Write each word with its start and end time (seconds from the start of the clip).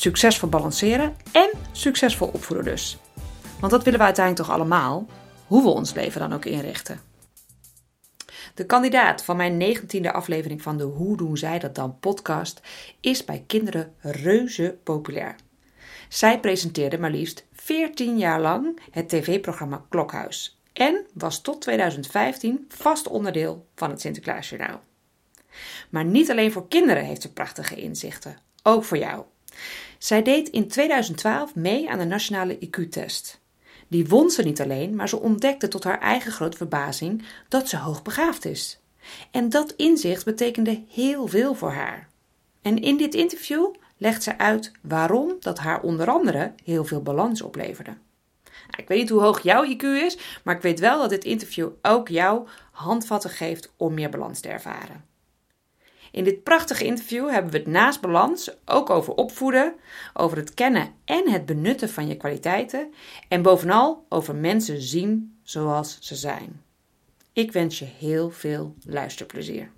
Succesvol 0.00 0.48
balanceren 0.48 1.16
en 1.32 1.50
succesvol 1.72 2.28
opvoeden 2.28 2.66
dus. 2.66 2.98
Want 3.60 3.72
dat 3.72 3.84
willen 3.84 3.98
we 3.98 4.04
uiteindelijk 4.04 4.46
toch 4.46 4.56
allemaal, 4.56 5.06
hoe 5.46 5.62
we 5.62 5.68
ons 5.68 5.94
leven 5.94 6.20
dan 6.20 6.32
ook 6.32 6.44
inrichten. 6.44 7.00
De 8.54 8.66
kandidaat 8.66 9.24
van 9.24 9.36
mijn 9.36 9.76
19e 9.76 10.10
aflevering 10.12 10.62
van 10.62 10.76
de 10.76 10.84
Hoe 10.84 11.16
doen 11.16 11.36
zij 11.36 11.58
dat 11.58 11.74
dan 11.74 11.98
podcast 11.98 12.60
is 13.00 13.24
bij 13.24 13.44
kinderen 13.46 13.94
reuze 13.98 14.78
populair. 14.84 15.34
Zij 16.08 16.40
presenteerde 16.40 16.98
maar 16.98 17.10
liefst 17.10 17.46
14 17.52 18.18
jaar 18.18 18.40
lang 18.40 18.80
het 18.90 19.08
tv-programma 19.08 19.84
Klokhuis 19.88 20.60
en 20.72 21.06
was 21.14 21.40
tot 21.40 21.60
2015 21.60 22.64
vast 22.68 23.08
onderdeel 23.08 23.66
van 23.74 23.90
het 23.90 24.00
Sinterklaasjournaal. 24.00 24.80
Maar 25.90 26.04
niet 26.04 26.30
alleen 26.30 26.52
voor 26.52 26.68
kinderen 26.68 27.04
heeft 27.04 27.22
ze 27.22 27.32
prachtige 27.32 27.74
inzichten, 27.74 28.38
ook 28.62 28.84
voor 28.84 28.98
jou. 28.98 29.24
Zij 30.00 30.22
deed 30.22 30.48
in 30.48 30.68
2012 30.68 31.54
mee 31.54 31.90
aan 31.90 31.98
de 31.98 32.04
nationale 32.04 32.58
IQ-test. 32.58 33.40
Die 33.88 34.06
won 34.06 34.30
ze 34.30 34.42
niet 34.42 34.60
alleen, 34.60 34.94
maar 34.94 35.08
ze 35.08 35.20
ontdekte 35.20 35.68
tot 35.68 35.84
haar 35.84 35.98
eigen 35.98 36.32
grote 36.32 36.56
verbazing 36.56 37.24
dat 37.48 37.68
ze 37.68 37.76
hoogbegaafd 37.76 38.44
is. 38.44 38.80
En 39.30 39.48
dat 39.48 39.72
inzicht 39.72 40.24
betekende 40.24 40.82
heel 40.88 41.26
veel 41.26 41.54
voor 41.54 41.70
haar. 41.70 42.08
En 42.62 42.82
in 42.82 42.96
dit 42.96 43.14
interview 43.14 43.74
legt 43.96 44.22
ze 44.22 44.38
uit 44.38 44.72
waarom 44.82 45.36
dat 45.40 45.58
haar 45.58 45.82
onder 45.82 46.10
andere 46.10 46.52
heel 46.64 46.84
veel 46.84 47.02
balans 47.02 47.42
opleverde. 47.42 47.90
Nou, 48.44 48.82
ik 48.82 48.88
weet 48.88 48.98
niet 48.98 49.10
hoe 49.10 49.20
hoog 49.20 49.42
jouw 49.42 49.64
IQ 49.64 49.82
is, 49.82 50.18
maar 50.44 50.56
ik 50.56 50.62
weet 50.62 50.80
wel 50.80 50.98
dat 50.98 51.10
dit 51.10 51.24
interview 51.24 51.68
ook 51.82 52.08
jou 52.08 52.48
handvatten 52.70 53.30
geeft 53.30 53.72
om 53.76 53.94
meer 53.94 54.10
balans 54.10 54.40
te 54.40 54.48
ervaren. 54.48 55.09
In 56.12 56.24
dit 56.24 56.42
prachtige 56.42 56.84
interview 56.84 57.30
hebben 57.30 57.52
we 57.52 57.58
het 57.58 57.66
naast 57.66 58.00
balans 58.00 58.50
ook 58.64 58.90
over 58.90 59.14
opvoeden, 59.14 59.74
over 60.14 60.36
het 60.36 60.54
kennen 60.54 60.94
en 61.04 61.30
het 61.30 61.46
benutten 61.46 61.88
van 61.88 62.06
je 62.06 62.16
kwaliteiten 62.16 62.92
en 63.28 63.42
bovenal 63.42 64.06
over 64.08 64.34
mensen 64.34 64.80
zien 64.80 65.38
zoals 65.42 65.98
ze 66.00 66.14
zijn. 66.14 66.62
Ik 67.32 67.52
wens 67.52 67.78
je 67.78 67.84
heel 67.84 68.30
veel 68.30 68.74
luisterplezier. 68.86 69.70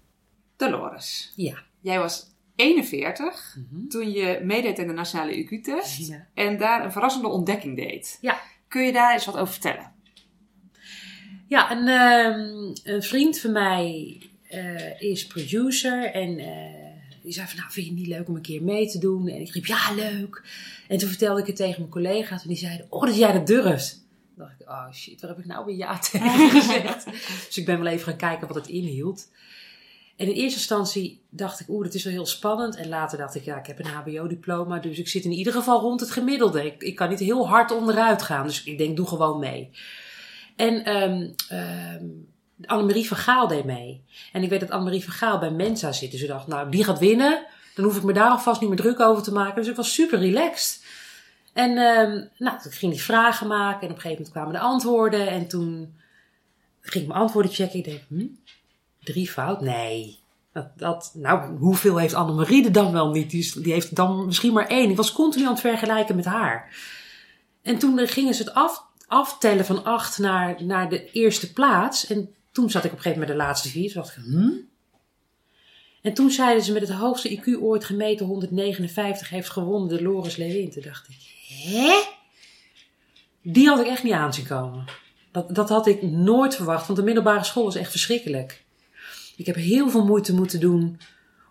Dolores. 0.56 1.32
Ja. 1.36 1.62
Jij 1.80 1.98
was 1.98 2.26
41 2.56 3.56
toen 3.88 4.10
je 4.10 4.40
meedeed 4.42 4.78
in 4.78 4.86
de 4.86 4.92
nationale 4.92 5.44
IQ-test 5.44 6.08
Ja. 6.08 6.26
en 6.34 6.58
daar 6.58 6.84
een 6.84 6.92
verrassende 6.92 7.28
ontdekking 7.28 7.76
deed. 7.76 8.18
Ja. 8.20 8.40
Kun 8.68 8.82
je 8.82 8.92
daar 8.92 9.12
eens 9.12 9.24
wat 9.24 9.36
over 9.36 9.52
vertellen? 9.52 9.92
Ja, 11.46 11.70
een, 11.70 11.88
ehm, 11.88 12.94
een 12.94 13.02
vriend 13.02 13.38
van 13.38 13.52
mij 13.52 14.18
eh, 14.52 15.00
is 15.00 15.26
producer 15.26 16.04
en 16.04 16.38
eh, 16.38 16.92
die 17.22 17.32
zei 17.32 17.46
van, 17.46 17.56
nou, 17.56 17.70
vind 17.70 17.86
je 17.86 17.92
niet 17.92 18.06
leuk 18.06 18.28
om 18.28 18.34
een 18.34 18.42
keer 18.42 18.62
mee 18.62 18.88
te 18.88 18.98
doen? 18.98 19.28
En 19.28 19.40
ik 19.40 19.52
riep, 19.52 19.66
ja, 19.66 19.94
leuk. 19.94 20.42
En 20.88 20.98
toen 20.98 21.08
vertelde 21.08 21.40
ik 21.40 21.46
het 21.46 21.56
tegen 21.56 21.78
mijn 21.78 21.90
collega's 21.92 22.42
en 22.42 22.48
die 22.48 22.56
zeiden, 22.56 22.86
oh, 22.88 23.02
dat 23.02 23.16
jij 23.16 23.32
dat 23.32 23.46
durft. 23.46 24.06
Toen 24.34 24.44
dacht 24.44 24.60
ik, 24.60 24.68
oh 24.68 24.92
shit, 24.92 25.20
waar 25.20 25.30
heb 25.30 25.38
ik 25.38 25.46
nou 25.46 25.64
weer 25.64 25.76
ja 25.76 25.98
tegen 26.10 26.50
gezegd? 26.50 27.04
dus 27.46 27.58
ik 27.58 27.66
ben 27.66 27.82
wel 27.82 27.92
even 27.92 28.04
gaan 28.04 28.16
kijken 28.16 28.46
wat 28.46 28.56
het 28.56 28.68
inhield. 28.68 29.28
En 30.16 30.26
in 30.26 30.34
eerste 30.34 30.58
instantie 30.58 31.20
dacht 31.30 31.60
ik, 31.60 31.68
oeh, 31.68 31.84
dat 31.84 31.94
is 31.94 32.04
wel 32.04 32.12
heel 32.12 32.26
spannend. 32.26 32.76
En 32.76 32.88
later 32.88 33.18
dacht 33.18 33.34
ik, 33.34 33.44
ja, 33.44 33.58
ik 33.58 33.66
heb 33.66 33.78
een 33.78 33.86
HBO-diploma, 33.86 34.78
dus 34.78 34.98
ik 34.98 35.08
zit 35.08 35.24
in 35.24 35.32
ieder 35.32 35.52
geval 35.52 35.80
rond 35.80 36.00
het 36.00 36.10
gemiddelde. 36.10 36.76
Ik, 36.78 36.94
kan 36.94 37.08
niet 37.08 37.18
heel 37.18 37.48
hard 37.48 37.70
onderuit 37.70 38.22
gaan, 38.22 38.46
dus 38.46 38.64
ik 38.64 38.78
denk, 38.78 38.96
doe 38.96 39.06
gewoon 39.06 39.38
mee. 39.38 39.70
En 40.56 40.84
ehm, 40.84 41.28
Annemarie 42.66 43.08
van 43.08 43.16
Gaal 43.16 43.48
deed 43.48 43.64
mee. 43.64 44.04
En 44.32 44.42
ik 44.42 44.48
weet 44.48 44.60
dat 44.60 44.70
Annemarie 44.70 45.04
van 45.04 45.12
Gaal 45.12 45.38
bij 45.38 45.50
Mensa 45.50 45.92
zit. 45.92 46.10
Dus 46.10 46.22
ik 46.22 46.28
dacht, 46.28 46.46
nou, 46.46 46.70
die 46.70 46.84
gaat 46.84 46.98
winnen. 46.98 47.46
Dan 47.74 47.84
hoef 47.84 47.96
ik 47.96 48.02
me 48.02 48.12
daar 48.12 48.30
alvast 48.30 48.60
niet 48.60 48.68
meer 48.68 48.78
druk 48.78 49.00
over 49.00 49.22
te 49.22 49.32
maken. 49.32 49.54
Dus 49.54 49.68
ik 49.68 49.76
was 49.76 49.94
super 49.94 50.18
relaxed. 50.18 50.84
En 51.52 51.70
ehm 51.70 52.24
nou, 52.38 52.60
toen 52.62 52.72
ging 52.72 52.92
die 52.92 53.02
vragen 53.02 53.46
maken. 53.46 53.80
En 53.80 53.88
op 53.88 53.94
een 53.94 54.00
gegeven 54.00 54.10
moment 54.10 54.30
kwamen 54.30 54.52
de 54.52 54.58
antwoorden. 54.58 55.28
En 55.28 55.48
toen 55.48 55.94
ging 56.80 57.04
ik 57.04 57.10
mijn 57.10 57.20
antwoorden 57.20 57.52
checken. 57.52 57.78
Ik 57.78 57.84
denk, 57.84 58.00
hm, 58.08 58.26
drie 59.02 59.30
fout? 59.30 59.60
Nee. 59.60 60.20
Dat, 60.76 61.12
nou, 61.14 61.58
hoeveel 61.58 61.96
heeft 61.96 62.14
Annemarie 62.14 62.64
er 62.64 62.72
dan 62.72 62.92
wel 62.92 63.10
niet? 63.10 63.30
Die, 63.30 63.72
heeft 63.72 63.96
dan 63.96 64.26
misschien 64.26 64.52
maar 64.52 64.66
één. 64.66 64.90
Ik 64.90 64.96
was 64.96 65.12
continu 65.12 65.44
aan 65.44 65.52
het 65.52 65.60
vergelijken 65.60 66.16
met 66.16 66.24
haar. 66.24 66.76
En 67.62 67.78
toen 67.78 67.98
gingen 67.98 68.34
ze 68.34 68.42
het 68.42 68.54
af, 68.54 68.84
aftellen 69.06 69.64
van 69.64 69.84
acht 69.84 70.18
naar, 70.18 70.64
naar 70.64 70.88
de 70.88 71.10
eerste 71.10 71.52
plaats. 71.52 72.06
En 72.06 72.34
toen 72.52 72.70
zat 72.70 72.84
ik 72.84 72.90
op 72.90 72.96
een 72.96 73.02
gegeven 73.02 73.20
moment 73.20 73.38
de 73.38 73.44
laatste 73.44 73.68
vier. 73.68 73.92
Toen 73.92 74.02
dacht 74.02 74.16
ik, 74.16 74.22
hm? 74.24 74.50
En 76.02 76.14
toen 76.14 76.30
zeiden 76.30 76.64
ze 76.64 76.72
met 76.72 76.82
het 76.82 76.90
hoogste 76.90 77.40
IQ 77.40 77.60
ooit 77.60 77.84
gemeten, 77.84 78.26
159, 78.26 79.28
heeft 79.28 79.50
gewonnen 79.50 79.88
de 79.88 80.02
Loris 80.02 80.36
Lewin. 80.36 80.70
Toen 80.70 80.82
dacht 80.82 81.08
ik, 81.08 81.16
hè? 81.64 82.02
Die 83.42 83.66
had 83.68 83.80
ik 83.80 83.86
echt 83.86 84.02
niet 84.02 84.12
aanzien 84.12 84.46
komen. 84.46 84.84
Dat, 85.32 85.54
dat 85.54 85.68
had 85.68 85.86
ik 85.86 86.02
nooit 86.02 86.54
verwacht, 86.54 86.86
want 86.86 86.98
de 86.98 87.04
middelbare 87.04 87.44
school 87.44 87.64
was 87.64 87.74
echt 87.74 87.90
verschrikkelijk. 87.90 88.64
Ik 89.36 89.46
heb 89.46 89.54
heel 89.54 89.90
veel 89.90 90.04
moeite 90.04 90.34
moeten 90.34 90.60
doen 90.60 91.00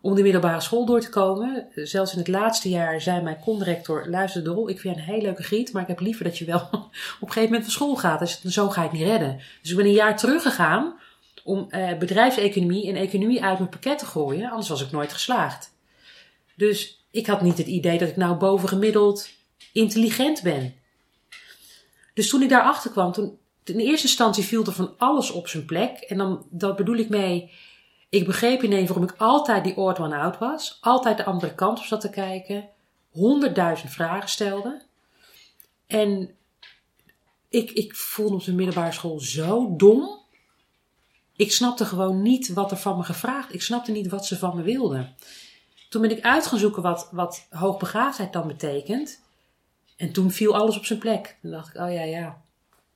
om 0.02 0.16
de 0.16 0.22
middelbare 0.22 0.62
school 0.62 0.86
door 0.86 1.02
te 1.02 1.10
komen. 1.10 1.68
Zelfs 1.76 2.12
in 2.12 2.18
het 2.18 2.28
laatste 2.28 2.70
jaar 2.70 3.02
zei 3.02 3.22
mijn 3.22 3.40
conrector, 3.40 4.08
luister 4.10 4.44
Dol, 4.44 4.70
ik 4.70 4.80
vind 4.80 4.96
je 4.96 5.02
een 5.02 5.08
heel 5.08 5.22
leuke 5.22 5.44
griet, 5.44 5.74
maar 5.74 5.82
ik 5.82 5.88
heb 5.88 6.00
liever 6.00 6.24
dat 6.24 6.38
je 6.38 6.46
wel 6.46 6.62
op 6.72 6.72
een 7.22 7.28
gegeven 7.28 7.44
moment 7.44 7.64
van 7.64 7.72
school 7.72 7.96
gaat. 7.96 8.20
Dus 8.20 8.44
zo 8.44 8.70
ga 8.70 8.84
ik 8.84 8.92
niet 8.92 9.02
redden. 9.02 9.42
Dus 9.62 9.72
ik 9.72 9.78
ben 9.78 9.86
een 9.86 9.92
jaar 9.92 10.18
teruggegaan 10.18 11.00
om 11.44 11.68
eh, 11.70 11.98
bedrijfseconomie 11.98 12.88
en 12.88 12.96
economie 12.96 13.44
uit 13.44 13.58
mijn 13.58 13.70
pakket 13.70 14.00
te 14.00 14.06
gooien, 14.06 14.50
anders 14.50 14.70
was 14.70 14.82
ik 14.82 14.92
nooit 14.92 15.14
geslaagd. 15.14 15.74
Dus 16.56 17.06
ik 17.12 17.28
had 17.28 17.42
niet 17.42 17.58
het 17.58 17.68
idee 17.68 17.98
dat 17.98 18.10
ik 18.10 18.16
nou 18.16 18.36
bovengemiddeld 18.36 19.30
intelligent 19.74 20.42
ben. 20.42 20.74
Dus 22.14 22.30
toen 22.30 22.42
ik 22.42 22.50
daarachter 22.50 22.92
kwam, 22.92 23.12
toen, 23.12 23.38
in 23.64 23.80
eerste 23.80 24.08
instantie 24.08 24.44
viel 24.44 24.66
er 24.66 24.72
van 24.72 24.94
alles 24.98 25.32
op 25.32 25.48
zijn 25.48 25.66
plek. 25.66 26.00
En 26.00 26.18
dan, 26.18 26.46
dat 26.50 26.76
bedoel 26.76 26.96
ik 26.96 27.10
mee, 27.10 27.52
ik 28.12 28.26
begreep 28.26 28.64
ineens 28.64 28.90
waarom 28.90 29.10
ik 29.10 29.16
altijd 29.18 29.64
die 29.64 29.78
odd 29.78 30.00
one 30.00 30.18
out 30.18 30.38
was. 30.38 30.78
Altijd 30.82 31.18
de 31.18 31.26
andere 31.26 31.56
kant 31.56 31.80
op 31.80 31.86
zat 31.86 32.02
te 32.02 32.10
kijken. 32.10 32.70
Honderdduizend 33.10 33.92
vragen 33.92 34.30
stelde. 34.30 34.82
En 35.88 36.36
ik, 37.50 37.72
ik 37.72 37.96
voelde 37.96 38.36
op 38.36 38.44
de 38.44 38.54
middelbare 38.54 38.92
school 38.92 39.20
zo 39.20 39.76
dom. 39.76 40.20
Ik 41.36 41.52
snapte 41.52 41.86
gewoon 41.86 42.22
niet 42.22 42.54
wat 42.54 42.72
er 42.72 42.78
van 42.78 42.98
me 42.98 43.04
gevraagd. 43.04 43.54
Ik 43.54 43.62
snapte 43.62 43.92
niet 43.92 44.08
wat 44.08 44.26
ze 44.26 44.38
van 44.38 44.56
me 44.56 44.62
wilden. 44.62 45.16
Toen 45.90 46.02
ben 46.02 46.12
ik 46.12 46.24
uit 46.24 46.48
gaan 46.48 46.60
zoeken 46.60 46.82
wat, 46.82 47.10
wat 47.12 47.48
hoogbegaafdheid 47.50 48.34
dan 48.34 48.48
betekent. 48.48 49.22
En 49.98 50.12
toen 50.12 50.32
viel 50.32 50.56
alles 50.56 50.78
op 50.78 50.86
zijn 50.86 51.00
plek. 51.00 51.38
Toen 51.42 51.52
dacht 51.52 51.76
ik, 51.76 51.82
oh 51.82 51.94
ja, 51.94 52.04
ja. 52.04 52.42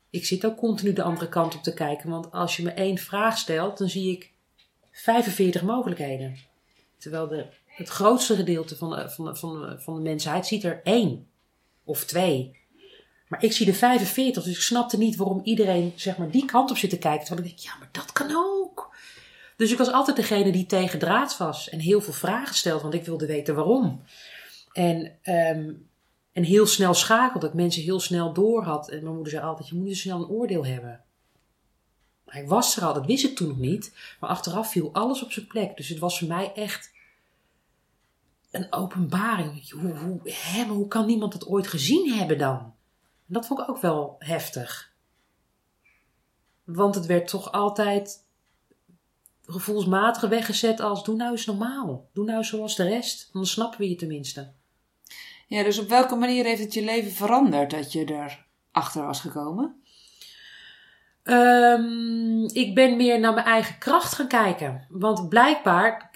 Ik 0.10 0.26
zit 0.26 0.46
ook 0.46 0.58
continu 0.58 0.94
de 0.94 1.04
andere 1.04 1.30
kant 1.30 1.56
op 1.56 1.64
te 1.64 1.74
kijken. 1.74 2.10
Want 2.10 2.32
als 2.32 2.58
je 2.58 2.64
me 2.64 2.72
één 2.72 2.98
vraag 2.98 3.38
stelt, 3.38 3.78
dan 3.78 3.90
zie 3.90 4.12
ik 4.12 4.34
45 4.96 5.62
mogelijkheden. 5.62 6.38
Terwijl 6.98 7.28
de, 7.28 7.46
het 7.66 7.90
grootste 7.90 8.36
gedeelte 8.36 8.76
van 8.76 8.90
de, 8.90 9.10
van, 9.10 9.26
de, 9.26 9.36
van, 9.36 9.62
de, 9.62 9.80
van 9.80 9.96
de 9.96 10.02
mensheid 10.02 10.48
ziet 10.48 10.64
er 10.64 10.82
één 10.84 11.28
of 11.84 12.06
twee. 12.06 12.58
Maar 13.28 13.44
ik 13.44 13.52
zie 13.52 13.68
er 13.68 13.74
45, 13.74 14.44
dus 14.44 14.56
ik 14.56 14.62
snapte 14.62 14.98
niet 14.98 15.16
waarom 15.16 15.42
iedereen 15.44 15.94
zeg 15.96 16.18
maar, 16.18 16.32
die 16.32 16.46
kant 16.46 16.72
op 16.72 16.78
zit 16.78 16.90
te 16.90 16.98
kijken. 16.98 17.26
Terwijl 17.26 17.48
ik 17.48 17.56
denk, 17.56 17.70
ja, 17.70 17.80
maar 17.80 17.90
dat 17.92 18.12
kan 18.12 18.36
ook. 18.36 18.96
Dus 19.56 19.72
ik 19.72 19.78
was 19.78 19.92
altijd 19.92 20.18
degene 20.18 20.52
die 20.52 20.66
tegen 20.66 21.00
draad 21.00 21.38
was 21.38 21.70
en 21.70 21.80
heel 21.80 22.02
veel 22.02 22.14
vragen 22.14 22.56
stelde, 22.56 22.82
want 22.82 22.94
ik 22.94 23.06
wilde 23.06 23.26
weten 23.26 23.56
waarom. 23.56 24.04
En, 24.72 25.18
ehm, 25.22 25.74
en 26.32 26.44
heel 26.44 26.66
snel 26.66 26.94
schakelde, 26.94 27.46
dat 27.46 27.56
mensen 27.56 27.84
heel 27.84 28.00
snel 28.00 28.34
door 28.34 28.64
had. 28.64 28.90
En 28.90 29.04
mijn 29.04 29.16
moeder 29.16 29.32
zei 29.32 29.46
altijd, 29.46 29.68
je 29.68 29.76
moet 29.76 29.88
zo 29.88 29.96
snel 29.96 30.18
een 30.18 30.30
oordeel 30.30 30.66
hebben. 30.66 31.05
Hij 32.36 32.48
was 32.48 32.78
er 32.78 32.84
al, 32.84 32.94
dat 32.94 33.06
wist 33.06 33.24
ik 33.24 33.36
toen 33.36 33.48
nog 33.48 33.58
niet. 33.58 33.94
Maar 34.20 34.30
achteraf 34.30 34.72
viel 34.72 34.94
alles 34.94 35.24
op 35.24 35.32
zijn 35.32 35.48
plek. 35.48 35.78
Dus 35.78 35.90
het 35.90 36.00
was 36.00 36.20
voor 36.20 36.28
mij 36.28 36.54
echt 36.54 36.94
een 38.52 38.74
openbaring. 38.74 39.72
Hoe, 39.72 39.98
hoe, 39.98 40.20
hè, 40.24 40.66
hoe 40.66 40.88
kan 40.88 41.06
niemand 41.06 41.32
dat 41.32 41.48
ooit 41.48 41.68
gezien 41.68 42.14
hebben 42.14 42.38
dan? 42.38 42.58
En 43.28 43.34
dat 43.34 43.46
vond 43.46 43.60
ik 43.60 43.70
ook 43.70 43.82
wel 43.82 44.16
heftig. 44.20 44.94
Want 46.64 46.96
het 46.96 47.06
werd 47.06 47.28
toch 47.28 47.52
altijd 47.52 48.24
gevoelsmatig 49.46 50.30
weggezet 50.30 50.80
als 50.80 51.04
doe 51.04 51.16
nou 51.16 51.32
eens 51.32 51.46
normaal. 51.46 52.10
Doe 52.14 52.26
nou 52.26 52.44
zoals 52.44 52.76
de 52.76 52.84
rest, 52.84 53.30
dan 53.34 53.46
snappen 53.46 53.80
we 53.80 53.90
je 53.90 53.96
tenminste. 53.96 54.52
Ja, 55.48 55.64
dus 55.64 55.80
op 55.80 55.88
welke 55.90 56.16
manier 56.16 56.46
heeft 56.46 56.62
het 56.62 56.74
je 56.74 56.84
leven 56.84 57.12
veranderd 57.12 57.72
dat 57.72 57.92
je 57.92 58.30
erachter 58.72 59.06
was 59.06 59.20
gekomen? 59.20 59.84
Um, 61.28 62.50
ik 62.54 62.76
ben 62.76 62.96
meer 62.96 63.20
naar 63.20 63.34
mijn 63.34 63.46
eigen 63.46 63.78
kracht 63.78 64.14
gaan 64.14 64.28
kijken. 64.28 64.86
Want 64.90 65.30
blijkbaar, 65.30 66.12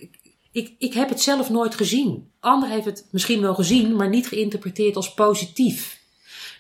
ik, 0.52 0.76
ik 0.78 0.94
heb 0.94 1.10
het 1.10 1.22
zelf 1.22 1.50
nooit 1.50 1.76
gezien. 1.76 2.32
Ander 2.40 2.70
heeft 2.70 2.86
het 2.86 3.08
misschien 3.12 3.42
wel 3.42 3.56
gezien, 3.56 3.96
maar 3.96 4.10
niet 4.10 4.28
geïnterpreteerd 4.28 4.96
als 4.96 5.14
positief. 5.14 6.02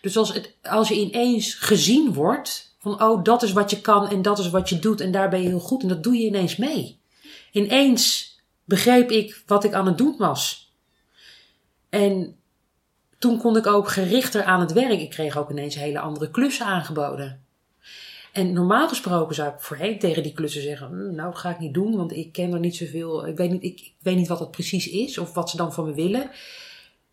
Dus 0.01 0.17
als, 0.17 0.33
het, 0.33 0.55
als 0.61 0.87
je 0.87 0.95
ineens 0.95 1.53
gezien 1.53 2.13
wordt, 2.13 2.75
van 2.79 3.03
oh, 3.03 3.23
dat 3.23 3.43
is 3.43 3.51
wat 3.51 3.69
je 3.69 3.81
kan 3.81 4.09
en 4.09 4.21
dat 4.21 4.39
is 4.39 4.49
wat 4.49 4.69
je 4.69 4.79
doet 4.79 5.01
en 5.01 5.11
daar 5.11 5.29
ben 5.29 5.41
je 5.41 5.47
heel 5.47 5.59
goed 5.59 5.81
en 5.81 5.87
dat 5.87 6.03
doe 6.03 6.17
je 6.17 6.25
ineens 6.25 6.55
mee. 6.55 6.99
Ineens 7.51 8.35
begreep 8.65 9.11
ik 9.11 9.43
wat 9.45 9.63
ik 9.63 9.73
aan 9.73 9.85
het 9.85 9.97
doen 9.97 10.15
was. 10.17 10.73
En 11.89 12.35
toen 13.19 13.37
kon 13.37 13.57
ik 13.57 13.67
ook 13.67 13.89
gerichter 13.89 14.43
aan 14.43 14.59
het 14.59 14.71
werk. 14.71 14.99
Ik 14.99 15.09
kreeg 15.09 15.37
ook 15.37 15.49
ineens 15.51 15.75
hele 15.75 15.99
andere 15.99 16.31
klussen 16.31 16.65
aangeboden. 16.65 17.47
En 18.31 18.53
normaal 18.53 18.87
gesproken 18.87 19.35
zou 19.35 19.53
ik 19.53 19.59
voorheen 19.59 19.99
tegen 19.99 20.23
die 20.23 20.33
klussen 20.33 20.61
zeggen: 20.61 20.87
hm, 20.87 21.15
Nou, 21.15 21.31
dat 21.31 21.39
ga 21.39 21.49
ik 21.49 21.59
niet 21.59 21.73
doen, 21.73 21.95
want 21.95 22.11
ik 22.11 22.31
ken 22.31 22.53
er 22.53 22.59
niet 22.59 22.75
zoveel. 22.75 23.27
Ik 23.27 23.37
weet 23.37 23.51
niet, 23.51 23.63
ik, 23.63 23.79
ik 23.79 23.93
weet 23.99 24.15
niet 24.15 24.27
wat 24.27 24.39
het 24.39 24.51
precies 24.51 24.89
is 24.89 25.17
of 25.17 25.33
wat 25.33 25.49
ze 25.49 25.57
dan 25.57 25.73
van 25.73 25.85
me 25.85 25.93
willen. 25.93 26.29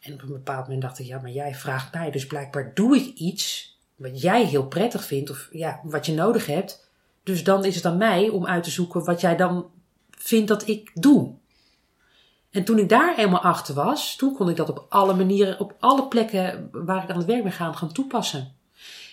En 0.00 0.12
op 0.12 0.22
een 0.22 0.28
bepaald 0.28 0.62
moment 0.62 0.82
dacht 0.82 0.98
ik: 0.98 1.06
Ja, 1.06 1.20
maar 1.20 1.30
jij 1.30 1.54
vraagt 1.54 1.94
mij, 1.94 2.10
dus 2.10 2.26
blijkbaar 2.26 2.74
doe 2.74 2.96
ik 2.96 3.14
iets 3.14 3.74
wat 3.96 4.20
jij 4.20 4.44
heel 4.44 4.66
prettig 4.66 5.04
vindt 5.04 5.30
of 5.30 5.48
ja, 5.52 5.80
wat 5.82 6.06
je 6.06 6.12
nodig 6.12 6.46
hebt. 6.46 6.88
Dus 7.22 7.44
dan 7.44 7.64
is 7.64 7.74
het 7.74 7.84
aan 7.84 7.96
mij 7.96 8.28
om 8.28 8.46
uit 8.46 8.64
te 8.64 8.70
zoeken 8.70 9.04
wat 9.04 9.20
jij 9.20 9.36
dan 9.36 9.70
vindt 10.10 10.48
dat 10.48 10.68
ik 10.68 10.90
doe. 10.94 11.34
En 12.50 12.64
toen 12.64 12.78
ik 12.78 12.88
daar 12.88 13.18
eenmaal 13.18 13.40
achter 13.40 13.74
was, 13.74 14.16
toen 14.16 14.34
kon 14.34 14.48
ik 14.48 14.56
dat 14.56 14.68
op 14.68 14.86
alle 14.88 15.14
manieren, 15.14 15.60
op 15.60 15.74
alle 15.78 16.08
plekken 16.08 16.68
waar 16.72 17.02
ik 17.02 17.10
aan 17.10 17.16
het 17.16 17.26
werk 17.26 17.42
ben 17.42 17.52
gaan, 17.52 17.76
gaan 17.76 17.92
toepassen. 17.92 18.55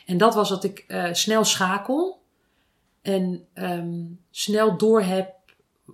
En 0.05 0.17
dat 0.17 0.33
was 0.33 0.49
dat 0.49 0.63
ik 0.63 0.85
uh, 0.87 1.13
snel 1.13 1.43
schakel 1.43 2.21
en 3.01 3.47
um, 3.53 4.19
snel 4.31 4.77
doorheb 4.77 5.33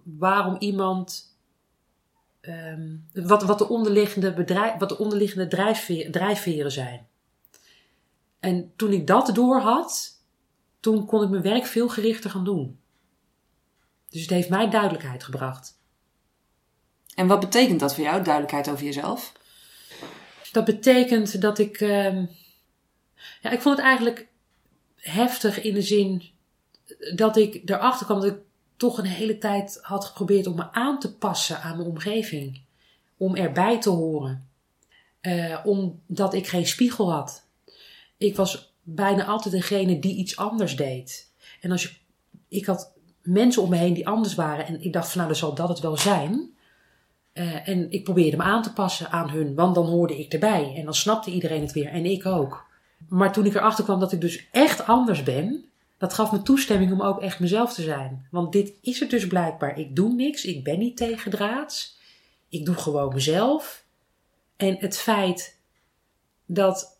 waarom 0.03 0.55
iemand, 0.59 1.37
um, 2.41 3.07
wat, 3.13 3.43
wat 3.43 3.57
de 3.57 3.67
onderliggende, 3.69 4.33
bedrijf, 4.33 4.77
wat 4.77 4.89
de 4.89 4.97
onderliggende 4.97 5.47
drijfveren, 5.47 6.11
drijfveren 6.11 6.71
zijn. 6.71 7.07
En 8.39 8.71
toen 8.75 8.91
ik 8.91 9.07
dat 9.07 9.35
door 9.35 9.59
had, 9.59 10.21
toen 10.79 11.05
kon 11.05 11.23
ik 11.23 11.29
mijn 11.29 11.41
werk 11.43 11.65
veel 11.65 11.89
gerichter 11.89 12.29
gaan 12.29 12.45
doen. 12.45 12.79
Dus 14.09 14.21
het 14.21 14.29
heeft 14.29 14.49
mij 14.49 14.69
duidelijkheid 14.69 15.23
gebracht. 15.23 15.77
En 17.15 17.27
wat 17.27 17.39
betekent 17.39 17.79
dat 17.79 17.95
voor 17.95 18.03
jou, 18.03 18.23
duidelijkheid 18.23 18.69
over 18.69 18.85
jezelf? 18.85 19.33
Dat 20.51 20.65
betekent 20.65 21.41
dat 21.41 21.59
ik. 21.59 21.79
Uh, 21.79 22.23
ja, 23.41 23.49
ik 23.49 23.61
vond 23.61 23.77
het 23.77 23.85
eigenlijk 23.85 24.27
heftig 24.95 25.61
in 25.61 25.73
de 25.73 25.81
zin 25.81 26.23
dat 27.15 27.37
ik 27.37 27.69
erachter 27.69 28.05
kwam 28.05 28.21
dat 28.21 28.31
ik 28.31 28.39
toch 28.77 28.97
een 28.97 29.05
hele 29.05 29.37
tijd 29.37 29.79
had 29.81 30.05
geprobeerd 30.05 30.47
om 30.47 30.55
me 30.55 30.71
aan 30.71 30.99
te 30.99 31.15
passen 31.15 31.61
aan 31.61 31.77
mijn 31.77 31.89
omgeving. 31.89 32.61
Om 33.17 33.35
erbij 33.35 33.79
te 33.79 33.89
horen. 33.89 34.47
Uh, 35.21 35.59
omdat 35.63 36.33
ik 36.33 36.47
geen 36.47 36.67
spiegel 36.67 37.11
had. 37.11 37.45
Ik 38.17 38.35
was 38.35 38.73
bijna 38.83 39.25
altijd 39.25 39.53
degene 39.53 39.99
die 39.99 40.15
iets 40.15 40.37
anders 40.37 40.75
deed. 40.75 41.31
En 41.61 41.71
als 41.71 41.83
je, 41.83 41.89
ik 42.47 42.65
had 42.65 42.93
mensen 43.21 43.61
om 43.61 43.69
me 43.69 43.75
heen 43.75 43.93
die 43.93 44.07
anders 44.07 44.35
waren. 44.35 44.65
En 44.65 44.81
ik 44.83 44.93
dacht 44.93 45.07
van 45.07 45.17
nou, 45.17 45.29
dan 45.29 45.39
zal 45.39 45.55
dat 45.55 45.69
het 45.69 45.79
wel 45.79 45.97
zijn. 45.97 46.53
Uh, 47.33 47.67
en 47.67 47.91
ik 47.91 48.03
probeerde 48.03 48.37
me 48.37 48.43
aan 48.43 48.63
te 48.63 48.73
passen 48.73 49.11
aan 49.11 49.29
hun, 49.29 49.55
want 49.55 49.75
dan 49.75 49.85
hoorde 49.85 50.19
ik 50.19 50.33
erbij. 50.33 50.73
En 50.75 50.85
dan 50.85 50.93
snapte 50.93 51.31
iedereen 51.31 51.61
het 51.61 51.71
weer 51.71 51.87
en 51.87 52.05
ik 52.05 52.25
ook. 52.25 52.68
Maar 53.07 53.33
toen 53.33 53.45
ik 53.45 53.55
erachter 53.55 53.83
kwam 53.83 53.99
dat 53.99 54.11
ik 54.11 54.21
dus 54.21 54.47
echt 54.51 54.85
anders 54.85 55.23
ben, 55.23 55.65
dat 55.97 56.13
gaf 56.13 56.31
me 56.31 56.41
toestemming 56.41 56.91
om 56.91 57.01
ook 57.01 57.21
echt 57.21 57.39
mezelf 57.39 57.73
te 57.73 57.81
zijn. 57.81 58.27
Want 58.31 58.51
dit 58.51 58.73
is 58.81 58.99
het 58.99 59.09
dus 59.09 59.27
blijkbaar. 59.27 59.79
Ik 59.79 59.95
doe 59.95 60.13
niks, 60.13 60.45
ik 60.45 60.63
ben 60.63 60.79
niet 60.79 60.97
tegendraads. 60.97 61.97
Ik 62.49 62.65
doe 62.65 62.75
gewoon 62.75 63.13
mezelf. 63.13 63.83
En 64.57 64.77
het 64.79 64.97
feit 64.97 65.57
dat 66.45 66.97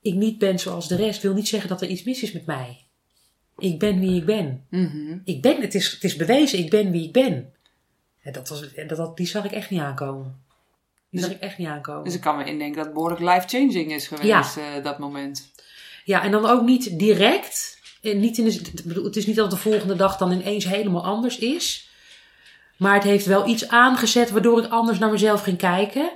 ik 0.00 0.14
niet 0.14 0.38
ben 0.38 0.58
zoals 0.58 0.88
de 0.88 0.96
rest, 0.96 1.22
wil 1.22 1.34
niet 1.34 1.48
zeggen 1.48 1.68
dat 1.68 1.82
er 1.82 1.88
iets 1.88 2.02
mis 2.02 2.22
is 2.22 2.32
met 2.32 2.46
mij. 2.46 2.84
Ik 3.58 3.78
ben 3.78 4.00
wie 4.00 4.16
ik 4.16 4.24
ben. 4.24 4.66
Mm 4.70 4.86
-hmm. 4.86 5.20
Ik 5.24 5.42
ben, 5.42 5.60
het 5.60 5.74
is, 5.74 5.90
het 5.90 6.04
is 6.04 6.16
bewezen, 6.16 6.58
ik 6.58 6.70
ben 6.70 6.90
wie 6.90 7.04
ik 7.04 7.12
ben. 7.12 7.52
En 8.22 8.32
dat 8.32 8.48
was, 8.48 8.74
dat, 8.74 8.88
dat, 8.88 9.16
die 9.16 9.26
zag 9.26 9.44
ik 9.44 9.52
echt 9.52 9.70
niet 9.70 9.80
aankomen. 9.80 10.42
Die 11.12 11.20
dus, 11.20 11.28
zag 11.28 11.38
ik 11.38 11.42
echt 11.42 11.58
niet 11.58 11.68
aankomen. 11.68 12.04
Dus 12.04 12.14
ik 12.14 12.20
kan 12.20 12.36
me 12.36 12.44
indenken 12.44 12.76
dat 12.76 12.84
het 12.84 12.94
behoorlijk 12.94 13.20
life-changing 13.20 13.92
is 13.92 14.06
geweest, 14.06 14.54
ja. 14.54 14.76
uh, 14.76 14.84
dat 14.84 14.98
moment. 14.98 15.52
Ja, 16.04 16.22
en 16.22 16.30
dan 16.30 16.46
ook 16.46 16.62
niet 16.62 16.98
direct. 16.98 17.80
Niet 18.02 18.38
in 18.38 18.44
de, 18.44 19.00
het 19.02 19.16
is 19.16 19.26
niet 19.26 19.36
dat 19.36 19.50
de 19.50 19.56
volgende 19.56 19.96
dag 19.96 20.16
dan 20.16 20.32
ineens 20.32 20.64
helemaal 20.64 21.04
anders 21.04 21.38
is. 21.38 21.90
Maar 22.76 22.94
het 22.94 23.02
heeft 23.02 23.26
wel 23.26 23.46
iets 23.46 23.68
aangezet 23.68 24.30
waardoor 24.30 24.64
ik 24.64 24.70
anders 24.70 24.98
naar 24.98 25.10
mezelf 25.10 25.42
ging 25.42 25.58
kijken. 25.58 26.10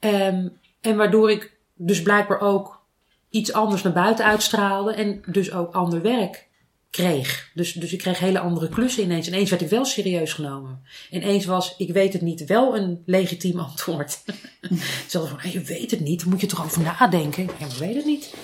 Um, 0.00 0.58
en 0.80 0.96
waardoor 0.96 1.30
ik 1.30 1.52
dus 1.74 2.02
blijkbaar 2.02 2.40
ook 2.40 2.82
iets 3.30 3.52
anders 3.52 3.82
naar 3.82 3.92
buiten 3.92 4.24
uitstraalde. 4.24 4.94
En 4.94 5.22
dus 5.26 5.52
ook 5.52 5.74
ander 5.74 6.02
werk 6.02 6.48
kreeg. 6.92 7.50
Dus, 7.54 7.72
dus 7.72 7.92
ik 7.92 7.98
kreeg 7.98 8.18
hele 8.18 8.38
andere 8.38 8.68
klussen 8.68 9.02
ineens. 9.02 9.26
Ineens 9.26 9.50
werd 9.50 9.62
ik 9.62 9.68
wel 9.68 9.84
serieus 9.84 10.32
genomen. 10.32 10.82
Ineens 11.10 11.44
was, 11.44 11.74
ik 11.76 11.92
weet 11.92 12.12
het 12.12 12.22
niet, 12.22 12.44
wel 12.44 12.76
een 12.76 13.02
legitiem 13.06 13.58
antwoord. 13.58 14.22
Ze 15.08 15.26
van, 15.26 15.50
je 15.50 15.60
weet 15.60 15.90
het 15.90 16.00
niet, 16.00 16.20
daar 16.20 16.28
moet 16.28 16.40
je 16.40 16.46
toch 16.46 16.64
over 16.64 16.82
nadenken. 16.82 17.42
Ja, 17.42 17.66
maar 17.66 17.78
weet 17.78 17.94
het 17.94 18.04
niet. 18.04 18.34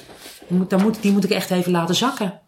Die 0.49 0.59
moet, 0.59 0.71
dan 0.71 0.83
moet, 0.83 1.03
die 1.03 1.13
moet 1.13 1.25
ik 1.25 1.31
echt 1.31 1.51
even 1.51 1.73
laten 1.73 1.95
zakken. 1.95 2.41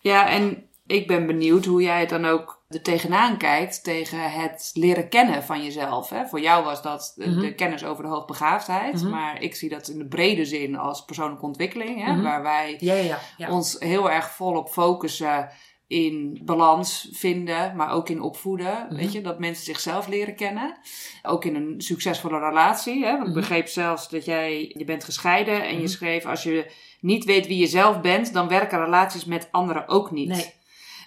Ja, 0.00 0.30
en 0.30 0.62
ik 0.86 1.06
ben 1.06 1.26
benieuwd 1.26 1.64
hoe 1.64 1.82
jij 1.82 2.00
het 2.00 2.08
dan 2.08 2.24
ook 2.24 2.57
er 2.68 2.82
tegenaan 2.82 3.38
kijkt 3.38 3.84
tegen 3.84 4.32
het 4.32 4.70
leren 4.74 5.08
kennen 5.08 5.42
van 5.42 5.64
jezelf. 5.64 6.08
Hè? 6.08 6.26
Voor 6.26 6.40
jou 6.40 6.64
was 6.64 6.82
dat 6.82 7.12
de, 7.16 7.26
mm 7.26 7.38
-hmm. 7.38 7.54
kennis 7.54 7.84
over 7.84 8.04
de 8.04 8.10
hoogbegaafdheid, 8.10 8.94
mm 8.94 9.00
-hmm. 9.00 9.10
maar 9.10 9.42
ik 9.42 9.54
zie 9.54 9.68
dat 9.68 9.88
in 9.88 9.98
de 9.98 10.06
brede 10.06 10.44
zin 10.44 10.76
als 10.76 11.04
persoonlijke 11.04 11.44
ontwikkeling, 11.44 12.04
hè? 12.04 12.08
Mm 12.08 12.14
-hmm. 12.14 12.22
waar 12.22 12.42
wij 12.42 12.76
ja, 12.80 12.94
ja, 12.94 13.18
ja. 13.36 13.50
ons 13.50 13.76
heel 13.78 14.10
erg 14.10 14.30
volop 14.30 14.68
focussen 14.68 15.48
in 15.86 16.40
balans 16.44 17.08
vinden, 17.12 17.76
maar 17.76 17.90
ook 17.90 18.08
in 18.08 18.20
opvoeden. 18.20 18.86
Weet 18.90 19.12
je, 19.12 19.20
dat 19.20 19.38
mensen 19.38 19.64
zichzelf 19.64 20.06
leren 20.06 20.34
kennen. 20.34 20.78
Ook 21.22 21.44
in 21.44 21.54
een 21.54 21.74
succesvolle 21.80 22.38
relatie. 22.38 23.04
Hè? 23.04 23.16
Want 23.16 23.28
ik 23.28 23.34
begreep 23.34 23.68
zelfs 23.68 24.08
dat 24.08 24.24
jij, 24.24 24.74
je 24.76 24.84
bent 24.84 25.04
gescheiden 25.04 25.68
en 25.68 25.80
je 25.80 25.88
schreef 25.88 26.26
als 26.26 26.42
je 26.42 26.72
niet 27.00 27.24
weet 27.24 27.46
wie 27.46 27.58
je 27.58 27.66
zelf 27.66 28.00
bent, 28.00 28.32
dan 28.32 28.48
werken 28.48 28.84
relaties 28.84 29.24
met 29.24 29.48
anderen 29.50 29.88
ook 29.88 30.10
niet. 30.10 30.28
Nee. 30.28 30.56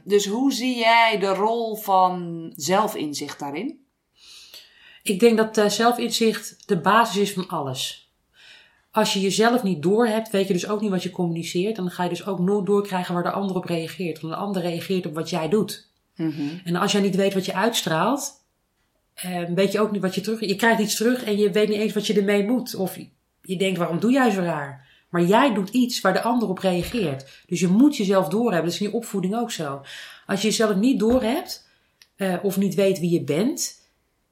Dus 0.04 0.26
hoe 0.26 0.54
zie 0.54 0.78
jij 0.78 1.18
de 1.20 1.34
rol 1.34 1.76
van 1.76 2.46
zelfinzicht 2.56 3.40
daarin? 3.40 3.80
Ik 5.04 5.20
denk 5.20 5.38
dat 5.38 5.58
uh, 5.58 5.66
zelfinzicht 5.66 6.68
de 6.68 6.78
basis 6.78 7.18
is 7.18 7.34
van 7.34 7.48
alles. 7.48 8.12
Als 8.92 9.14
je 9.14 9.20
jezelf 9.20 9.64
niet 9.64 9.82
doorhebt, 9.82 10.30
weet 10.30 10.48
je 10.48 10.54
dus 10.54 10.68
ook 10.68 10.82
niet 10.82 10.90
wat 10.90 11.04
je 11.04 11.10
communiceert. 11.10 11.78
En 11.78 11.84
dan 11.84 11.92
ga 11.92 12.04
je 12.04 12.10
dus 12.10 12.26
ook 12.26 12.40
nooit 12.40 12.66
doorkrijgen 12.66 13.14
waar 13.14 13.24
de 13.24 13.32
ander 13.32 13.56
op 13.56 13.66
reageert. 13.66 14.22
Want 14.22 14.34
de 14.34 14.40
ander 14.40 14.62
reageert 14.62 15.06
op 15.06 15.14
wat 15.14 15.30
jij 15.30 15.50
doet. 15.50 15.90
Mm 16.16 16.32
-hmm. 16.32 16.62
En 16.64 16.76
als 16.76 16.92
jij 16.92 17.02
niet 17.02 17.16
weet 17.16 17.34
wat 17.34 17.46
je 17.46 17.54
uitstraalt, 17.54 18.32
uh, 19.26 19.44
weet 19.56 19.72
je 19.72 19.80
ook 19.80 19.92
niet 19.92 20.02
wat 20.02 20.16
je 20.16 20.22
terug... 20.22 20.40
Je 20.40 20.56
krijgt 20.56 20.82
iets 20.82 20.96
terug 20.96 21.24
en 21.24 21.38
je 21.38 21.52
weet 21.52 21.70
niet 21.70 21.80
eens 21.80 21.94
wat 21.94 22.08
je 22.08 22.14
ermee 22.14 22.44
moet. 22.44 22.76
Of 22.76 22.98
je 23.42 23.58
denkt, 23.58 23.78
waarom 23.78 24.00
doe 24.00 24.12
jij 24.12 24.30
zo 24.32 24.42
raar? 24.42 24.90
Maar 25.12 25.24
jij 25.24 25.54
doet 25.54 25.70
iets 25.70 26.02
waar 26.02 26.14
de 26.14 26.22
ander 26.22 26.50
op 26.50 26.58
reageert. 26.58 27.44
Dus 27.48 27.60
je 27.60 27.68
moet 27.68 27.98
jezelf 27.98 28.28
doorhebben. 28.28 28.64
Dat 28.64 28.74
is 28.74 28.82
in 28.82 28.90
je 28.90 28.96
opvoeding 28.96 29.36
ook 29.36 29.52
zo. 29.52 29.82
Als 30.26 30.42
je 30.42 30.48
jezelf 30.48 30.76
niet 30.76 31.00
doorhebt, 31.00 31.68
uh, 32.18 32.36
of 32.42 32.58
niet 32.58 32.76
weet 32.76 33.00
wie 33.00 33.10
je 33.10 33.24
bent, 33.24 33.82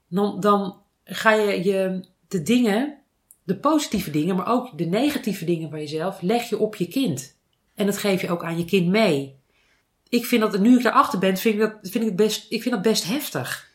dan, 0.08 0.40
dan 0.40 0.76
ga 1.04 1.32
je, 1.32 1.64
je 1.64 2.04
de 2.28 2.42
dingen, 2.42 2.98
de 3.44 3.56
positieve 3.56 4.12
dingen, 4.12 4.36
maar 4.36 4.48
ook 4.48 4.78
de 4.78 4.86
negatieve 4.86 5.46
dingen 5.46 5.70
van 5.70 5.80
jezelf, 5.80 6.22
leg 6.22 6.50
je 6.50 6.58
op 6.58 6.76
je 6.76 6.88
kind. 6.88 7.36
En 7.76 7.86
dat 7.86 7.98
geef 7.98 8.22
je 8.22 8.30
ook 8.30 8.44
aan 8.44 8.58
je 8.58 8.66
kind 8.66 8.88
mee. 8.88 9.38
Ik 10.10 10.26
vind 10.26 10.42
dat, 10.42 10.60
nu 10.60 10.78
ik 10.78 10.84
daarachter 10.84 11.20
ben, 11.20 11.38
vind 11.38 11.56
ik 11.56 11.62
dat, 11.62 11.74
vind 11.82 12.06
ik 12.06 12.16
best, 12.16 12.46
ik 12.52 12.62
vind 12.62 12.76
dat 12.76 12.84
best 12.84 13.04
heftig. 13.04 13.72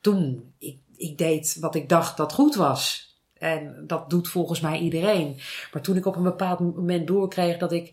Toen, 0.00 0.52
ik, 0.58 0.76
ik 0.96 1.18
deed 1.18 1.56
wat 1.60 1.74
ik 1.74 1.88
dacht 1.88 2.16
dat 2.16 2.32
goed 2.32 2.54
was. 2.54 3.07
En 3.38 3.84
dat 3.86 4.10
doet 4.10 4.28
volgens 4.28 4.60
mij 4.60 4.78
iedereen. 4.78 5.36
Maar 5.72 5.82
toen 5.82 5.96
ik 5.96 6.06
op 6.06 6.16
een 6.16 6.22
bepaald 6.22 6.60
moment 6.60 7.06
doorkreeg 7.06 7.58
dat 7.58 7.72
ik 7.72 7.92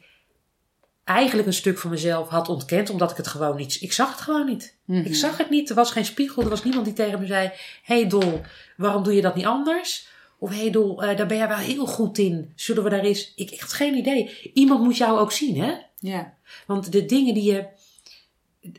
eigenlijk 1.05 1.47
een 1.47 1.53
stuk 1.53 1.77
van 1.77 1.89
mezelf 1.89 2.29
had 2.29 2.49
ontkend, 2.49 2.89
omdat 2.89 3.11
ik 3.11 3.17
het 3.17 3.27
gewoon 3.27 3.55
niet. 3.55 3.77
Ik 3.81 3.91
zag 3.91 4.11
het 4.11 4.21
gewoon 4.21 4.45
niet. 4.45 4.77
Mm 4.85 4.95
-hmm. 4.95 5.05
Ik 5.05 5.15
zag 5.15 5.37
het 5.37 5.49
niet. 5.49 5.69
Er 5.69 5.75
was 5.75 5.91
geen 5.91 6.05
spiegel. 6.05 6.43
Er 6.43 6.49
was 6.49 6.63
niemand 6.63 6.85
die 6.85 6.93
tegen 6.93 7.19
me 7.19 7.25
zei: 7.25 7.51
hey 7.83 8.07
Dol, 8.07 8.41
waarom 8.77 9.03
doe 9.03 9.13
je 9.13 9.21
dat 9.21 9.35
niet 9.35 9.45
anders? 9.45 10.07
Of 10.39 10.49
hey 10.49 10.71
Dol, 10.71 11.03
uh, 11.03 11.17
daar 11.17 11.27
ben 11.27 11.37
jij 11.37 11.47
wel 11.47 11.57
heel 11.57 11.85
goed 11.85 12.17
in. 12.17 12.51
Zullen 12.55 12.83
we 12.83 12.89
daar 12.89 13.03
eens. 13.03 13.33
Ik, 13.35 13.51
ik 13.51 13.59
had 13.59 13.73
geen 13.73 13.95
idee. 13.95 14.51
Iemand 14.53 14.83
moet 14.83 14.97
jou 14.97 15.19
ook 15.19 15.31
zien, 15.31 15.61
hè? 15.61 15.73
Ja. 15.99 16.33
Want 16.67 16.91
de 16.91 17.05
dingen 17.05 17.33
die 17.33 17.53
je. 17.53 17.65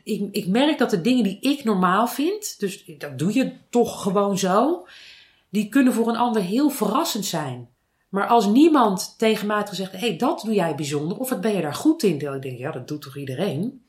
Ik, 0.03 0.27
ik 0.31 0.47
merk 0.47 0.77
dat 0.77 0.89
de 0.89 1.01
dingen 1.01 1.23
die 1.23 1.37
ik 1.39 1.63
normaal 1.63 2.07
vind, 2.07 2.59
dus 2.59 2.85
dat 2.97 3.19
doe 3.19 3.33
je 3.33 3.51
toch 3.69 4.01
gewoon 4.01 4.37
zo 4.37 4.87
die 5.49 5.69
kunnen 5.69 5.93
voor 5.93 6.07
een 6.07 6.17
ander 6.17 6.41
heel 6.41 6.69
verrassend 6.69 7.25
zijn. 7.25 7.69
Maar 8.09 8.27
als 8.27 8.45
niemand 8.45 9.15
tegen 9.17 9.67
gezegd: 9.67 9.91
hé, 9.91 9.97
hey, 9.97 10.17
dat 10.17 10.41
doe 10.41 10.53
jij 10.53 10.75
bijzonder, 10.75 11.17
of 11.17 11.29
wat 11.29 11.41
ben 11.41 11.55
je 11.55 11.61
daar 11.61 11.73
goed 11.73 12.03
in? 12.03 12.17
Dan 12.17 12.39
denk 12.39 12.53
ik: 12.53 12.59
ja, 12.59 12.71
dat 12.71 12.87
doet 12.87 13.01
toch 13.01 13.17
iedereen? 13.17 13.85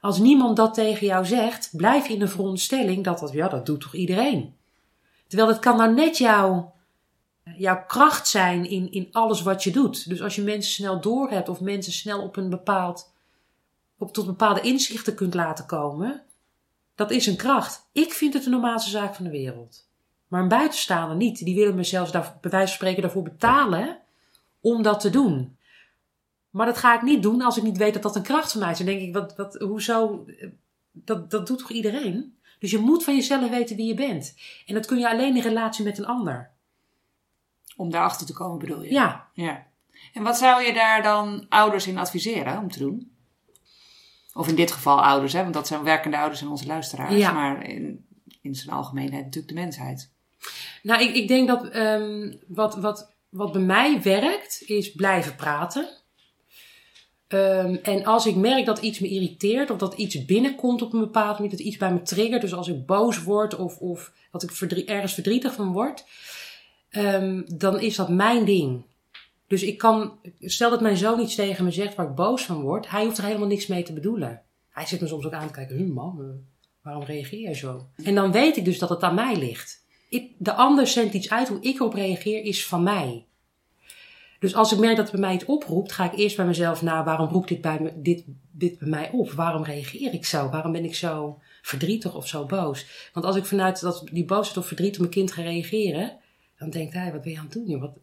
Als 0.00 0.18
niemand 0.18 0.56
dat 0.56 0.74
tegen 0.74 1.06
jou 1.06 1.26
zegt, 1.26 1.70
blijf 1.76 2.08
in 2.08 2.18
de 2.18 2.28
veronderstelling 2.28 3.04
dat 3.04 3.18
dat, 3.18 3.32
ja, 3.32 3.48
dat 3.48 3.66
doet 3.66 3.80
toch 3.80 3.94
iedereen? 3.94 4.54
Terwijl 5.26 5.48
het 5.48 5.58
kan 5.58 5.76
nou 5.76 5.94
net 5.94 6.18
jouw, 6.18 6.74
jouw 7.56 7.84
kracht 7.86 8.28
zijn 8.28 8.70
in, 8.70 8.92
in 8.92 9.08
alles 9.12 9.42
wat 9.42 9.62
je 9.62 9.70
doet. 9.70 10.08
Dus 10.08 10.22
als 10.22 10.34
je 10.34 10.42
mensen 10.42 10.72
snel 10.72 11.00
doorhebt 11.00 11.48
of 11.48 11.60
mensen 11.60 11.92
snel 11.92 12.22
op 12.22 12.36
een 12.36 12.50
bepaald, 12.50 13.12
op, 13.98 14.12
tot 14.12 14.26
bepaalde 14.26 14.60
inzichten 14.60 15.14
kunt 15.14 15.34
laten 15.34 15.66
komen, 15.66 16.22
dat 16.94 17.10
is 17.10 17.26
een 17.26 17.36
kracht. 17.36 17.88
Ik 17.92 18.12
vind 18.12 18.34
het 18.34 18.44
de 18.44 18.50
normaalste 18.50 18.90
zaak 18.90 19.14
van 19.14 19.24
de 19.24 19.30
wereld. 19.30 19.88
Maar 20.34 20.42
een 20.42 20.48
buitenstaander 20.48 21.16
niet. 21.16 21.44
Die 21.44 21.54
willen 21.54 21.74
me 21.74 21.84
zelfs 21.84 22.12
daar, 22.12 22.38
bij 22.40 22.50
wijze 22.50 22.66
van 22.66 22.76
spreken 22.76 23.02
daarvoor 23.02 23.22
betalen 23.22 23.98
om 24.60 24.82
dat 24.82 25.00
te 25.00 25.10
doen. 25.10 25.56
Maar 26.50 26.66
dat 26.66 26.78
ga 26.78 26.94
ik 26.94 27.02
niet 27.02 27.22
doen 27.22 27.42
als 27.42 27.56
ik 27.56 27.62
niet 27.62 27.76
weet 27.76 27.94
dat 27.94 28.02
dat 28.02 28.16
een 28.16 28.22
kracht 28.22 28.52
van 28.52 28.60
mij 28.60 28.70
is. 28.70 28.76
Dan 28.76 28.86
denk 28.86 29.00
ik, 29.00 29.12
wat, 29.12 29.36
wat, 29.36 29.54
hoezo? 29.54 30.24
Dat, 30.92 31.30
dat 31.30 31.46
doet 31.46 31.58
toch 31.58 31.70
iedereen? 31.70 32.38
Dus 32.58 32.70
je 32.70 32.78
moet 32.78 33.04
van 33.04 33.14
jezelf 33.14 33.50
weten 33.50 33.76
wie 33.76 33.86
je 33.86 33.94
bent. 33.94 34.34
En 34.66 34.74
dat 34.74 34.86
kun 34.86 34.98
je 34.98 35.10
alleen 35.10 35.36
in 35.36 35.42
relatie 35.42 35.84
met 35.84 35.98
een 35.98 36.06
ander. 36.06 36.50
Om 37.76 37.90
daarachter 37.90 38.26
te 38.26 38.32
komen 38.32 38.58
bedoel 38.58 38.82
je? 38.82 38.92
Ja. 38.92 39.28
ja. 39.32 39.66
En 40.12 40.22
wat 40.22 40.38
zou 40.38 40.62
je 40.62 40.72
daar 40.72 41.02
dan 41.02 41.46
ouders 41.48 41.86
in 41.86 41.98
adviseren 41.98 42.58
om 42.58 42.70
te 42.70 42.78
doen? 42.78 43.12
Of 44.32 44.48
in 44.48 44.54
dit 44.56 44.72
geval 44.72 45.02
ouders, 45.02 45.32
hè? 45.32 45.42
want 45.42 45.54
dat 45.54 45.66
zijn 45.66 45.82
werkende 45.82 46.18
ouders 46.18 46.40
en 46.40 46.48
onze 46.48 46.66
luisteraars. 46.66 47.14
Ja. 47.14 47.32
Maar 47.32 47.66
in, 47.66 48.06
in 48.40 48.54
zijn 48.54 48.76
algemeenheid 48.76 49.24
natuurlijk 49.24 49.54
de 49.54 49.60
mensheid. 49.60 50.12
Nou, 50.82 51.02
ik, 51.02 51.14
ik 51.14 51.28
denk 51.28 51.48
dat 51.48 51.74
um, 51.76 52.38
wat, 52.46 52.76
wat, 52.76 53.12
wat 53.28 53.52
bij 53.52 53.62
mij 53.62 54.02
werkt, 54.02 54.62
is 54.66 54.92
blijven 54.92 55.34
praten. 55.34 55.88
Um, 57.28 57.74
en 57.82 58.04
als 58.04 58.26
ik 58.26 58.36
merk 58.36 58.66
dat 58.66 58.78
iets 58.78 58.98
me 58.98 59.08
irriteert 59.08 59.70
of 59.70 59.78
dat 59.78 59.94
iets 59.94 60.24
binnenkomt 60.24 60.82
op 60.82 60.92
een 60.92 61.00
bepaalde 61.00 61.32
manier, 61.32 61.50
dat 61.50 61.66
iets 61.66 61.76
bij 61.76 61.92
me 61.92 62.02
triggert, 62.02 62.40
dus 62.40 62.54
als 62.54 62.68
ik 62.68 62.86
boos 62.86 63.22
word 63.22 63.56
of, 63.56 63.78
of 63.78 64.12
dat 64.30 64.42
ik 64.42 64.78
ergens 64.88 65.14
verdrietig 65.14 65.54
van 65.54 65.72
word, 65.72 66.04
um, 66.90 67.44
dan 67.46 67.80
is 67.80 67.96
dat 67.96 68.08
mijn 68.08 68.44
ding. 68.44 68.82
Dus 69.46 69.62
ik 69.62 69.78
kan, 69.78 70.18
stel 70.40 70.70
dat 70.70 70.80
mijn 70.80 70.96
zoon 70.96 71.20
iets 71.20 71.34
tegen 71.34 71.64
me 71.64 71.70
zegt 71.70 71.94
waar 71.94 72.08
ik 72.08 72.14
boos 72.14 72.42
van 72.42 72.60
word, 72.60 72.90
hij 72.90 73.04
hoeft 73.04 73.18
er 73.18 73.24
helemaal 73.24 73.48
niks 73.48 73.66
mee 73.66 73.82
te 73.82 73.92
bedoelen. 73.92 74.42
Hij 74.68 74.86
zit 74.86 75.00
me 75.00 75.06
soms 75.06 75.26
ook 75.26 75.32
aan 75.32 75.46
te 75.46 75.52
kijken, 75.52 75.76
hm 75.76 75.92
man, 75.92 76.40
waarom 76.82 77.02
reageer 77.02 77.48
je 77.48 77.54
zo? 77.54 77.86
En 78.04 78.14
dan 78.14 78.32
weet 78.32 78.56
ik 78.56 78.64
dus 78.64 78.78
dat 78.78 78.88
het 78.88 79.02
aan 79.02 79.14
mij 79.14 79.36
ligt. 79.36 79.83
De 80.38 80.52
ander 80.52 80.86
zendt 80.86 81.14
iets 81.14 81.30
uit, 81.30 81.48
hoe 81.48 81.60
ik 81.60 81.74
erop 81.74 81.94
reageer 81.94 82.44
is 82.44 82.66
van 82.66 82.82
mij. 82.82 83.26
Dus 84.38 84.54
als 84.54 84.72
ik 84.72 84.78
merk 84.78 84.96
dat 84.96 85.10
het 85.10 85.20
bij 85.20 85.20
mij 85.20 85.34
iets 85.34 85.44
oproept, 85.44 85.92
ga 85.92 86.04
ik 86.04 86.18
eerst 86.18 86.36
bij 86.36 86.46
mezelf 86.46 86.82
na, 86.82 87.04
waarom 87.04 87.28
roept 87.28 87.48
dit 87.48 87.60
bij, 87.60 87.78
me, 87.80 87.92
dit, 87.96 88.24
dit 88.50 88.78
bij 88.78 88.88
mij 88.88 89.10
op? 89.10 89.30
Waarom 89.30 89.64
reageer 89.64 90.12
ik 90.12 90.24
zo? 90.26 90.48
Waarom 90.48 90.72
ben 90.72 90.84
ik 90.84 90.94
zo 90.94 91.38
verdrietig 91.62 92.14
of 92.14 92.28
zo 92.28 92.44
boos? 92.44 93.10
Want 93.12 93.26
als 93.26 93.36
ik 93.36 93.44
vanuit 93.44 93.80
dat, 93.80 94.04
die 94.12 94.24
boosheid 94.24 94.56
of 94.56 94.66
verdriet 94.66 94.94
op 94.94 94.98
mijn 94.98 95.10
kind 95.10 95.32
ga 95.32 95.42
reageren, 95.42 96.16
dan 96.58 96.70
denkt 96.70 96.94
hij, 96.94 97.12
wat 97.12 97.22
ben 97.22 97.32
je 97.32 97.38
aan 97.38 97.44
het 97.44 97.52
doen? 97.52 97.80
Wat, 97.80 97.96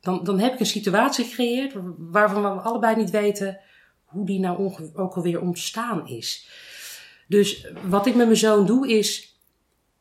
dan, 0.00 0.24
dan 0.24 0.38
heb 0.38 0.52
ik 0.52 0.60
een 0.60 0.66
situatie 0.66 1.24
gecreëerd 1.24 1.72
waarvan 1.98 2.42
we 2.42 2.48
allebei 2.48 2.96
niet 2.96 3.10
weten 3.10 3.58
hoe 4.04 4.26
die 4.26 4.40
nou 4.40 4.74
ook 4.94 5.14
alweer 5.14 5.40
ontstaan 5.40 6.08
is. 6.08 6.48
Dus 7.28 7.66
wat 7.84 8.06
ik 8.06 8.14
met 8.14 8.26
mijn 8.26 8.38
zoon 8.38 8.66
doe 8.66 8.88
is 8.88 9.29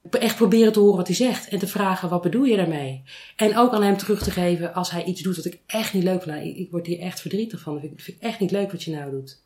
echt 0.09 0.35
proberen 0.35 0.73
te 0.73 0.79
horen 0.79 0.97
wat 0.97 1.07
hij 1.07 1.15
zegt. 1.15 1.47
En 1.47 1.59
te 1.59 1.67
vragen, 1.67 2.09
wat 2.09 2.21
bedoel 2.21 2.43
je 2.43 2.55
daarmee? 2.55 3.03
En 3.35 3.57
ook 3.57 3.73
aan 3.73 3.83
hem 3.83 3.97
terug 3.97 4.23
te 4.23 4.31
geven 4.31 4.73
als 4.73 4.91
hij 4.91 5.03
iets 5.03 5.21
doet 5.21 5.35
wat 5.35 5.45
ik 5.45 5.59
echt 5.65 5.93
niet 5.93 6.03
leuk 6.03 6.23
vind. 6.23 6.35
Nou, 6.35 6.47
ik, 6.47 6.71
word 6.71 6.87
hier 6.87 6.99
echt 6.99 7.21
verdrietig 7.21 7.59
van. 7.59 7.73
Dat 7.73 7.81
vind, 7.81 8.01
vind, 8.01 8.17
ik 8.17 8.23
echt 8.23 8.39
niet 8.39 8.51
leuk 8.51 8.71
wat 8.71 8.83
je 8.83 8.91
nou 8.91 9.11
doet. 9.11 9.41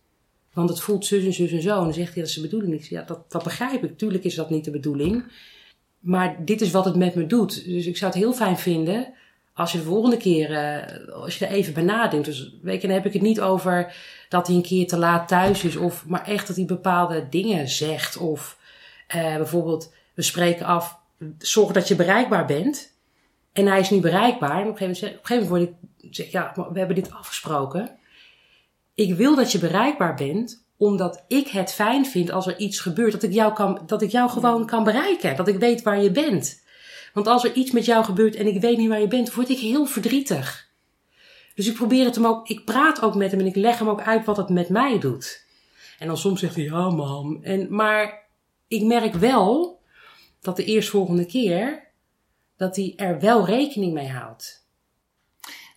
Want 0.53 0.69
het 0.69 0.81
voelt 0.81 1.05
zus 1.05 1.25
en 1.25 1.33
zus 1.33 1.51
en 1.51 1.61
zo. 1.61 1.77
En 1.77 1.83
dan 1.83 1.93
zegt 1.93 2.13
hij, 2.13 2.21
dat 2.21 2.29
is 2.29 2.35
de 2.35 2.41
bedoeling 2.41 2.71
niet. 2.71 2.87
Ja, 2.87 3.01
dat, 3.01 3.31
dat 3.31 3.43
begrijp 3.43 3.83
ik. 3.83 3.97
Tuurlijk 3.97 4.23
is 4.23 4.35
dat 4.35 4.49
niet 4.49 4.65
de 4.65 4.71
bedoeling. 4.71 5.23
Maar 5.99 6.45
dit 6.45 6.61
is 6.61 6.71
wat 6.71 6.85
het 6.85 6.95
met 6.95 7.15
me 7.15 7.25
doet. 7.25 7.65
Dus 7.65 7.85
ik 7.85 7.97
zou 7.97 8.11
het 8.11 8.21
heel 8.21 8.33
fijn 8.33 8.57
vinden 8.57 9.13
als 9.53 9.71
je 9.71 9.77
de 9.77 9.83
volgende 9.83 10.17
keer, 10.17 10.49
uh, 10.49 11.13
als 11.13 11.37
je 11.37 11.45
er 11.45 11.51
even 11.51 11.73
bij 11.73 11.83
nadenkt. 11.83 12.25
Dus 12.25 12.55
weet 12.61 12.81
je, 12.81 12.87
dan 12.87 12.95
heb 12.95 13.05
ik 13.05 13.13
het 13.13 13.21
niet 13.21 13.41
over 13.41 13.95
dat 14.29 14.47
hij 14.47 14.55
een 14.55 14.61
keer 14.61 14.87
te 14.87 14.97
laat 14.97 15.27
thuis 15.27 15.63
is. 15.63 15.75
Of, 15.75 16.05
maar 16.05 16.27
echt 16.27 16.47
dat 16.47 16.55
hij 16.55 16.65
bepaalde 16.65 17.27
dingen 17.29 17.67
zegt. 17.67 18.17
Of 18.17 18.57
uh, 19.15 19.35
bijvoorbeeld 19.35 19.93
we 20.13 20.21
spreken 20.21 20.65
af, 20.65 20.99
zorg 21.37 21.71
dat 21.71 21.87
je 21.87 21.95
bereikbaar 21.95 22.45
bent. 22.45 22.91
En 23.53 23.67
hij 23.67 23.79
is 23.79 23.89
niet 23.89 24.01
bereikbaar. 24.01 24.61
En 24.61 24.67
op 24.67 24.81
een 24.81 24.95
gegeven 24.95 25.01
moment, 25.01 25.17
op 25.17 25.19
een 25.19 25.25
gegeven 25.25 25.51
moment 25.51 26.15
zeg 26.15 26.25
ik, 26.25 26.31
ja, 26.31 26.53
we 26.71 26.77
hebben 26.77 26.95
dit 26.95 27.11
afgesproken. 27.11 27.97
Ik 28.95 29.15
wil 29.15 29.35
dat 29.35 29.51
je 29.51 29.59
bereikbaar 29.59 30.15
bent, 30.15 30.65
omdat 30.77 31.23
ik 31.27 31.47
het 31.47 31.73
fijn 31.73 32.05
vind 32.05 32.31
als 32.31 32.47
er 32.47 32.57
iets 32.57 32.79
gebeurt, 32.79 33.11
dat 33.11 33.23
ik 33.23 33.33
jou, 33.33 33.53
kan, 33.53 33.81
dat 33.85 34.01
ik 34.01 34.11
jou 34.11 34.29
gewoon 34.29 34.65
kan 34.65 34.83
bereiken. 34.83 35.35
Dat 35.35 35.47
ik 35.47 35.59
weet 35.59 35.81
waar 35.81 36.01
je 36.01 36.11
bent. 36.11 36.63
Want 37.13 37.27
als 37.27 37.43
er 37.43 37.53
iets 37.53 37.71
met 37.71 37.85
jou 37.85 38.03
gebeurt 38.03 38.35
en 38.35 38.47
ik 38.47 38.61
weet 38.61 38.77
niet 38.77 38.89
waar 38.89 38.99
je 38.99 39.07
bent, 39.07 39.33
word 39.33 39.49
ik 39.49 39.59
heel 39.59 39.85
verdrietig. 39.85 40.71
Dus 41.55 41.67
ik 41.67 41.73
probeer 41.73 42.05
het 42.05 42.15
hem 42.15 42.25
ook, 42.25 42.47
ik 42.47 42.65
praat 42.65 43.01
ook 43.01 43.15
met 43.15 43.31
hem 43.31 43.39
en 43.39 43.45
ik 43.45 43.55
leg 43.55 43.79
hem 43.79 43.89
ook 43.89 44.01
uit 44.01 44.25
wat 44.25 44.37
het 44.37 44.49
met 44.49 44.69
mij 44.69 44.99
doet. 44.99 45.45
En 45.99 46.07
dan 46.07 46.17
soms 46.17 46.39
zegt 46.39 46.55
hij, 46.55 46.63
ja 46.63 46.89
mam. 46.89 47.39
En, 47.43 47.75
maar 47.75 48.27
ik 48.67 48.83
merk 48.83 49.13
wel 49.13 49.81
dat 50.43 50.55
de 50.55 50.65
eerstvolgende 50.65 51.25
keer 51.25 51.91
dat 52.57 52.75
hij 52.75 52.93
er 52.95 53.19
wel 53.19 53.45
rekening 53.45 53.93
mee 53.93 54.09
houdt. 54.09 54.67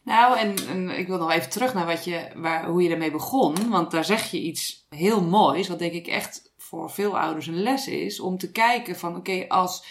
Nou, 0.03 0.39
en, 0.39 0.55
en, 0.69 0.91
ik 0.99 1.07
wil 1.07 1.19
nog 1.19 1.31
even 1.31 1.51
terug 1.51 1.75
naar 1.75 1.87
wat 1.87 2.05
je, 2.05 2.29
waar, 2.35 2.67
hoe 2.67 2.83
je 2.83 2.91
ermee 2.91 3.11
begon. 3.11 3.71
Want 3.71 3.91
daar 3.91 4.05
zeg 4.05 4.31
je 4.31 4.41
iets 4.41 4.87
heel 4.89 5.23
moois, 5.23 5.69
wat 5.69 5.79
denk 5.79 5.93
ik 5.93 6.07
echt 6.07 6.53
voor 6.59 6.91
veel 6.91 7.19
ouders 7.19 7.47
een 7.47 7.63
les 7.63 7.89
is. 7.89 8.21
Om 8.21 8.39
te 8.39 8.53
kijken 8.53 8.97
van, 8.97 9.17
oké, 9.17 9.19
okay, 9.19 9.49
als 9.49 9.85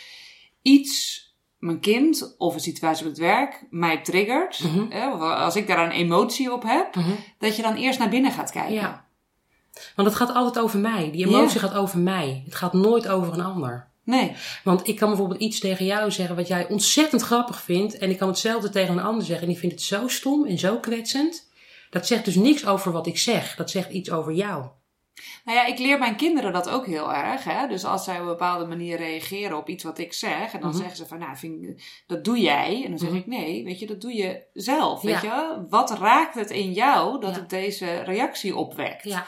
iets, 0.62 1.24
mijn 1.58 1.80
kind 1.80 2.36
of 2.38 2.54
een 2.54 2.60
situatie 2.60 3.04
op 3.04 3.10
het 3.10 3.20
werk, 3.20 3.66
mij 3.70 4.02
triggert. 4.02 4.60
Mhm. 4.60 4.74
Mm 4.74 4.80
-hmm. 4.80 4.92
eh, 4.92 5.44
als 5.44 5.56
ik 5.56 5.68
daar 5.68 5.86
een 5.86 5.92
emotie 5.92 6.54
op 6.54 6.64
heb, 6.64 6.96
Mm 6.96 7.04
-hmm. 7.04 7.18
dat 7.38 7.56
je 7.56 7.62
dan 7.62 7.76
eerst 7.76 8.00
naar 8.00 8.10
binnen 8.10 8.32
gaat 8.32 8.52
kijken. 8.52 8.74
Ja. 8.74 9.06
Want 9.96 10.08
het 10.08 10.18
gaat 10.18 10.34
altijd 10.34 10.66
over 10.66 10.80
mij. 10.80 11.12
Die 11.12 11.26
emotie 11.26 11.60
Ja. 11.62 11.68
gaat 11.68 11.76
over 11.76 12.00
mij. 12.00 12.42
Het 12.46 12.56
gaat 12.56 12.74
nooit 12.74 13.08
over 13.08 13.34
een 13.34 13.46
ander. 13.46 13.94
Nee. 14.06 14.32
Want 14.64 14.88
ik 14.88 14.96
kan 14.96 15.08
bijvoorbeeld 15.10 15.40
iets 15.42 15.60
tegen 15.60 15.86
jou 15.86 16.12
zeggen 16.12 16.36
wat 16.36 16.48
jij 16.48 16.68
ontzettend 16.70 17.22
grappig 17.22 17.62
vindt. 17.62 17.98
En 17.98 18.10
ik 18.10 18.18
kan 18.18 18.28
hetzelfde 18.28 18.70
tegen 18.70 18.98
een 18.98 19.04
ander 19.04 19.26
zeggen. 19.26 19.46
En 19.48 19.52
die 19.52 19.60
vindt 19.62 19.76
het 19.76 19.84
zo 19.84 20.08
stom 20.08 20.46
en 20.46 20.58
zo 20.58 20.80
kwetsend. 20.80 21.50
Dat 21.90 22.08
zegt 22.08 22.26
dus 22.26 22.36
niks 22.36 22.66
over 22.66 22.92
wat 22.92 23.08
ik 23.08 23.18
zeg. 23.18 23.56
Dat 23.56 23.72
zegt 23.72 23.92
iets 23.92 24.12
over 24.12 24.34
jou. 24.34 24.66
Nou 25.46 25.58
ja, 25.58 25.66
ik 25.66 25.80
leer 25.80 26.00
mijn 26.00 26.16
kinderen 26.16 26.54
dat 26.54 26.70
ook 26.70 26.86
heel 26.86 27.14
erg. 27.14 27.44
Hè? 27.44 27.68
Dus 27.68 27.86
als 27.86 28.04
zij 28.04 28.16
op 28.16 28.22
een 28.22 28.28
bepaalde 28.28 28.66
manier 28.66 28.98
reageren 28.98 29.58
op 29.58 29.70
iets 29.70 29.84
wat 29.84 29.98
ik 29.98 30.14
zeg. 30.14 30.54
En 30.54 30.60
dan 30.60 30.70
Mhm. 30.70 30.78
zeggen 30.78 30.98
ze 30.98 31.06
van, 31.06 31.20
nou, 31.20 31.38
vind 31.38 31.64
ik, 31.64 32.04
dat 32.08 32.24
doe 32.24 32.40
jij. 32.40 32.82
En 32.84 32.90
dan 32.90 33.00
zeg 33.00 33.10
Mhm. 33.10 33.18
ik, 33.18 33.28
nee, 33.28 33.64
weet 33.64 33.80
je, 33.80 33.88
dat 33.88 34.02
doe 34.02 34.14
je 34.16 34.44
zelf. 34.54 35.02
Ja. 35.02 35.12
Weet 35.12 35.22
je? 35.22 35.66
Wat 35.70 35.92
raakt 35.98 36.36
het 36.36 36.50
in 36.50 36.72
jou 36.74 37.22
dat 37.22 37.36
Ja. 37.36 37.40
het 37.40 37.50
deze 37.50 38.00
reactie 38.00 38.56
opwekt? 38.56 39.04
Ja. 39.04 39.26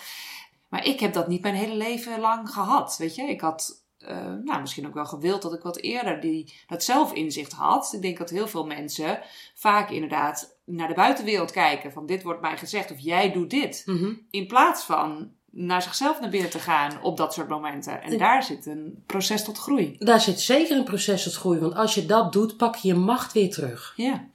Maar 0.70 0.86
ik 0.86 1.00
heb 1.00 1.14
dat 1.14 1.28
niet 1.28 1.42
mijn 1.42 1.56
hele 1.56 1.76
leven 1.76 2.20
lang 2.20 2.50
gehad. 2.50 2.96
Weet 2.98 3.16
je, 3.16 3.24
ik 3.24 3.42
had 3.42 3.86
uh, 4.00 4.34
nou, 4.44 4.62
misschien 4.62 4.88
ook 4.88 4.94
wel 4.94 5.06
gewild 5.06 5.42
dat 5.42 5.54
ik 5.54 5.62
wat 5.62 5.78
eerder 5.78 6.20
die, 6.20 6.54
dat 6.68 6.84
zelfinzicht 6.84 7.52
had. 7.52 7.94
Ik 7.94 8.02
denk 8.02 8.18
dat 8.18 8.30
heel 8.30 8.48
veel 8.48 8.66
mensen 8.66 9.20
vaak 9.54 9.90
inderdaad 9.90 10.58
naar 10.66 10.88
de 10.88 10.94
buitenwereld 10.94 11.52
kijken. 11.52 11.92
Van 11.92 12.06
dit 12.06 12.24
wordt 12.24 12.42
mij 12.42 12.58
gezegd 12.58 12.92
of 12.92 13.00
jij 13.00 13.32
doet 13.32 13.50
dit. 13.50 13.84
Mhm. 13.86 14.14
In 14.30 14.48
plaats 14.48 14.84
van 14.84 15.32
naar 15.52 15.82
zichzelf 15.82 16.20
naar 16.20 16.30
binnen 16.30 16.50
te 16.50 16.60
gaan 16.60 17.02
op 17.02 17.18
dat 17.18 17.34
soort 17.34 17.50
momenten. 17.50 18.02
En 18.02 18.18
daar 18.18 18.44
zit 18.44 18.66
een 18.66 19.04
proces 19.06 19.44
tot 19.44 19.58
groei. 19.58 19.96
Daar 20.00 20.22
zit 20.22 20.40
zeker 20.40 20.78
een 20.78 20.84
proces 20.84 21.24
tot 21.24 21.34
groei. 21.34 21.60
Want 21.60 21.76
als 21.76 21.96
je 21.96 22.06
dat 22.06 22.34
doet, 22.34 22.58
pak 22.58 22.76
je 22.76 22.88
je 22.88 22.96
macht 22.96 23.34
weer 23.34 23.50
terug. 23.50 23.94
Ja. 23.96 24.28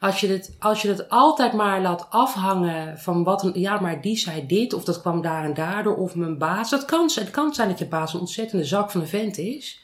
Als 0.00 0.20
je 0.20 0.26
het, 0.26 0.56
als 0.58 0.82
je 0.82 0.88
het 0.88 1.08
altijd 1.08 1.52
maar 1.52 1.80
laat 1.80 2.06
afhangen 2.10 2.98
van 2.98 3.24
wat 3.24 3.42
een, 3.42 3.60
ja, 3.60 3.80
maar 3.80 4.00
die 4.00 4.16
zei 4.16 4.46
dit, 4.46 4.72
of 4.72 4.84
dat 4.84 5.00
kwam 5.00 5.22
daar 5.22 5.44
en 5.44 5.54
daardoor, 5.54 5.96
of 5.96 6.14
mijn 6.14 6.38
baas. 6.38 6.70
Dat 6.70 6.84
kan, 6.84 7.10
het 7.14 7.30
kan 7.30 7.54
zijn 7.54 7.68
dat 7.68 7.78
je 7.78 7.86
baas 7.86 8.14
een 8.14 8.20
ontzettende 8.20 8.64
zak 8.64 8.90
van 8.90 9.00
een 9.00 9.06
vent 9.06 9.38
is. 9.38 9.80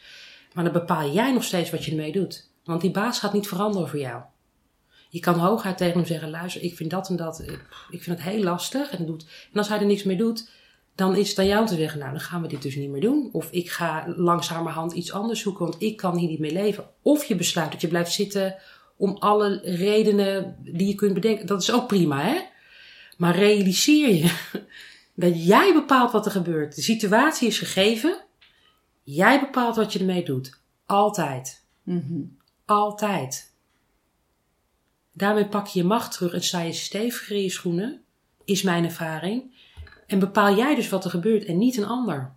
Maar 0.52 0.64
dan 0.64 0.72
bepaal 0.72 1.10
jij 1.10 1.32
nog 1.32 1.44
steeds 1.44 1.70
wat 1.70 1.84
je 1.84 1.90
ermee 1.90 2.12
doet. 2.12 2.50
Want 2.64 2.80
die 2.80 2.90
baas 2.90 3.18
gaat 3.18 3.32
niet 3.32 3.48
veranderen 3.48 3.88
voor 3.88 3.98
jou. 3.98 4.22
Je 5.08 5.20
kan 5.20 5.38
hooguit 5.38 5.76
tegen 5.76 5.96
hem 5.96 6.06
zeggen, 6.06 6.30
luister, 6.30 6.62
ik 6.62 6.76
vind 6.76 6.90
dat 6.90 7.08
en 7.08 7.16
dat, 7.16 7.40
ik, 7.90 8.02
vind 8.02 8.18
het 8.18 8.22
heel 8.22 8.42
lastig. 8.42 8.90
En, 8.90 9.06
doet, 9.06 9.26
en 9.52 9.58
als 9.58 9.68
hij 9.68 9.78
er 9.78 9.86
niks 9.86 10.02
mee 10.02 10.16
doet, 10.16 10.48
dan 10.94 11.16
is 11.16 11.28
het 11.28 11.38
aan 11.38 11.46
jou 11.46 11.66
te 11.66 11.74
zeggen, 11.74 11.98
nou, 11.98 12.10
dan 12.10 12.20
gaan 12.20 12.42
we 12.42 12.48
dit 12.48 12.62
dus 12.62 12.76
niet 12.76 12.90
meer 12.90 13.00
doen. 13.00 13.28
Of 13.32 13.48
ik 13.50 13.70
ga 13.70 14.04
langzamerhand 14.16 14.92
iets 14.92 15.12
anders 15.12 15.40
zoeken, 15.40 15.64
want 15.64 15.82
ik 15.82 15.96
kan 15.96 16.16
hier 16.16 16.28
niet 16.28 16.38
mee 16.38 16.52
leven. 16.52 16.84
Of 17.02 17.24
je 17.24 17.36
besluit 17.36 17.72
dat 17.72 17.80
je 17.80 17.88
blijft 17.88 18.12
zitten 18.12 18.54
om 18.96 19.16
alle 19.16 19.60
redenen 19.64 20.56
die 20.60 20.86
je 20.86 20.94
kunt 20.94 21.14
bedenken. 21.14 21.46
Dat 21.46 21.62
is 21.62 21.72
ook 21.72 21.86
prima, 21.86 22.22
hè? 22.22 22.40
Maar 23.16 23.36
realiseer 23.36 24.14
je 24.14 24.58
dat 25.24 25.46
jij 25.46 25.72
bepaalt 25.72 26.12
wat 26.12 26.26
er 26.26 26.32
gebeurt. 26.32 26.74
De 26.74 26.82
situatie 26.82 27.48
is 27.48 27.58
gegeven. 27.58 28.24
Jij 29.02 29.40
bepaalt 29.40 29.76
wat 29.76 29.92
je 29.92 29.98
ermee 29.98 30.24
doet. 30.24 30.60
Altijd. 30.86 31.64
Mhm. 31.82 32.22
Altijd. 32.64 33.52
Daarmee 35.12 35.48
pak 35.48 35.66
je 35.66 35.78
je 35.78 35.86
macht 35.86 36.12
terug 36.12 36.32
en 36.32 36.42
sta 36.42 36.60
je 36.60 36.72
steviger 36.72 37.36
in 37.36 37.42
je 37.42 37.50
schoenen, 37.50 38.02
is 38.44 38.62
mijn 38.62 38.84
ervaring. 38.84 39.52
En 40.06 40.18
bepaal 40.18 40.56
jij 40.56 40.74
dus 40.74 40.88
wat 40.88 41.04
er 41.04 41.10
gebeurt 41.10 41.44
en 41.44 41.58
niet 41.58 41.76
een 41.76 41.86
ander. 41.86 42.34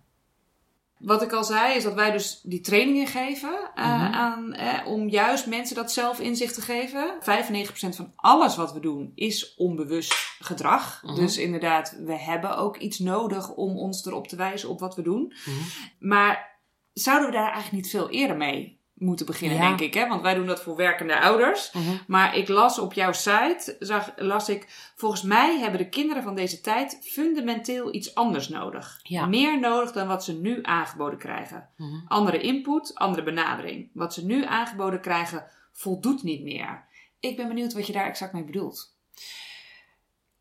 Wat 0.98 1.22
ik 1.22 1.32
al 1.32 1.44
zei, 1.44 1.76
is 1.76 1.82
dat 1.82 1.94
wij 1.94 2.10
dus 2.10 2.40
die 2.42 2.60
trainingen 2.60 3.06
geven 3.06 3.70
uh, 3.74 3.84
Mhm. 3.84 4.14
aan, 4.14 4.52
eh, 4.54 4.86
om 4.86 5.08
juist 5.08 5.46
mensen 5.46 5.76
dat 5.76 5.92
zelfinzicht 5.92 6.54
te 6.54 6.60
geven. 6.60 7.14
95% 7.20 7.96
van 7.96 8.12
alles 8.16 8.56
wat 8.56 8.72
we 8.72 8.80
doen 8.80 9.12
is 9.14 9.54
onbewust 9.56 10.14
gedrag. 10.38 11.02
Mhm. 11.02 11.14
Dus 11.14 11.36
inderdaad, 11.36 11.96
we 12.04 12.18
hebben 12.18 12.56
ook 12.56 12.76
iets 12.76 12.98
nodig 12.98 13.54
om 13.54 13.76
ons 13.76 14.06
erop 14.06 14.28
te 14.28 14.36
wijzen 14.36 14.68
op 14.68 14.80
wat 14.80 14.94
we 14.96 15.02
doen. 15.02 15.32
Mhm. 15.44 15.56
Maar 15.98 16.60
zouden 16.92 17.26
we 17.26 17.34
daar 17.34 17.52
eigenlijk 17.52 17.82
niet 17.82 17.90
veel 17.90 18.10
eerder 18.10 18.36
mee 18.36 18.77
moeten 18.98 19.26
beginnen, 19.26 19.58
Ja. 19.58 19.66
denk 19.68 19.80
ik? 19.80 19.94
Hè? 19.94 20.08
Want 20.08 20.22
wij 20.22 20.34
doen 20.34 20.46
dat 20.46 20.62
voor 20.62 20.76
werkende 20.76 21.20
ouders. 21.20 21.72
Maar 22.06 22.36
ik 22.36 22.48
las 22.48 22.78
op 22.78 22.92
jouw 22.92 23.12
site, 23.12 23.76
zag, 23.78 24.12
las 24.16 24.48
ik, 24.48 24.92
volgens 24.96 25.22
mij 25.22 25.58
hebben 25.58 25.78
de 25.78 25.88
kinderen 25.88 26.22
van 26.22 26.34
deze 26.34 26.60
tijd 26.60 26.98
fundamenteel 27.02 27.94
iets 27.94 28.14
anders 28.14 28.48
nodig. 28.48 29.00
Ja. 29.02 29.26
Meer 29.26 29.60
nodig 29.60 29.92
dan 29.92 30.06
wat 30.06 30.24
ze 30.24 30.32
nu 30.40 30.58
aangeboden 30.62 31.18
krijgen. 31.18 31.68
Mhm. 31.76 31.96
Andere 32.06 32.40
input, 32.40 32.94
andere 32.94 33.22
benadering. 33.22 33.90
Wat 33.92 34.14
ze 34.14 34.26
nu 34.26 34.44
aangeboden 34.44 35.00
krijgen, 35.00 35.46
voldoet 35.72 36.22
niet 36.22 36.42
meer. 36.42 36.86
Ik 37.20 37.36
ben 37.36 37.48
benieuwd 37.48 37.72
wat 37.72 37.86
je 37.86 37.92
daar 37.92 38.06
exact 38.06 38.32
mee 38.32 38.44
bedoelt. 38.44 38.96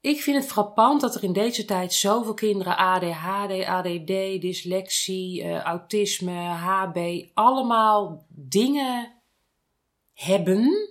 Ik 0.01 0.22
vind 0.22 0.38
het 0.38 0.51
frappant 0.51 1.01
dat 1.01 1.16
er 1.16 1.24
in 1.24 1.34
deze 1.34 1.66
tijd 1.66 1.94
zoveel 1.94 2.34
kinderen 2.34 2.77
ADHD, 2.77 3.66
ADD, 3.66 4.42
dyslexie, 4.42 5.44
eh, 5.44 5.60
autisme, 5.60 6.39
HB, 6.42 7.25
allemaal 7.34 8.25
dingen 8.30 9.22
hebben 10.13 10.89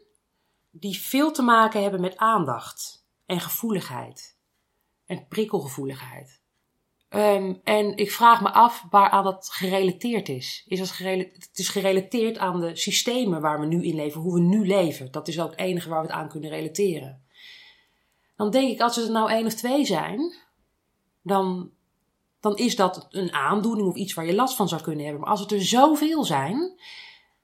die 0.71 1.01
veel 1.01 1.33
te 1.33 1.43
maken 1.43 1.83
hebben 1.83 2.01
met 2.01 2.17
aandacht 2.17 3.07
en 3.27 3.41
gevoeligheid 3.41 4.37
en 5.07 5.27
prikkelgevoeligheid. 5.29 6.41
Ehm, 7.09 7.55
en 7.65 7.97
ik 7.97 8.13
vraag 8.13 8.41
me 8.41 8.53
af 8.53 8.85
waaraan 8.91 9.25
dat 9.25 9.49
gerelateerd 9.53 10.29
is. 10.29 10.65
is 10.69 10.79
dat 10.79 10.91
gerela- 10.91 11.31
het 11.33 11.59
is 11.59 11.69
gerelateerd 11.69 12.39
aan 12.39 12.61
de 12.61 12.77
systemen 12.77 13.41
waar 13.41 13.61
we 13.61 13.67
nu 13.67 13.85
in 13.85 13.95
leven, 13.95 14.21
hoe 14.21 14.35
we 14.35 14.41
nu 14.41 14.67
leven. 14.67 15.13
Dat 15.13 15.29
is 15.29 15.41
ook 15.41 15.51
het 15.51 15.59
enige 15.59 15.89
waar 15.89 16.01
we 16.01 16.07
het 16.07 16.17
aan 16.17 16.29
kunnen 16.29 16.51
relateren. 16.51 17.26
Dan 18.37 18.51
denk 18.51 18.71
ik, 18.71 18.81
als 18.81 18.97
er 18.97 19.11
nou 19.11 19.31
één 19.31 19.47
of 19.47 19.55
twee 19.55 19.85
zijn, 19.85 20.35
dan, 21.23 21.71
dan 22.41 22.57
is 22.57 22.77
dat 22.77 23.07
een 23.11 23.33
aandoening 23.33 23.89
of 23.89 23.97
iets 23.97 24.15
waar 24.15 24.27
je 24.27 24.35
last 24.35 24.57
van 24.57 24.69
zou 24.69 24.83
kunnen 24.83 25.05
hebben. 25.05 25.23
Maar 25.23 25.31
als 25.31 25.41
het 25.41 25.53
er 25.53 25.63
zoveel 25.63 26.25
zijn, 26.25 26.81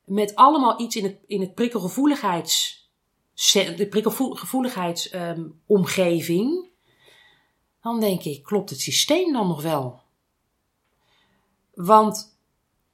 met 0.04 0.34
allemaal 0.34 0.80
iets 0.80 0.96
in 0.96 1.04
het, 1.04 1.18
in 1.26 1.40
het 1.40 1.54
prikkelgevoeligheids, 1.54 2.80
de 3.52 3.86
prikkelgevoeligheidsomgeving, 3.90 6.70
dan 7.82 8.00
denk 8.00 8.22
ik, 8.22 8.42
klopt 8.42 8.70
het 8.70 8.80
systeem 8.80 9.32
dan 9.32 9.48
nog 9.48 9.62
wel? 9.62 10.00
Want 11.74 12.31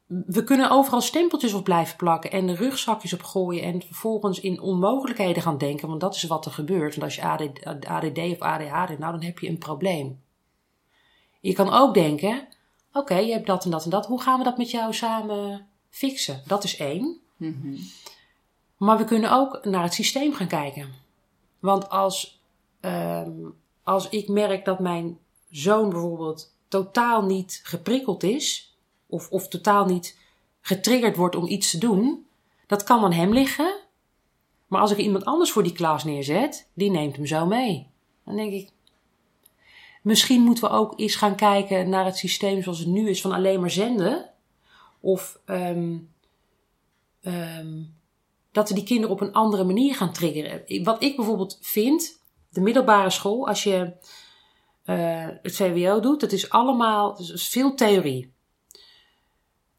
we 0.08 0.44
kunnen 0.44 0.70
overal 0.70 1.00
stempeltjes 1.00 1.52
op 1.52 1.64
blijven 1.64 1.96
plakken 1.96 2.30
en 2.30 2.46
de 2.46 2.54
rugzakjes 2.54 3.12
op 3.12 3.22
gooien 3.22 3.62
en 3.62 3.82
vervolgens 3.82 4.40
in 4.40 4.60
onmogelijkheden 4.60 5.42
gaan 5.42 5.58
denken, 5.58 5.88
want 5.88 6.00
dat 6.00 6.14
is 6.14 6.22
wat 6.22 6.46
er 6.46 6.52
gebeurt. 6.52 6.96
Want 6.96 7.02
als 7.02 7.14
je 7.14 7.22
ADD, 7.22 7.86
ADD 7.86 8.18
of 8.18 8.38
ADHD, 8.38 8.98
nou 8.98 9.12
dan 9.12 9.22
heb 9.22 9.38
je 9.38 9.48
een 9.48 9.58
probleem. 9.58 10.20
Je 11.40 11.52
kan 11.52 11.72
ook 11.72 11.94
denken, 11.94 12.48
oké, 12.92 13.14
je 13.14 13.32
hebt 13.32 13.46
dat 13.46 13.64
en 13.64 13.70
dat 13.70 13.84
en 13.84 13.90
dat, 13.90 14.06
hoe 14.06 14.22
gaan 14.22 14.38
we 14.38 14.44
dat 14.44 14.58
met 14.58 14.70
jou 14.70 14.94
samen 14.94 15.66
fixen? 15.90 16.42
Dat 16.46 16.64
is 16.64 16.76
één. 16.76 17.20
Maar 18.76 18.98
we 18.98 19.04
kunnen 19.04 19.32
ook 19.32 19.64
naar 19.64 19.82
het 19.82 19.94
systeem 19.94 20.32
gaan 20.32 20.48
kijken. 20.48 20.88
Want 21.58 21.88
als, 21.88 22.42
ehm, 22.80 23.30
als 23.82 24.08
ik 24.08 24.28
merk 24.28 24.64
dat 24.64 24.78
mijn 24.78 25.18
zoon 25.50 25.90
bijvoorbeeld 25.90 26.54
totaal 26.68 27.22
niet 27.22 27.60
geprikkeld 27.62 28.22
is, 28.22 28.67
of, 29.08 29.30
of 29.30 29.48
totaal 29.48 29.84
niet 29.84 30.18
getriggerd 30.60 31.16
wordt 31.16 31.36
om 31.36 31.46
iets 31.46 31.70
te 31.70 31.78
doen, 31.78 32.26
dat 32.66 32.84
kan 32.84 33.04
aan 33.04 33.12
hem 33.12 33.32
liggen. 33.32 33.74
Maar 34.66 34.80
als 34.80 34.90
ik 34.90 34.98
iemand 34.98 35.24
anders 35.24 35.50
voor 35.50 35.62
die 35.62 35.72
klas 35.72 36.04
neerzet, 36.04 36.68
die 36.74 36.90
neemt 36.90 37.16
hem 37.16 37.26
zo 37.26 37.46
mee. 37.46 37.86
Dan 38.24 38.36
denk 38.36 38.52
ik, 38.52 38.70
misschien 40.02 40.42
moeten 40.42 40.64
we 40.64 40.70
ook 40.70 40.92
eens 40.96 41.14
gaan 41.14 41.36
kijken 41.36 41.88
naar 41.88 42.04
het 42.04 42.16
systeem 42.16 42.62
zoals 42.62 42.78
het 42.78 42.88
nu 42.88 43.08
is, 43.08 43.20
van 43.20 43.32
alleen 43.32 43.60
maar 43.60 43.70
zenden. 43.70 44.30
Of 45.00 45.40
ehm, 45.44 45.96
ehm, 47.20 47.82
dat 48.52 48.68
we 48.68 48.74
die 48.74 48.84
kinderen 48.84 49.14
op 49.14 49.20
een 49.20 49.32
andere 49.32 49.64
manier 49.64 49.94
gaan 49.94 50.12
triggeren. 50.12 50.84
Wat 50.84 51.02
ik 51.02 51.16
bijvoorbeeld 51.16 51.58
vind, 51.60 52.22
de 52.50 52.60
middelbare 52.60 53.10
school, 53.10 53.48
als 53.48 53.62
je 53.62 53.92
eh, 54.84 55.26
het 55.42 55.56
VWO 55.56 56.00
doet, 56.00 56.20
dat 56.20 56.32
is 56.32 56.50
allemaal 56.50 57.18
is 57.18 57.48
veel 57.48 57.74
theorie. 57.74 58.32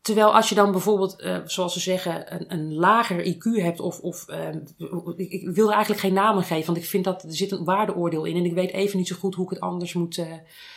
Terwijl 0.01 0.35
als 0.35 0.49
je 0.49 0.55
dan 0.55 0.71
bijvoorbeeld, 0.71 1.19
eh, 1.19 1.37
zoals 1.45 1.73
ze 1.73 1.79
zeggen, 1.79 2.33
een, 2.33 2.53
een 2.53 2.75
lager 2.75 3.35
IQ 3.35 3.61
hebt, 3.61 3.79
of, 3.79 3.99
of 3.99 4.27
eh, 4.27 4.47
ik, 5.15 5.49
wil 5.49 5.67
er 5.67 5.73
eigenlijk 5.73 6.01
geen 6.01 6.13
namen 6.13 6.43
geven, 6.43 6.65
want 6.65 6.77
ik 6.77 6.89
vind 6.89 7.03
dat 7.03 7.23
er 7.23 7.35
zit 7.35 7.51
een 7.51 7.63
waardeoordeel 7.63 8.25
in 8.25 8.35
en 8.35 8.45
ik 8.45 8.53
weet 8.53 8.71
even 8.71 8.97
niet 8.97 9.07
zo 9.07 9.15
goed 9.15 9.35
hoe 9.35 9.43
ik 9.45 9.49
het 9.49 9.59
anders 9.59 9.93
moet 9.93 10.17
eh, 10.17 10.33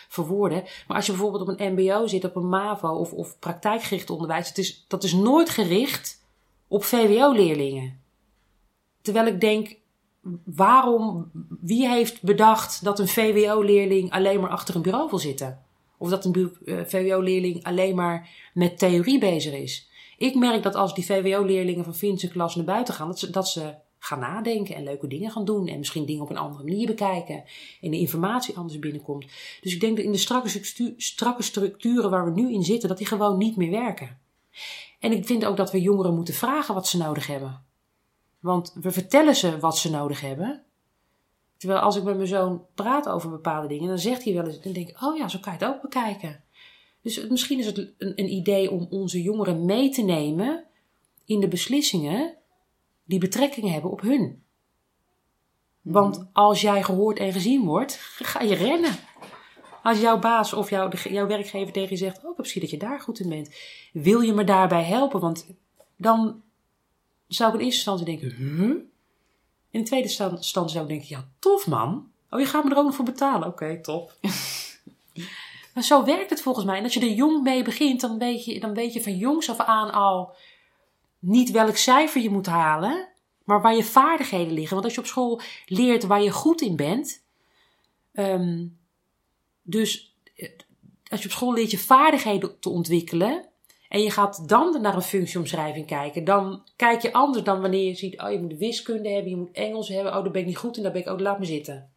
verwoorden. 0.08 0.62
Maar 0.86 0.96
als 0.96 1.06
je 1.06 1.12
bijvoorbeeld 1.12 1.42
op 1.42 1.60
een 1.60 1.72
MBO 1.72 2.06
zit, 2.06 2.24
op 2.24 2.36
een 2.36 2.48
MAVO 2.48 2.88
of, 2.88 3.12
of 3.12 3.38
praktijkgericht 3.38 4.10
onderwijs, 4.10 4.48
het 4.48 4.58
is, 4.58 4.84
dat 4.88 5.04
is 5.04 5.12
nooit 5.12 5.50
gericht 5.50 6.24
op 6.68 6.84
VWO-leerlingen. 6.84 8.00
Terwijl 9.02 9.26
ik 9.26 9.40
denk, 9.40 9.76
waarom, 10.44 11.30
wie 11.60 11.88
heeft 11.88 12.22
bedacht 12.22 12.84
dat 12.84 12.98
een 12.98 13.08
VWO-leerling 13.08 14.10
alleen 14.10 14.40
maar 14.40 14.50
achter 14.50 14.74
een 14.74 14.82
bureau 14.82 15.10
wil 15.10 15.18
zitten? 15.18 15.62
Of 16.02 16.10
dat 16.10 16.24
een 16.24 16.56
eh, 16.64 16.80
VWO-leerling 16.86 17.64
alleen 17.64 17.94
maar 17.94 18.28
met 18.54 18.78
theorie 18.78 19.18
bezig 19.18 19.52
is. 19.52 19.88
Ik 20.18 20.34
merk 20.34 20.62
dat 20.62 20.74
als 20.74 20.94
die 20.94 21.04
VWO-leerlingen 21.04 21.84
van 21.84 21.94
Vincent 21.94 22.32
klas 22.32 22.54
naar 22.54 22.64
buiten 22.64 22.94
gaan, 22.94 23.06
dat 23.06 23.18
ze, 23.18 23.30
dat 23.30 23.48
ze 23.48 23.74
gaan 23.98 24.18
nadenken 24.18 24.74
en 24.74 24.84
leuke 24.84 25.06
dingen 25.06 25.30
gaan 25.30 25.44
doen. 25.44 25.68
En 25.68 25.78
misschien 25.78 26.06
dingen 26.06 26.22
op 26.22 26.30
een 26.30 26.36
andere 26.36 26.64
manier 26.64 26.86
bekijken. 26.86 27.44
En 27.80 27.90
de 27.90 27.98
informatie 27.98 28.56
anders 28.56 28.78
binnenkomt. 28.78 29.26
Dus 29.60 29.74
ik 29.74 29.80
denk 29.80 29.96
dat 29.96 30.04
in 30.04 30.12
de 30.12 30.18
strakke, 30.18 30.94
strakke 30.96 31.42
structuren 31.42 32.10
waar 32.10 32.24
we 32.24 32.40
nu 32.40 32.52
in 32.52 32.62
zitten, 32.62 32.88
dat 32.88 32.98
die 32.98 33.06
gewoon 33.06 33.38
niet 33.38 33.56
meer 33.56 33.70
werken. 33.70 34.18
En 34.98 35.12
ik 35.12 35.26
vind 35.26 35.44
ook 35.44 35.56
dat 35.56 35.70
we 35.70 35.80
jongeren 35.80 36.14
moeten 36.14 36.34
vragen 36.34 36.74
wat 36.74 36.88
ze 36.88 36.98
nodig 36.98 37.26
hebben. 37.26 37.62
Want 38.40 38.76
we 38.80 38.90
vertellen 38.90 39.36
ze 39.36 39.58
wat 39.58 39.78
ze 39.78 39.90
nodig 39.90 40.20
hebben. 40.20 40.62
Terwijl 41.62 41.82
als 41.82 41.96
ik 41.96 42.02
met 42.02 42.16
mijn 42.16 42.28
zoon 42.28 42.66
praat 42.74 43.08
over 43.08 43.30
bepaalde 43.30 43.68
dingen, 43.68 43.88
dan 43.88 43.98
zegt 43.98 44.24
hij 44.24 44.34
wel 44.34 44.44
eens, 44.44 44.60
dan 44.60 44.72
denk 44.72 44.88
ik, 44.88 45.02
oh 45.02 45.16
ja, 45.16 45.28
zo 45.28 45.38
kan 45.38 45.52
je 45.52 45.58
het 45.58 45.74
ook 45.74 45.82
bekijken. 45.82 46.44
Dus 47.02 47.28
misschien 47.28 47.58
is 47.58 47.66
het 47.66 47.78
een, 47.78 47.94
een 47.98 48.32
idee 48.32 48.70
om 48.70 48.86
onze 48.90 49.22
jongeren 49.22 49.64
mee 49.64 49.90
te 49.90 50.02
nemen 50.02 50.64
in 51.24 51.40
de 51.40 51.48
beslissingen 51.48 52.34
die 53.04 53.18
betrekking 53.18 53.70
hebben 53.70 53.90
op 53.90 54.00
hun. 54.00 54.42
Want 55.80 56.26
als 56.32 56.60
jij 56.60 56.82
gehoord 56.82 57.18
en 57.18 57.32
gezien 57.32 57.64
wordt, 57.64 57.94
ga 58.32 58.40
je 58.40 58.54
rennen. 58.54 58.94
Als 59.82 60.00
jouw 60.00 60.18
baas 60.18 60.52
of 60.52 60.70
jouw, 60.70 60.90
jouw 60.90 61.26
werkgever 61.26 61.72
tegen 61.72 61.90
je 61.90 61.96
zegt, 61.96 62.24
oh, 62.24 62.30
ik 62.30 62.36
heb 62.36 62.44
gezien 62.44 62.62
dat 62.62 62.70
je 62.70 62.78
daar 62.78 63.00
goed 63.00 63.20
in 63.20 63.28
bent. 63.28 63.54
Wil 63.92 64.20
je 64.20 64.32
me 64.32 64.44
daarbij 64.44 64.84
helpen? 64.84 65.20
Want 65.20 65.46
dan 65.96 66.42
zou 67.26 67.54
ik 67.54 67.60
in 67.60 67.64
eerste 67.64 67.90
instantie 67.90 68.06
denken, 68.06 68.36
huh? 68.36 68.90
In 69.72 69.80
de 69.80 69.86
tweede 69.86 70.08
stand, 70.08 70.44
stand 70.44 70.70
zou 70.70 70.82
ik 70.82 70.90
denken, 70.90 71.08
ja, 71.08 71.28
tof 71.38 71.66
man. 71.66 72.10
Oh, 72.30 72.40
je 72.40 72.46
gaat 72.46 72.64
me 72.64 72.70
er 72.70 72.76
ook 72.76 72.84
nog 72.84 72.94
voor 72.94 73.04
betalen. 73.04 73.48
Oké, 73.48 73.80
top. 73.80 74.14
maar 75.74 75.82
zo 75.82 76.04
werkt 76.04 76.30
het 76.30 76.42
volgens 76.42 76.64
mij. 76.64 76.76
En 76.78 76.84
als 76.84 76.94
je 76.94 77.00
er 77.00 77.12
jong 77.12 77.42
mee 77.42 77.62
begint, 77.62 78.00
dan 78.00 78.18
weet, 78.18 78.44
je, 78.44 78.60
dan 78.60 78.74
weet 78.74 78.92
je 78.92 79.02
van 79.02 79.16
jongs 79.16 79.50
af 79.50 79.58
aan 79.58 79.92
al 79.92 80.34
niet 81.18 81.50
welk 81.50 81.76
cijfer 81.76 82.22
je 82.22 82.30
moet 82.30 82.46
halen, 82.46 83.08
maar 83.44 83.62
waar 83.62 83.74
je 83.74 83.84
vaardigheden 83.84 84.52
liggen. 84.52 84.72
Want 84.72 84.84
als 84.84 84.94
je 84.94 85.00
op 85.00 85.06
school 85.06 85.40
leert 85.66 86.04
waar 86.04 86.22
je 86.22 86.30
goed 86.30 86.60
in 86.60 86.76
bent, 86.76 87.24
ehm, 88.12 88.66
dus 89.62 90.16
eh, 90.34 90.50
als 91.08 91.20
je 91.20 91.26
op 91.26 91.34
school 91.34 91.52
leert 91.52 91.70
je 91.70 91.78
vaardigheden 91.78 92.60
te 92.60 92.68
ontwikkelen, 92.68 93.48
en 93.92 94.02
je 94.02 94.10
gaat 94.10 94.48
dan 94.48 94.80
naar 94.80 94.94
een 94.94 95.02
functieomschrijving 95.02 95.86
kijken. 95.86 96.24
Dan 96.24 96.62
kijk 96.76 97.02
je 97.02 97.12
anders 97.12 97.44
dan 97.44 97.60
wanneer 97.60 97.84
je 97.84 97.94
ziet, 97.94 98.20
oh 98.20 98.30
je 98.30 98.40
moet 98.40 98.58
wiskunde 98.58 99.08
hebben, 99.08 99.30
je 99.30 99.36
moet 99.36 99.52
Engels 99.52 99.88
hebben. 99.88 100.16
Oh 100.16 100.22
daar 100.22 100.30
ben 100.30 100.40
ik 100.40 100.46
niet 100.46 100.56
goed 100.56 100.76
in, 100.76 100.82
daar 100.82 100.92
ben 100.92 101.00
ik, 101.00 101.08
oh 101.08 101.18
laat 101.18 101.38
me 101.38 101.44
zitten. 101.44 101.92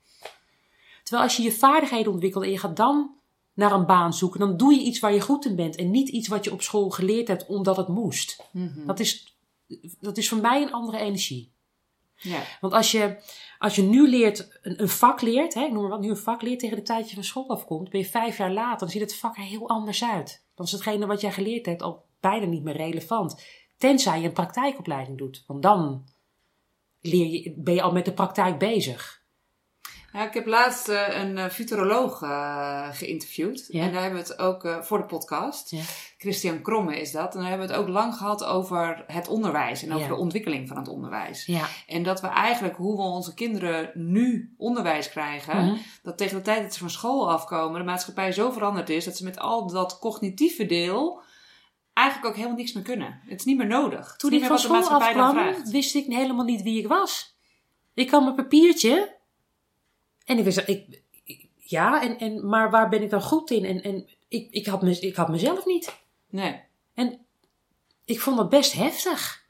Terwijl 1.04 1.24
als 1.24 1.38
je 1.38 1.44
je 1.44 1.52
vaardigheden 1.52 2.12
ontwikkelt 2.12 2.44
en 2.44 2.52
je 2.52 2.58
gaat 2.58 2.78
dan 2.78 3.16
naar 3.54 3.72
een 3.72 3.86
baan 3.86 4.14
zoeken, 4.14 4.40
dan 4.40 4.58
doe 4.58 4.74
je 4.74 4.82
iets 4.82 5.00
waar 5.00 5.14
je 5.14 5.22
goed 5.22 5.46
in 5.46 5.56
bent. 5.56 5.76
En 5.76 5.92
niet 5.92 6.10
iets 6.10 6.28
wat 6.28 6.44
je 6.44 6.52
op 6.52 6.62
school 6.62 6.90
geleerd 6.90 7.28
hebt 7.28 7.46
omdat 7.46 7.78
het 7.78 7.88
moest. 7.88 8.44
dat, 8.86 9.00
is, 9.00 9.38
dat 10.00 10.18
is 10.18 10.30
voor 10.30 10.42
mij 10.42 10.62
een 10.62 10.74
andere 10.74 10.98
energie. 10.98 11.52
Ja. 12.16 12.42
Want 12.62 12.74
als 12.74 12.92
je, 12.92 13.18
als 13.58 13.76
je 13.76 13.82
nu 13.82 14.10
leert, 14.10 14.60
een, 14.62 14.82
een 14.82 14.90
vak 14.90 15.22
leert, 15.22 15.54
hè, 15.54 15.62
ik 15.62 15.72
noem 15.72 15.82
maar 15.82 15.92
wat, 15.92 16.02
nu 16.02 16.10
een 16.10 16.18
vak 16.18 16.42
leert 16.42 16.60
tegen 16.60 16.78
de 16.78 16.84
tijd 16.84 17.00
dat 17.00 17.10
je 17.10 17.16
van 17.16 17.24
school 17.24 17.50
afkomt, 17.50 17.90
ben 17.90 18.00
je 18.00 18.06
vijf 18.06 18.38
jaar 18.38 18.52
later, 18.52 18.80
dan 18.80 18.90
ziet 18.90 19.02
het 19.02 19.16
vak 19.16 19.38
er 19.38 19.44
heel 19.44 19.70
anders 19.70 20.04
uit. 20.04 20.45
Dan 20.56 20.66
is 20.66 20.72
hetgene 20.72 21.06
wat 21.06 21.22
jij 21.22 21.32
geleerd 21.32 21.66
hebt 21.66 21.82
al 21.82 22.06
bijna 22.20 22.46
niet 22.46 22.64
meer 22.64 22.76
relevant. 22.76 23.44
Tenzij 23.78 24.20
je 24.20 24.28
een 24.28 24.34
praktijkopleiding 24.34 25.18
doet. 25.18 25.44
Want 25.48 25.62
dan 25.62 26.06
leer 27.02 27.28
je, 27.28 27.54
ben 27.58 27.74
je 27.74 27.82
al 27.82 27.92
met 27.92 28.06
de 28.06 28.14
praktijk 28.14 28.58
bezig. 28.58 29.25
Ja, 30.16 30.28
ik 30.28 30.34
heb 30.34 30.46
laatst 30.46 30.90
uh, 30.90 31.20
een 31.22 31.38
uh, 31.38 31.46
futuroloog 31.46 32.22
uh, 32.22 32.88
geïnterviewd. 32.92 33.66
Ja. 33.68 33.82
En 33.82 33.92
daar 33.92 34.02
hebben 34.02 34.22
we 34.22 34.28
het 34.28 34.40
ook 34.40 34.68
voor 34.82 34.98
de 34.98 35.06
podcast. 35.06 35.72
Ja. 35.72 35.82
Christian 36.18 36.62
Kromme 36.62 37.00
is 37.00 37.12
dat. 37.12 37.34
En 37.34 37.40
daar 37.40 37.50
hebben 37.50 37.68
we 37.68 37.74
het 37.74 37.82
ook 37.82 37.90
lang 37.90 38.16
gehad 38.16 38.44
over 38.44 39.04
het 39.08 39.28
onderwijs. 39.28 39.84
En 39.84 39.90
over 39.90 40.02
Ja. 40.02 40.08
de 40.08 40.20
ontwikkeling 40.20 40.68
van 40.68 40.78
het 40.78 40.88
onderwijs. 40.88 41.46
Ja. 41.46 41.66
En 41.88 42.04
dat 42.04 42.22
we 42.22 42.28
eigenlijk, 42.28 42.76
hoe 42.76 42.96
we 42.96 43.02
onze 43.02 43.34
kinderen 43.34 43.92
nu 43.94 44.54
onderwijs 44.58 45.10
krijgen. 45.10 45.66
Mhm. 45.66 45.76
Dat 46.04 46.18
tegen 46.18 46.38
de 46.38 46.44
tijd 46.44 46.62
dat 46.62 46.74
ze 46.74 46.80
van 46.80 46.90
school 46.90 47.32
afkomen, 47.32 47.80
de 47.80 47.86
maatschappij 47.86 48.32
zo 48.32 48.52
veranderd 48.52 48.90
is. 48.90 49.06
Dat 49.06 49.18
ze 49.18 49.24
met 49.24 49.40
al 49.40 49.68
dat 49.68 50.00
cognitieve 50.00 50.66
deel 50.66 51.22
eigenlijk 51.94 52.28
ook 52.28 52.36
helemaal 52.36 52.58
niks 52.58 52.74
meer 52.74 52.84
kunnen. 52.84 53.22
Het 53.26 53.40
is 53.40 53.46
niet 53.46 53.58
meer 53.58 53.68
nodig. 53.68 54.16
Toen 54.18 54.34
ik 54.34 54.46
van 54.46 54.60
school 54.60 54.90
afkwam, 54.90 55.56
wist 55.72 55.96
ik 55.96 56.06
helemaal 56.06 56.46
niet 56.46 56.62
wie 56.62 56.80
ik 56.80 56.88
was. 56.88 57.38
Ik 57.94 58.10
had 58.10 58.24
mijn 58.24 58.36
papiertje. 58.36 59.15
En 60.26 60.38
ik 60.38 60.44
wist, 60.44 60.58
ik, 60.58 61.02
ik- 61.24 61.48
ja, 61.58 62.02
en, 62.02 62.18
en, 62.20 62.48
maar 62.50 62.70
waar 62.70 62.90
ben 62.90 63.04
ik 63.04 63.10
dan 63.10 63.22
goed 63.22 63.52
in? 63.52 63.66
En, 63.66 63.84
en 63.84 64.08
ik, 64.28 64.48
ik, 64.52 64.66
had 64.66 64.82
me, 64.82 65.00
ik 65.00 65.16
had 65.16 65.30
mezelf 65.30 65.66
niet. 65.66 65.96
Nee. 66.30 66.62
En 66.94 67.20
ik 68.06 68.20
vond 68.20 68.38
dat 68.38 68.50
best 68.50 68.74
heftig. 68.74 69.44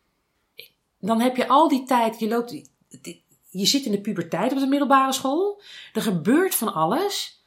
Dan 1.00 1.20
heb 1.22 1.36
je 1.36 1.48
al 1.48 1.68
die 1.68 1.84
tijd, 1.84 2.20
je 2.20 2.28
loopt, 2.28 2.52
je 3.50 3.66
zit 3.66 3.86
in 3.86 3.92
de 3.92 4.02
puberteit 4.02 4.52
op 4.52 4.60
de 4.60 4.66
middelbare 4.68 5.14
school. 5.14 5.62
Er 5.94 6.02
gebeurt 6.02 6.56
van 6.56 6.74
alles. 6.74 7.44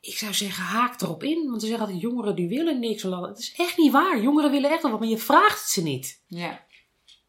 Ik 0.00 0.16
zou 0.18 0.34
zeggen, 0.34 0.64
haak 0.64 1.00
erop 1.00 1.22
in. 1.22 1.46
Want 1.48 1.60
ze 1.60 1.66
zeggen 1.66 1.84
altijd, 1.86 2.02
jongeren 2.02 2.36
die 2.36 2.48
willen 2.48 2.78
niks. 2.80 3.02
Het 3.02 3.38
is 3.38 3.54
echt 3.56 3.76
niet 3.76 3.92
waar. 3.92 4.20
Jongeren 4.22 4.50
willen 4.50 4.70
echt 4.70 4.82
wel 4.82 4.90
wat, 4.90 5.00
maar 5.00 5.08
je 5.08 5.18
vraagt 5.18 5.68
ze 5.70 5.82
niet. 5.82 6.22
Ja. 6.26 6.64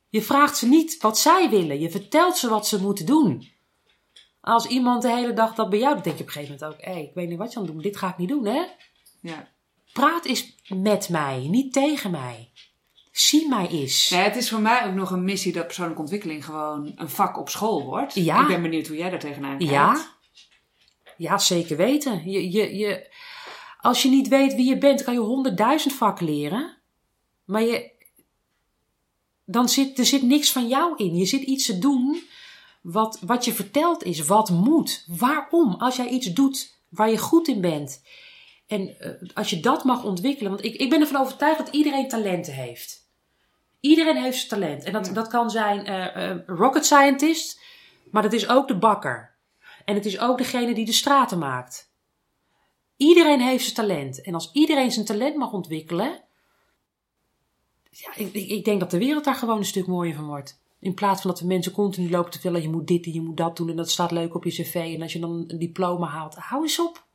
Je 0.10 0.22
vraagt 0.22 0.58
ze 0.58 0.68
niet 0.68 1.02
wat 1.02 1.18
zij 1.20 1.50
willen. 1.50 1.80
Je 1.80 1.90
vertelt 1.92 2.38
ze 2.38 2.50
wat 2.50 2.68
ze 2.68 2.82
moeten 2.82 3.06
doen. 3.06 3.48
Als 4.42 4.66
iemand 4.66 5.02
de 5.02 5.12
hele 5.12 5.34
dag 5.34 5.56
dat 5.56 5.70
bij 5.70 5.80
jou 5.80 5.96
doet, 5.96 6.04
denk 6.04 6.18
je 6.18 6.22
op 6.22 6.28
een 6.28 6.36
gegeven 6.36 6.58
moment 6.60 6.80
ook... 6.80 6.86
Hé, 6.86 7.00
ik 7.00 7.14
weet 7.14 7.30
niet 7.30 7.38
wat 7.38 7.54
je 7.54 7.60
aan 7.60 7.64
het 7.64 7.74
doen 7.74 7.82
Dit 7.82 7.98
ga 7.98 8.10
ik 8.10 8.18
niet 8.18 8.30
doen, 8.30 8.46
hè? 8.46 8.64
ja. 9.22 9.48
Praat 9.94 10.26
eens 10.26 10.56
met 10.68 11.10
mij, 11.10 11.48
niet 11.50 11.74
tegen 11.74 12.12
mij. 12.12 12.52
Zie 13.12 13.50
mij 13.50 13.68
eens. 13.68 14.10
Ja, 14.10 14.18
het 14.18 14.36
is 14.36 14.50
voor 14.50 14.60
mij 14.60 14.86
ook 14.86 14.94
nog 14.94 15.12
een 15.12 15.24
missie 15.24 15.54
dat 15.54 15.66
persoonlijke 15.66 16.02
ontwikkeling 16.02 16.46
gewoon 16.46 16.92
een 16.96 17.10
vak 17.10 17.38
op 17.38 17.50
school 17.50 17.84
wordt. 17.84 18.14
Ja. 18.14 18.42
Ik 18.42 18.48
ben 18.48 18.62
benieuwd 18.62 18.88
hoe 18.88 18.98
jij 18.98 19.10
daar 19.10 19.20
tegenaan 19.20 19.58
kijkt. 19.58 19.74
Ja? 19.74 20.06
Ja, 21.18 21.38
zeker 21.38 21.78
weten. 21.78 22.32
Je, 22.32 22.52
je, 22.52 22.76
je, 22.76 23.14
als 23.80 24.02
je 24.02 24.10
niet 24.10 24.28
weet 24.28 24.56
wie 24.56 24.70
je 24.70 24.78
bent, 24.78 25.04
kan 25.04 25.14
je 25.14 25.20
honderdduizend 25.20 25.94
vakken 25.94 26.26
leren. 26.26 26.78
Maar 27.46 27.62
je, 27.62 27.92
dan 29.46 29.70
zit, 29.70 30.00
er 30.00 30.06
zit 30.06 30.22
niks 30.22 30.52
van 30.52 30.68
jou 30.68 30.96
in. 30.98 31.16
Je 31.16 31.26
zit 31.26 31.42
iets 31.42 31.66
te 31.66 31.80
doen 31.80 32.22
wat, 32.82 33.20
wat 33.26 33.46
je 33.46 33.54
verteld 33.54 34.04
is, 34.04 34.26
wat 34.26 34.50
moet. 34.50 35.06
Waarom? 35.08 35.74
Als 35.74 35.96
jij 35.96 36.08
iets 36.08 36.28
doet 36.34 36.80
waar 36.90 37.10
je 37.10 37.18
goed 37.18 37.48
in 37.48 37.62
bent. 37.62 38.04
En 38.68 39.00
eh, 39.00 39.30
als 39.34 39.50
je 39.50 39.60
dat 39.60 39.84
mag 39.84 40.04
ontwikkelen. 40.04 40.52
Want 40.52 40.64
ik, 40.64 40.76
ik 40.76 40.90
ben 40.90 41.02
ervan 41.02 41.22
overtuigd 41.22 41.58
dat 41.58 41.76
iedereen 41.76 42.08
talenten 42.08 42.54
heeft. 42.54 43.10
Iedereen 43.80 44.18
heeft 44.18 44.38
zijn 44.38 44.50
talent. 44.50 44.84
En 44.84 44.94
dat, 44.94 45.06
Ja. 45.06 45.14
dat 45.14 45.28
kan 45.28 45.50
zijn 45.50 45.86
eh, 45.86 46.36
rocket 46.46 46.86
scientist. 46.86 47.60
Maar 48.12 48.22
dat 48.22 48.34
is 48.34 48.48
ook 48.48 48.68
de 48.68 48.78
bakker. 48.78 49.36
En 49.86 49.96
het 49.96 50.06
is 50.06 50.20
ook 50.20 50.38
degene 50.38 50.74
die 50.74 50.86
de 50.86 50.92
straten 50.92 51.38
maakt. 51.38 51.90
Iedereen 52.98 53.42
heeft 53.42 53.64
zijn 53.64 53.76
talent. 53.76 54.22
En 54.22 54.34
als 54.34 54.50
iedereen 54.54 54.92
zijn 54.92 55.06
talent 55.06 55.36
mag 55.36 55.52
ontwikkelen. 55.52 56.22
Ja, 57.90 58.16
ik, 58.16 58.34
ik 58.34 58.66
denk 58.66 58.80
dat 58.80 58.92
de 58.92 58.98
wereld 58.98 59.24
daar 59.24 59.36
gewoon 59.36 59.58
een 59.58 59.66
stuk 59.66 59.88
mooier 59.88 60.16
van 60.16 60.26
wordt. 60.26 60.61
In 60.82 60.94
plaats 60.94 61.22
van 61.22 61.32
dat 61.32 61.40
we 61.40 61.46
mensen 61.48 61.72
continu 61.72 62.10
lopen 62.10 62.32
te 62.32 62.40
vertellen: 62.40 62.62
je 62.62 62.70
moet 62.74 62.88
dit 62.88 63.06
en 63.06 63.14
je 63.14 63.22
moet 63.22 63.38
dat 63.38 63.58
doen. 63.58 63.70
En 63.70 63.76
dat 63.76 63.90
staat 63.90 64.12
leuk 64.12 64.36
op 64.36 64.44
je 64.44 64.50
cv. 64.64 64.76
En 64.96 65.02
als 65.02 65.14
je 65.14 65.20
dan 65.20 65.44
een 65.48 65.60
diploma 65.60 66.08
haalt, 66.08 66.36
hou 66.36 66.62
eens 66.62 66.80
op. 66.80 67.06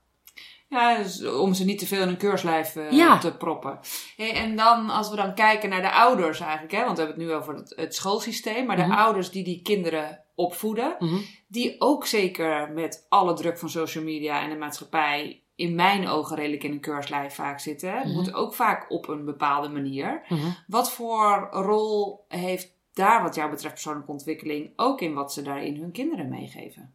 Ja, 0.68 0.96
dus 0.96 1.24
om 1.26 1.54
ze 1.54 1.64
niet 1.64 1.78
te 1.78 1.86
veel 1.86 2.02
in 2.02 2.08
een 2.08 2.16
keurslijf 2.16 2.76
eh, 2.76 2.90
Ja. 2.92 3.18
te 3.18 3.36
proppen. 3.36 3.78
Hey, 4.16 4.32
en 4.32 4.56
dan, 4.56 4.90
als 4.90 5.10
we 5.10 5.16
dan 5.16 5.34
kijken 5.34 5.68
naar 5.68 5.82
de 5.82 5.92
ouders 5.92 6.40
eigenlijk, 6.40 6.72
hè, 6.72 6.84
want 6.84 6.96
we 6.98 7.02
hebben 7.04 7.20
het 7.22 7.30
nu 7.30 7.36
over 7.38 7.54
het, 7.54 7.72
het 7.76 7.94
schoolsysteem, 7.94 8.66
maar 8.66 8.78
Mhm. 8.78 8.88
de 8.88 8.96
ouders 8.96 9.30
die 9.30 9.44
die 9.44 9.62
kinderen 9.62 10.24
opvoeden, 10.34 10.96
Mhm. 10.98 11.16
die 11.48 11.74
ook 11.80 12.06
zeker 12.06 12.70
met 12.72 13.06
alle 13.08 13.34
druk 13.34 13.58
van 13.58 13.68
social 13.70 14.04
media 14.04 14.42
en 14.42 14.50
de 14.50 14.56
maatschappij 14.56 15.42
in 15.54 15.74
mijn 15.74 16.08
ogen 16.08 16.36
redelijk 16.36 16.64
in 16.64 16.72
een 16.72 16.80
keurslijf 16.80 17.34
vaak 17.34 17.60
zitten, 17.60 17.94
Mhm. 17.94 18.10
moeten 18.10 18.34
ook 18.34 18.54
vaak 18.54 18.90
op 18.90 19.08
een 19.08 19.24
bepaalde 19.24 19.68
manier. 19.68 20.22
Mhm. 20.28 20.46
Wat 20.66 20.90
voor 20.92 21.48
rol 21.50 22.24
heeft 22.28 22.74
daar 22.96 23.22
wat 23.22 23.34
jou 23.34 23.50
betreft 23.50 23.74
persoonlijke 23.74 24.10
ontwikkeling 24.10 24.72
ook 24.76 25.00
in 25.00 25.14
wat 25.14 25.32
ze 25.32 25.42
daarin 25.42 25.80
hun 25.80 25.92
kinderen 25.92 26.28
meegeven? 26.28 26.94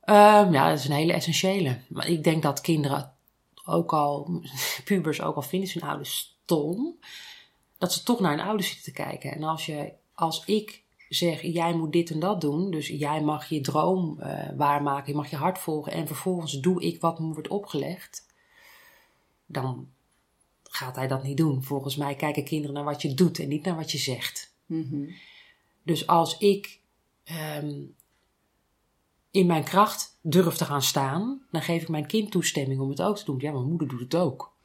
Ehm, 0.00 0.52
ja, 0.52 0.68
dat 0.68 0.78
is 0.78 0.84
een 0.84 0.94
hele 0.94 1.12
essentiële. 1.12 1.80
Maar 1.88 2.08
ik 2.08 2.24
denk 2.24 2.42
dat 2.42 2.60
kinderen 2.60 3.12
ook 3.64 3.92
al, 3.92 4.40
pubers 4.84 5.20
ook 5.20 5.36
al 5.36 5.42
vinden 5.42 5.70
hun 5.72 5.88
ouders 5.88 6.38
stom, 6.44 6.98
dat 7.78 7.92
ze 7.92 8.02
toch 8.02 8.20
naar 8.20 8.36
hun 8.36 8.46
ouders 8.46 8.66
zitten 8.66 8.92
te 8.92 9.02
kijken. 9.02 9.32
En 9.32 9.42
als, 9.42 9.66
je, 9.66 9.92
als 10.14 10.44
ik 10.44 10.82
zeg, 11.08 11.42
jij 11.42 11.74
moet 11.74 11.92
dit 11.92 12.10
en 12.10 12.20
dat 12.20 12.40
doen, 12.40 12.70
dus 12.70 12.88
jij 12.88 13.22
mag 13.22 13.48
je 13.48 13.60
droom 13.60 14.20
eh, 14.20 14.48
waarmaken, 14.56 15.10
je 15.12 15.18
mag 15.18 15.30
je 15.30 15.36
hart 15.36 15.58
volgen 15.58 15.92
en 15.92 16.06
vervolgens 16.06 16.52
doe 16.52 16.82
ik 16.82 17.00
wat 17.00 17.18
me 17.18 17.32
wordt 17.32 17.48
opgelegd, 17.48 18.26
dan 19.46 19.88
gaat 20.78 20.96
hij 20.96 21.06
dat 21.06 21.22
niet 21.22 21.36
doen. 21.36 21.62
Volgens 21.62 21.96
mij 21.96 22.14
kijken 22.14 22.44
kinderen 22.44 22.74
naar 22.74 22.84
wat 22.84 23.02
je 23.02 23.14
doet 23.14 23.38
en 23.38 23.48
niet 23.48 23.64
naar 23.64 23.76
wat 23.76 23.92
je 23.92 23.98
zegt. 23.98 24.54
Mhm. 24.66 25.10
Dus 25.82 26.06
als 26.06 26.38
ik 26.38 26.80
ehm, 27.24 27.82
in 29.30 29.46
mijn 29.46 29.64
kracht 29.64 30.18
durf 30.22 30.56
te 30.56 30.64
gaan 30.64 30.82
staan, 30.82 31.46
dan 31.50 31.62
geef 31.62 31.82
ik 31.82 31.88
mijn 31.88 32.06
kind 32.06 32.30
toestemming 32.30 32.80
om 32.80 32.88
het 32.88 33.02
ook 33.02 33.16
te 33.16 33.24
doen. 33.24 33.38
Ja, 33.38 33.52
mijn 33.52 33.68
moeder 33.68 33.88
doet 33.88 34.00
het 34.00 34.14
ook. 34.14 34.56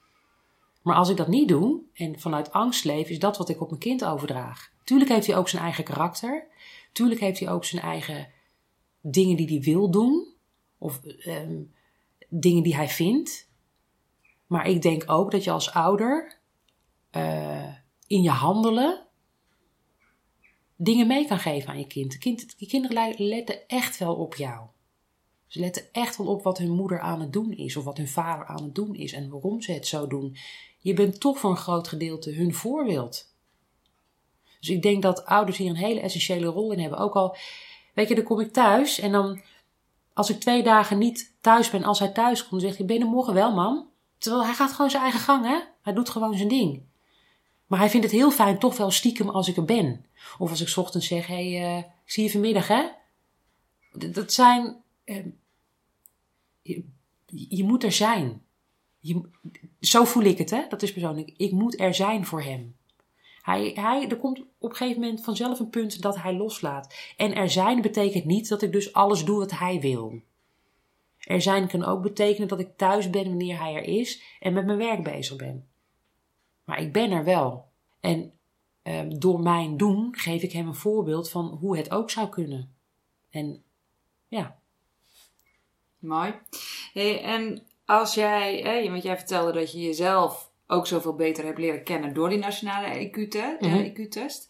Maar 0.81 0.95
als 0.95 1.09
ik 1.09 1.17
dat 1.17 1.27
niet 1.27 1.47
doe 1.47 1.81
en 1.93 2.19
vanuit 2.19 2.51
angst 2.51 2.83
leef, 2.83 3.09
is 3.09 3.19
dat 3.19 3.37
wat 3.37 3.49
ik 3.49 3.61
op 3.61 3.67
mijn 3.67 3.81
kind 3.81 4.05
overdraag. 4.05 4.71
Tuurlijk 4.83 5.09
heeft 5.09 5.27
hij 5.27 5.37
ook 5.37 5.49
zijn 5.49 5.63
eigen 5.63 5.83
karakter. 5.83 6.47
Tuurlijk 6.91 7.19
heeft 7.19 7.39
hij 7.39 7.51
ook 7.51 7.65
zijn 7.65 7.81
eigen 7.81 8.27
dingen 9.01 9.37
die 9.37 9.47
hij 9.47 9.61
wil 9.61 9.91
doen. 9.91 10.27
Of 10.77 11.03
ehm, 11.03 11.61
dingen 12.29 12.63
die 12.63 12.75
hij 12.75 12.89
vindt. 12.89 13.51
Maar 14.53 14.67
ik 14.67 14.81
denk 14.81 15.03
ook 15.05 15.31
dat 15.31 15.43
je 15.43 15.51
als 15.51 15.71
ouder 15.71 16.39
eh, 17.09 17.73
in 18.07 18.21
je 18.21 18.29
handelen 18.29 19.05
dingen 20.75 21.07
mee 21.07 21.27
kan 21.27 21.39
geven 21.39 21.69
aan 21.69 21.79
je 21.79 21.87
kind. 21.87 22.17
Kind 22.17 22.57
die 22.59 22.67
kinderen 22.67 22.95
le- 22.95 23.25
letten 23.25 23.67
echt 23.67 23.97
wel 23.97 24.15
op 24.15 24.35
jou. 24.35 24.67
Ze 25.47 25.59
letten 25.59 25.83
echt 25.91 26.17
wel 26.17 26.27
op 26.27 26.43
wat 26.43 26.57
hun 26.57 26.71
moeder 26.71 26.99
aan 26.99 27.19
het 27.19 27.33
doen 27.33 27.51
is. 27.51 27.77
Of 27.77 27.83
wat 27.83 27.97
hun 27.97 28.07
vader 28.07 28.45
aan 28.45 28.63
het 28.63 28.75
doen 28.75 28.95
is. 28.95 29.13
En 29.13 29.29
waarom 29.29 29.61
ze 29.61 29.71
het 29.71 29.87
zo 29.87 30.07
doen. 30.07 30.37
Je 30.79 30.93
bent 30.93 31.19
toch 31.19 31.37
voor 31.37 31.49
een 31.49 31.57
groot 31.57 31.87
gedeelte 31.87 32.31
hun 32.31 32.53
voorbeeld. 32.53 33.33
Dus 34.59 34.69
ik 34.69 34.81
denk 34.81 35.01
dat 35.01 35.25
ouders 35.25 35.57
hier 35.57 35.69
een 35.69 35.75
hele 35.75 35.99
essentiële 35.99 36.45
rol 36.45 36.71
in 36.71 36.79
hebben. 36.79 36.99
Ook 36.99 37.15
al, 37.15 37.35
weet 37.93 38.07
je, 38.09 38.15
dan 38.15 38.23
kom 38.23 38.39
ik 38.39 38.53
thuis 38.53 38.99
en 38.99 39.11
dan, 39.11 39.41
als 40.13 40.29
ik 40.29 40.39
twee 40.39 40.63
dagen 40.63 40.97
niet 40.97 41.33
thuis 41.41 41.69
ben, 41.69 41.83
als 41.83 41.99
hij 41.99 42.11
thuis 42.11 42.47
komt, 42.47 42.61
zegt 42.61 42.77
hij, 42.77 42.85
ben 42.85 42.97
je 42.97 43.05
morgen 43.05 43.33
wel, 43.33 43.53
mam? 43.53 43.91
Terwijl 44.23 44.45
hij 44.45 44.53
gaat 44.53 44.71
gewoon 44.71 44.89
zijn 44.89 45.03
eigen 45.03 45.19
gang, 45.21 45.45
hè? 45.45 45.59
Hij 45.81 45.93
doet 45.93 46.09
gewoon 46.09 46.37
zijn 46.37 46.47
ding. 46.47 46.81
Maar 47.67 47.79
hij 47.79 47.89
vindt 47.89 48.05
het 48.05 48.15
heel 48.15 48.31
fijn 48.31 48.59
toch 48.59 48.77
wel 48.77 48.91
stiekem 48.91 49.29
als 49.29 49.47
ik 49.47 49.57
er 49.57 49.65
ben. 49.65 50.05
Of 50.37 50.49
als 50.49 50.61
ik 50.61 50.77
ochtends 50.77 51.07
zeg, 51.07 51.27
hé, 51.27 51.51
hey, 51.51 51.77
eh, 51.77 51.77
ik 51.77 52.11
zie 52.11 52.23
je 52.23 52.31
vanmiddag, 52.31 52.67
hè? 52.67 52.83
Dat 53.91 54.33
zijn... 54.33 54.75
eh, 55.03 55.25
je, 56.61 56.83
je 57.25 57.63
moet 57.63 57.83
er 57.83 57.91
zijn. 57.91 58.41
Je, 58.99 59.21
zo 59.79 60.03
voel 60.03 60.23
ik 60.23 60.37
het, 60.37 60.49
hè? 60.49 60.65
Dat 60.69 60.81
is 60.81 60.93
persoonlijk. 60.93 61.33
Ik 61.37 61.51
moet 61.51 61.79
er 61.79 61.93
zijn 61.93 62.25
voor 62.25 62.41
hem. 62.41 62.75
Hij, 63.41 63.71
hij, 63.75 64.09
er 64.09 64.17
komt 64.17 64.39
op 64.57 64.69
een 64.69 64.75
gegeven 64.75 65.01
moment 65.01 65.23
vanzelf 65.23 65.59
een 65.59 65.69
punt 65.69 66.01
dat 66.01 66.21
hij 66.21 66.33
loslaat. 66.33 66.95
En 67.17 67.35
er 67.35 67.49
zijn 67.49 67.81
betekent 67.81 68.25
niet 68.25 68.47
dat 68.47 68.61
ik 68.61 68.71
dus 68.71 68.93
alles 68.93 69.25
doe 69.25 69.39
wat 69.39 69.51
hij 69.51 69.79
wil. 69.79 70.21
Er 71.23 71.41
zijn 71.41 71.67
kan 71.67 71.83
ook 71.83 72.01
betekenen 72.01 72.47
dat 72.47 72.59
ik 72.59 72.77
thuis 72.77 73.09
ben 73.09 73.23
wanneer 73.27 73.59
hij 73.59 73.73
er 73.75 73.83
is 73.83 74.21
en 74.39 74.53
met 74.53 74.65
mijn 74.65 74.77
werk 74.77 75.03
bezig 75.03 75.37
ben. 75.37 75.67
Maar 76.63 76.81
ik 76.81 76.93
ben 76.93 77.11
er 77.11 77.23
wel. 77.23 77.67
En 77.99 78.33
ehm, 78.81 79.09
door 79.19 79.39
mijn 79.39 79.77
doen 79.77 80.15
geef 80.17 80.41
ik 80.41 80.51
hem 80.51 80.67
een 80.67 80.75
voorbeeld 80.75 81.29
van 81.29 81.45
hoe 81.45 81.77
het 81.77 81.91
ook 81.91 82.09
zou 82.09 82.29
kunnen. 82.29 82.75
En 83.29 83.63
ja, 84.27 84.57
Mooi. 86.03 86.33
Hey, 86.93 87.21
en 87.23 87.67
als 87.85 88.13
jij, 88.13 88.57
hè, 88.57 88.89
want 88.89 89.03
jij 89.03 89.17
vertelde 89.17 89.51
dat 89.51 89.71
je 89.71 89.79
jezelf 89.79 90.51
ook 90.67 90.87
zoveel 90.87 91.15
beter 91.15 91.45
hebt 91.45 91.57
leren 91.57 91.83
kennen 91.83 92.13
door 92.13 92.29
die 92.29 92.37
nationale 92.37 92.99
IQ-te- 92.99 93.57
eh, 93.59 93.73
Mhm. 93.73 93.83
IQ-test. 93.83 94.47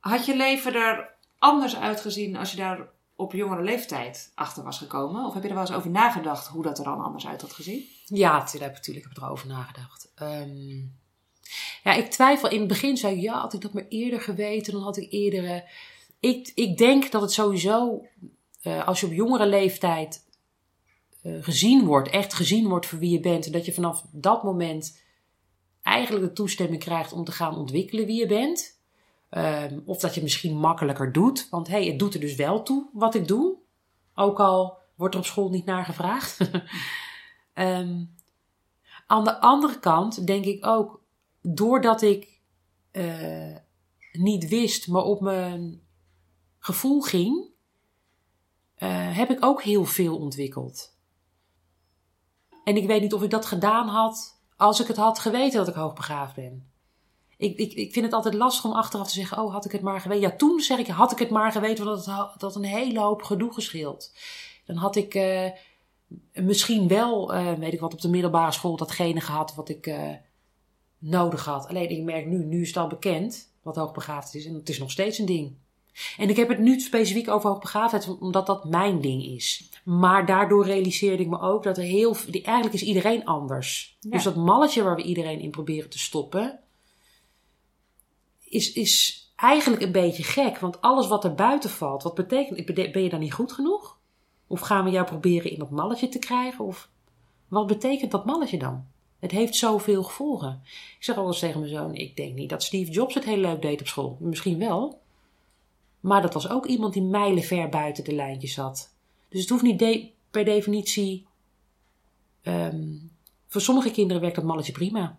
Had 0.00 0.26
je 0.26 0.36
leven 0.36 0.74
er 0.74 1.14
anders 1.38 1.76
uitgezien 1.76 2.36
als 2.36 2.50
je 2.50 2.56
daar 2.56 2.88
op 3.16 3.32
jongere 3.32 3.62
leeftijd 3.62 4.32
achter 4.34 4.62
was 4.62 4.78
gekomen? 4.78 5.24
Of 5.24 5.34
heb 5.34 5.42
je 5.42 5.48
er 5.48 5.54
wel 5.54 5.64
eens 5.64 5.74
over 5.74 5.90
nagedacht 5.90 6.46
hoe 6.46 6.62
dat 6.62 6.78
er 6.78 6.84
dan 6.84 7.04
anders 7.04 7.26
uit 7.26 7.40
had 7.40 7.52
gezien? 7.52 7.84
ja 8.04 8.38
natuurlijk, 8.72 9.06
heb 9.06 9.16
ik 9.16 9.22
erover 9.22 9.48
nagedacht. 9.48 10.12
Ehm, 10.14 10.84
Ja, 11.84 11.92
ik 11.92 12.10
twijfel. 12.10 12.48
In 12.48 12.58
het 12.58 12.68
begin 12.68 12.96
zei 12.96 13.16
ik, 13.16 13.22
ja, 13.22 13.40
had 13.40 13.52
ik 13.52 13.60
dat 13.60 13.72
maar 13.72 13.86
eerder 13.88 14.20
geweten, 14.20 14.72
dan 14.72 14.82
had 14.82 14.96
ik 14.96 15.12
eerder... 15.12 15.64
ik, 16.20 16.52
ik 16.54 16.78
denk 16.78 17.10
dat 17.10 17.22
het 17.22 17.32
sowieso, 17.32 18.06
eh, 18.60 18.86
als 18.86 19.00
je 19.00 19.06
op 19.06 19.12
jongere 19.12 19.46
leeftijd 19.46 20.24
eh, 21.22 21.32
gezien 21.40 21.84
wordt, 21.84 22.08
echt 22.08 22.34
gezien 22.34 22.68
wordt 22.68 22.86
voor 22.86 22.98
wie 22.98 23.10
je 23.10 23.20
bent, 23.20 23.46
en 23.46 23.52
dat 23.52 23.64
je 23.64 23.72
vanaf 23.72 24.04
dat 24.12 24.42
moment 24.42 25.02
eigenlijk 25.82 26.24
de 26.24 26.32
toestemming 26.32 26.82
krijgt 26.82 27.12
om 27.12 27.24
te 27.24 27.32
gaan 27.32 27.56
ontwikkelen 27.56 28.06
wie 28.06 28.18
je 28.18 28.26
bent. 28.26 28.75
Ehm, 29.28 29.80
of 29.84 29.98
dat 29.98 30.08
je 30.10 30.14
het 30.14 30.22
misschien 30.22 30.56
makkelijker 30.56 31.12
doet, 31.12 31.48
want 31.50 31.68
hey, 31.68 31.86
het 31.86 31.98
doet 31.98 32.14
er 32.14 32.20
dus 32.20 32.34
wel 32.34 32.62
toe 32.62 32.88
wat 32.92 33.14
ik 33.14 33.28
doe. 33.28 33.56
Ook 34.14 34.40
al 34.40 34.78
wordt 34.94 35.14
er 35.14 35.20
op 35.20 35.26
school 35.26 35.50
niet 35.50 35.64
naar 35.64 35.84
gevraagd. 35.84 36.38
Ehm, 37.52 38.04
aan 39.06 39.24
de 39.24 39.40
andere 39.40 39.78
kant 39.78 40.26
denk 40.26 40.44
ik 40.44 40.66
ook, 40.66 41.02
doordat 41.42 42.02
ik 42.02 42.40
eh, 42.90 43.56
niet 44.12 44.48
wist, 44.48 44.88
maar 44.88 45.02
op 45.02 45.20
mijn 45.20 45.82
gevoel 46.58 47.00
ging, 47.00 47.48
eh, 48.74 49.16
heb 49.16 49.30
ik 49.30 49.44
ook 49.44 49.62
heel 49.62 49.84
veel 49.84 50.18
ontwikkeld. 50.18 50.96
En 52.64 52.76
ik 52.76 52.86
weet 52.86 53.00
niet 53.00 53.14
of 53.14 53.22
ik 53.22 53.30
dat 53.30 53.46
gedaan 53.46 53.88
had 53.88 54.40
als 54.56 54.80
ik 54.80 54.86
het 54.86 54.96
had 54.96 55.18
geweten 55.18 55.58
dat 55.58 55.68
ik 55.68 55.74
hoogbegaafd 55.74 56.34
ben. 56.34 56.70
Ik, 57.38 57.58
ik, 57.58 57.72
ik 57.72 57.92
vind 57.92 58.04
het 58.04 58.14
altijd 58.14 58.34
lastig 58.34 58.64
om 58.64 58.72
achteraf 58.72 59.06
te 59.08 59.12
zeggen, 59.14 59.38
oh 59.38 59.52
had 59.52 59.64
ik 59.64 59.72
het 59.72 59.80
maar 59.80 60.00
geweten. 60.00 60.28
Ja, 60.28 60.36
toen 60.36 60.60
zeg 60.60 60.78
ik, 60.78 60.86
had 60.86 61.12
ik 61.12 61.18
het 61.18 61.30
maar 61.30 61.52
geweten, 61.52 61.84
want 61.84 62.04
dat 62.04 62.14
had 62.14 62.40
dat 62.40 62.54
een 62.56 62.64
hele 62.64 63.00
hoop 63.00 63.22
gedoe 63.22 63.52
gescheeld. 63.52 64.12
Dan 64.64 64.76
had 64.76 64.96
ik 64.96 65.14
eh, 65.14 65.50
misschien 66.32 66.88
wel, 66.88 67.34
eh, 67.34 67.52
weet 67.52 67.72
ik 67.72 67.80
wat, 67.80 67.92
op 67.92 68.00
de 68.00 68.08
middelbare 68.08 68.52
school 68.52 68.76
datgene 68.76 69.20
gehad 69.20 69.54
wat 69.54 69.68
ik 69.68 69.86
eh, 69.86 70.10
nodig 70.98 71.44
had. 71.44 71.68
Alleen 71.68 71.90
ik 71.90 72.02
merk 72.02 72.26
nu, 72.26 72.44
nu 72.44 72.60
is 72.62 72.68
het 72.68 72.76
al 72.76 72.86
bekend 72.88 73.52
wat 73.62 73.76
hoogbegaafd 73.76 74.34
is. 74.34 74.46
En 74.46 74.54
het 74.54 74.68
is 74.68 74.78
nog 74.78 74.90
steeds 74.90 75.18
een 75.18 75.26
ding. 75.26 75.54
En 76.16 76.28
ik 76.28 76.36
heb 76.36 76.48
het 76.48 76.58
nu 76.58 76.80
specifiek 76.80 77.28
over 77.28 77.50
hoogbegaafdheid, 77.50 78.18
omdat 78.20 78.46
dat 78.46 78.64
mijn 78.64 79.00
ding 79.00 79.24
is. 79.24 79.70
Maar 79.84 80.26
daardoor 80.26 80.64
realiseerde 80.64 81.22
ik 81.22 81.28
me 81.28 81.40
ook 81.40 81.62
dat 81.62 81.76
er 81.76 81.82
heel... 81.84 82.16
die- 82.30 82.42
Eigenlijk 82.44 82.74
is 82.74 82.82
iedereen 82.82 83.24
anders. 83.24 83.96
Ja. 84.00 84.10
Dus 84.10 84.22
dat 84.22 84.36
malletje 84.36 84.82
waar 84.82 84.96
we 84.96 85.02
iedereen 85.02 85.40
in 85.40 85.50
proberen 85.50 85.90
te 85.90 85.98
stoppen... 85.98 86.60
is, 88.48 88.72
is 88.72 89.24
eigenlijk 89.36 89.82
een 89.82 89.92
beetje 89.92 90.22
gek. 90.22 90.58
Want 90.58 90.80
alles 90.80 91.06
wat 91.06 91.24
er 91.24 91.34
buiten 91.34 91.70
valt, 91.70 92.02
wat 92.02 92.14
betekent... 92.14 92.92
Ben 92.92 93.02
je 93.02 93.08
dan 93.08 93.20
niet 93.20 93.32
goed 93.32 93.52
genoeg? 93.52 93.98
Of 94.46 94.60
gaan 94.60 94.84
we 94.84 94.90
jou 94.90 95.06
proberen 95.06 95.50
in 95.50 95.58
dat 95.58 95.70
malletje 95.70 96.08
te 96.08 96.18
krijgen? 96.18 96.64
Of 96.64 96.88
wat 97.48 97.66
betekent 97.66 98.10
dat 98.10 98.24
malletje 98.24 98.58
dan? 98.58 98.86
Het 99.18 99.30
heeft 99.30 99.54
zoveel 99.54 100.02
gevolgen. 100.02 100.62
Ik 100.98 101.04
zeg 101.04 101.16
al 101.16 101.26
eens 101.26 101.38
tegen 101.38 101.60
mijn 101.60 101.72
zoon: 101.72 101.94
Ik 101.94 102.16
denk 102.16 102.34
niet 102.34 102.48
dat 102.48 102.62
Steve 102.62 102.90
Jobs 102.90 103.14
het 103.14 103.24
heel 103.24 103.36
leuk 103.36 103.62
deed 103.62 103.80
op 103.80 103.86
school. 103.86 104.16
Misschien 104.20 104.58
wel. 104.58 105.00
Maar 106.00 106.22
dat 106.22 106.34
was 106.34 106.48
ook 106.48 106.66
iemand 106.66 106.92
die 106.92 107.02
mijlenver 107.02 107.68
buiten 107.68 108.04
de 108.04 108.14
lijntjes 108.14 108.52
zat. 108.52 108.94
Dus 109.28 109.40
het 109.40 109.48
hoeft 109.48 109.62
niet 109.62 110.10
per 110.30 110.44
definitie. 110.44 111.26
ehm, 112.42 112.94
voor 113.46 113.60
sommige 113.60 113.90
kinderen 113.90 114.22
werkt 114.22 114.36
dat 114.36 114.44
malletje 114.44 114.72
prima. 114.72 115.18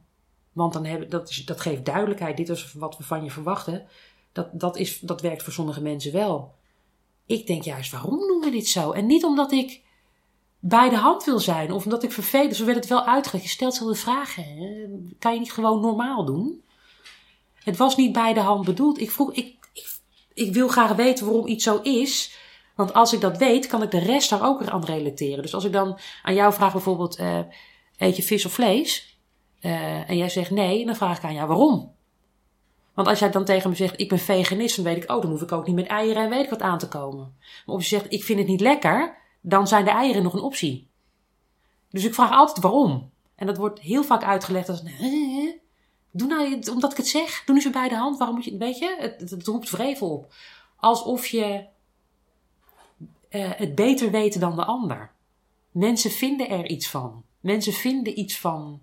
Want 0.57 0.73
dan 0.73 0.85
hebben, 0.85 1.09
dat, 1.09 1.29
is, 1.29 1.45
dat 1.45 1.61
geeft 1.61 1.85
duidelijkheid. 1.85 2.37
Dit 2.37 2.49
is 2.49 2.73
wat 2.73 2.97
we 2.97 3.03
van 3.03 3.23
je 3.23 3.31
verwachten. 3.31 3.87
Dat, 4.31 4.47
dat, 4.51 4.77
is, 4.77 4.99
dat 4.99 5.21
werkt 5.21 5.43
voor 5.43 5.53
sommige 5.53 5.81
mensen 5.81 6.13
wel. 6.13 6.53
Ik 7.25 7.47
denk 7.47 7.63
juist, 7.63 7.91
waarom 7.91 8.17
doen 8.17 8.39
we 8.39 8.49
dit 8.49 8.67
zo? 8.67 8.91
En 8.91 9.05
niet 9.05 9.23
omdat 9.23 9.51
ik 9.51 9.81
bij 10.59 10.89
de 10.89 10.95
hand 10.95 11.23
wil 11.23 11.39
zijn 11.39 11.71
of 11.71 11.83
omdat 11.83 12.03
ik 12.03 12.11
vervelend. 12.11 12.55
Zo 12.55 12.65
werd 12.65 12.77
het 12.77 12.87
wel 12.87 13.05
uitgelegd. 13.05 13.45
Je 13.45 13.51
stelt 13.51 13.73
zoveel 13.73 13.95
vragen. 13.95 15.15
Kan 15.19 15.33
je 15.33 15.39
niet 15.39 15.51
gewoon 15.51 15.81
normaal 15.81 16.25
doen? 16.25 16.61
Het 17.53 17.77
was 17.77 17.95
niet 17.95 18.11
bij 18.11 18.33
de 18.33 18.39
hand 18.39 18.65
bedoeld. 18.65 18.99
Ik 18.99 19.11
vroeg, 19.11 19.33
ik, 19.33 19.55
ik, 19.73 19.87
ik 20.33 20.53
wil 20.53 20.67
graag 20.67 20.95
weten 20.95 21.25
waarom 21.25 21.47
iets 21.47 21.63
zo 21.63 21.79
is. 21.81 22.35
Want 22.75 22.93
als 22.93 23.13
ik 23.13 23.21
dat 23.21 23.37
weet, 23.37 23.67
kan 23.67 23.83
ik 23.83 23.91
de 23.91 23.99
rest 23.99 24.29
daar 24.29 24.45
ook 24.45 24.65
aan 24.65 24.85
relateren. 24.85 25.41
Dus 25.41 25.53
als 25.53 25.63
ik 25.63 25.71
dan 25.71 25.99
aan 26.23 26.33
jou 26.33 26.53
vraag 26.53 26.71
bijvoorbeeld, 26.71 27.15
eh, 27.15 27.39
eet 27.97 28.15
je 28.15 28.23
vis 28.23 28.45
of 28.45 28.51
vlees? 28.51 29.16
Eh, 29.59 30.09
en 30.09 30.17
jij 30.17 30.29
zegt 30.29 30.51
nee, 30.51 30.85
dan 30.85 30.95
vraag 30.95 31.17
ik 31.17 31.23
aan 31.23 31.33
jou 31.33 31.47
waarom. 31.47 31.95
Want 32.93 33.07
als 33.07 33.19
jij 33.19 33.31
dan 33.31 33.45
tegen 33.45 33.69
me 33.69 33.75
zegt, 33.75 33.99
ik 33.99 34.09
ben 34.09 34.19
veganist, 34.19 34.75
dan 34.75 34.85
weet 34.85 35.03
ik, 35.03 35.11
oh, 35.11 35.21
dan 35.21 35.31
hoef 35.31 35.41
ik 35.41 35.51
ook 35.51 35.67
niet 35.67 35.75
met 35.75 35.87
eieren 35.87 36.23
en 36.23 36.29
weet 36.29 36.43
ik 36.43 36.49
wat 36.49 36.61
aan 36.61 36.77
te 36.77 36.87
komen. 36.87 37.35
Maar 37.65 37.75
als 37.75 37.89
je 37.89 37.97
zegt, 37.97 38.13
ik 38.13 38.23
vind 38.23 38.39
het 38.39 38.47
niet 38.47 38.61
lekker, 38.61 39.17
dan 39.41 39.67
zijn 39.67 39.85
de 39.85 39.91
eieren 39.91 40.23
nog 40.23 40.33
een 40.33 40.41
optie. 40.41 40.89
Dus 41.89 42.03
ik 42.03 42.13
vraag 42.13 42.31
altijd 42.31 42.59
waarom. 42.59 43.09
En 43.35 43.45
dat 43.45 43.57
wordt 43.57 43.79
heel 43.79 44.03
vaak 44.03 44.23
uitgelegd 44.23 44.69
als, 44.69 44.81
"Hè? 44.85 45.55
doe 46.11 46.27
nou, 46.27 46.61
omdat 46.71 46.91
ik 46.91 46.97
het 46.97 47.07
zeg, 47.07 47.43
doe 47.45 47.55
nu 47.55 47.61
zo 47.61 47.69
bij 47.69 47.89
de 47.89 47.95
hand, 47.95 48.17
waarom 48.17 48.35
moet 48.35 48.45
je, 48.45 48.57
weet 48.57 48.77
je, 48.77 48.95
het, 48.99 49.47
roept 49.47 49.69
vrevel 49.69 50.09
op. 50.09 50.33
Alsof 50.75 51.27
je 51.27 51.65
eh, 53.29 53.51
het 53.55 53.75
beter 53.75 54.11
weet 54.11 54.39
dan 54.39 54.55
de 54.55 54.65
ander. 54.65 55.11
Mensen 55.71 56.11
vinden 56.11 56.49
er 56.49 56.69
iets 56.69 56.87
van. 56.87 57.23
Mensen 57.39 57.73
vinden 57.73 58.19
iets 58.19 58.39
van 58.39 58.81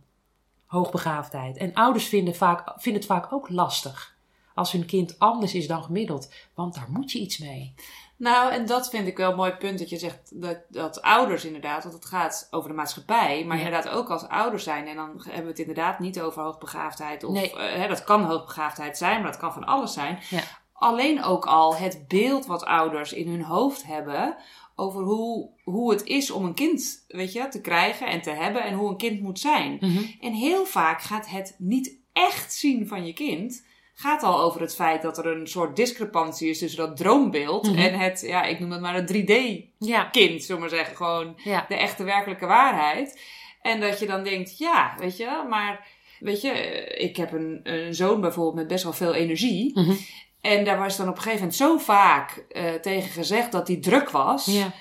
hoogbegaafdheid. 0.66 1.56
En 1.56 1.74
ouders 1.74 2.06
vinden, 2.06 2.34
vaak, 2.34 2.72
vinden 2.76 3.02
het 3.02 3.10
vaak 3.10 3.32
ook 3.32 3.48
lastig. 3.50 4.12
Als 4.54 4.72
hun 4.72 4.86
kind 4.86 5.18
anders 5.18 5.54
is 5.54 5.66
dan 5.66 5.82
gemiddeld. 5.82 6.32
Want 6.54 6.74
daar 6.74 6.86
moet 6.88 7.12
je 7.12 7.18
iets 7.18 7.38
mee. 7.38 7.74
Nou, 8.16 8.52
en 8.52 8.66
dat 8.66 8.88
vind 8.90 9.06
ik 9.06 9.16
wel 9.16 9.30
een 9.30 9.36
mooi 9.36 9.52
punt 9.52 9.78
dat 9.78 9.88
je 9.90 9.98
zegt 9.98 10.40
dat, 10.42 10.58
dat 10.68 11.02
ouders 11.02 11.44
inderdaad, 11.44 11.82
want 11.82 11.94
het 11.94 12.04
gaat 12.04 12.48
over 12.50 12.68
de 12.68 12.74
maatschappij, 12.74 13.44
maar 13.44 13.58
Ja. 13.58 13.64
inderdaad 13.64 13.92
ook 13.92 14.10
als 14.10 14.28
ouders 14.28 14.64
zijn. 14.64 14.86
En 14.86 14.96
dan 14.96 15.10
hebben 15.24 15.42
we 15.42 15.48
het 15.48 15.58
inderdaad 15.58 15.98
niet 15.98 16.20
over 16.20 16.42
hoogbegaafdheid. 16.42 17.24
Of, 17.24 17.32
Nee. 17.32 17.52
eh, 17.56 17.80
hè, 17.80 17.88
dat 17.88 18.04
kan 18.04 18.24
hoogbegaafdheid 18.24 18.98
zijn, 18.98 19.22
maar 19.22 19.30
dat 19.30 19.40
kan 19.40 19.52
van 19.52 19.64
alles 19.64 19.92
zijn. 19.92 20.18
Ja. 20.30 20.40
Alleen 20.72 21.22
ook 21.24 21.46
al 21.46 21.76
het 21.76 22.04
beeld 22.08 22.46
wat 22.46 22.64
ouders 22.64 23.12
in 23.12 23.28
hun 23.28 23.42
hoofd 23.42 23.86
hebben 23.86 24.36
over 24.74 25.02
hoe, 25.02 25.50
hoe 25.64 25.90
het 25.92 26.04
is 26.04 26.30
om 26.30 26.44
een 26.44 26.54
kind 26.54 27.04
weet 27.08 27.32
je, 27.32 27.48
te 27.48 27.60
krijgen 27.60 28.06
en 28.06 28.22
te 28.22 28.30
hebben 28.30 28.62
en 28.64 28.74
hoe 28.74 28.88
een 28.90 28.96
kind 28.96 29.20
moet 29.20 29.38
zijn. 29.40 29.78
En 30.20 30.32
heel 30.32 30.64
vaak 30.66 31.02
gaat 31.02 31.28
het 31.28 31.54
niet 31.58 31.98
echt 32.12 32.52
zien 32.52 32.86
van 32.86 33.06
je 33.06 33.12
kind. 33.12 33.66
Gaat 33.94 34.22
al 34.22 34.40
over 34.40 34.60
het 34.60 34.74
feit 34.74 35.02
dat 35.02 35.18
er 35.18 35.26
een 35.26 35.46
soort 35.46 35.76
discrepantie 35.76 36.48
is 36.50 36.58
tussen 36.58 36.86
dat 36.86 36.96
droombeeld 36.96 37.66
Mhm. 37.70 37.78
en 37.78 37.98
het, 37.98 38.20
ja, 38.26 38.42
ik 38.44 38.58
noem 38.60 38.70
het 38.70 38.80
maar 38.80 38.96
een 38.96 39.06
3D-kind, 39.06 39.70
Ja, 39.78 40.38
zullen 40.38 40.60
maar 40.60 40.68
zeggen. 40.68 40.96
Gewoon 40.96 41.34
ja. 41.44 41.64
de 41.68 41.76
echte 41.76 42.04
werkelijke 42.04 42.46
waarheid. 42.46 43.20
En 43.62 43.80
dat 43.80 43.98
je 43.98 44.06
dan 44.06 44.24
denkt, 44.24 44.58
ja, 44.58 44.94
weet 44.98 45.16
je, 45.16 45.44
maar 45.48 45.86
weet 46.20 46.40
je, 46.40 46.50
ik 46.98 47.16
heb 47.16 47.32
een, 47.32 47.60
een 47.62 47.94
zoon 47.94 48.20
bijvoorbeeld 48.20 48.54
met 48.54 48.66
best 48.66 48.84
wel 48.84 48.92
veel 48.92 49.14
energie. 49.14 49.70
Mhm. 49.78 49.94
En 50.44 50.64
daar 50.64 50.78
was 50.78 50.96
dan 50.96 51.08
op 51.08 51.16
een 51.16 51.22
gegeven 51.22 51.38
moment 51.40 51.56
zo 51.58 51.78
vaak 51.78 52.44
eh, 52.48 52.74
tegen 52.74 53.10
gezegd 53.10 53.52
dat 53.52 53.68
hij 53.68 53.76
druk 53.76 54.10
was. 54.10 54.44
ja. 54.44 54.72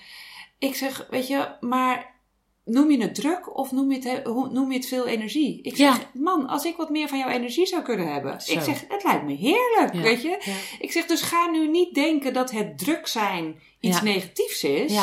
Ik 0.59 0.75
zeg, 0.75 1.07
weet 1.09 1.27
je, 1.27 1.47
maar 1.59 2.11
noem 2.65 2.91
je 2.91 3.01
het 3.01 3.15
druk 3.15 3.57
of 3.57 3.71
noem 3.71 3.91
je 3.91 4.09
het, 4.09 4.23
noem 4.51 4.71
je 4.71 4.77
het 4.77 4.87
veel 4.87 5.07
energie? 5.07 5.61
Ik 5.61 5.75
zeg, 5.75 5.97
Ja. 5.97 6.09
man, 6.13 6.47
als 6.47 6.65
ik 6.65 6.75
wat 6.75 6.89
meer 6.89 7.07
van 7.07 7.17
jouw 7.17 7.29
energie 7.29 7.65
zou 7.65 7.81
kunnen 7.81 8.13
hebben. 8.13 8.41
Zo. 8.41 8.51
Ik 8.53 8.61
zeg, 8.61 8.83
het 8.87 9.03
lijkt 9.03 9.23
me 9.23 9.33
heerlijk, 9.33 9.93
Ja. 9.93 10.01
weet 10.01 10.21
je. 10.21 10.37
Ik 10.79 10.91
zeg, 10.91 11.05
dus 11.05 11.21
ga 11.21 11.49
nu 11.49 11.67
niet 11.67 11.93
denken 11.93 12.33
dat 12.33 12.51
het 12.51 12.77
druk 12.77 13.07
zijn 13.07 13.61
iets 13.79 14.01
negatiefs 14.01 14.63
is. 14.63 14.93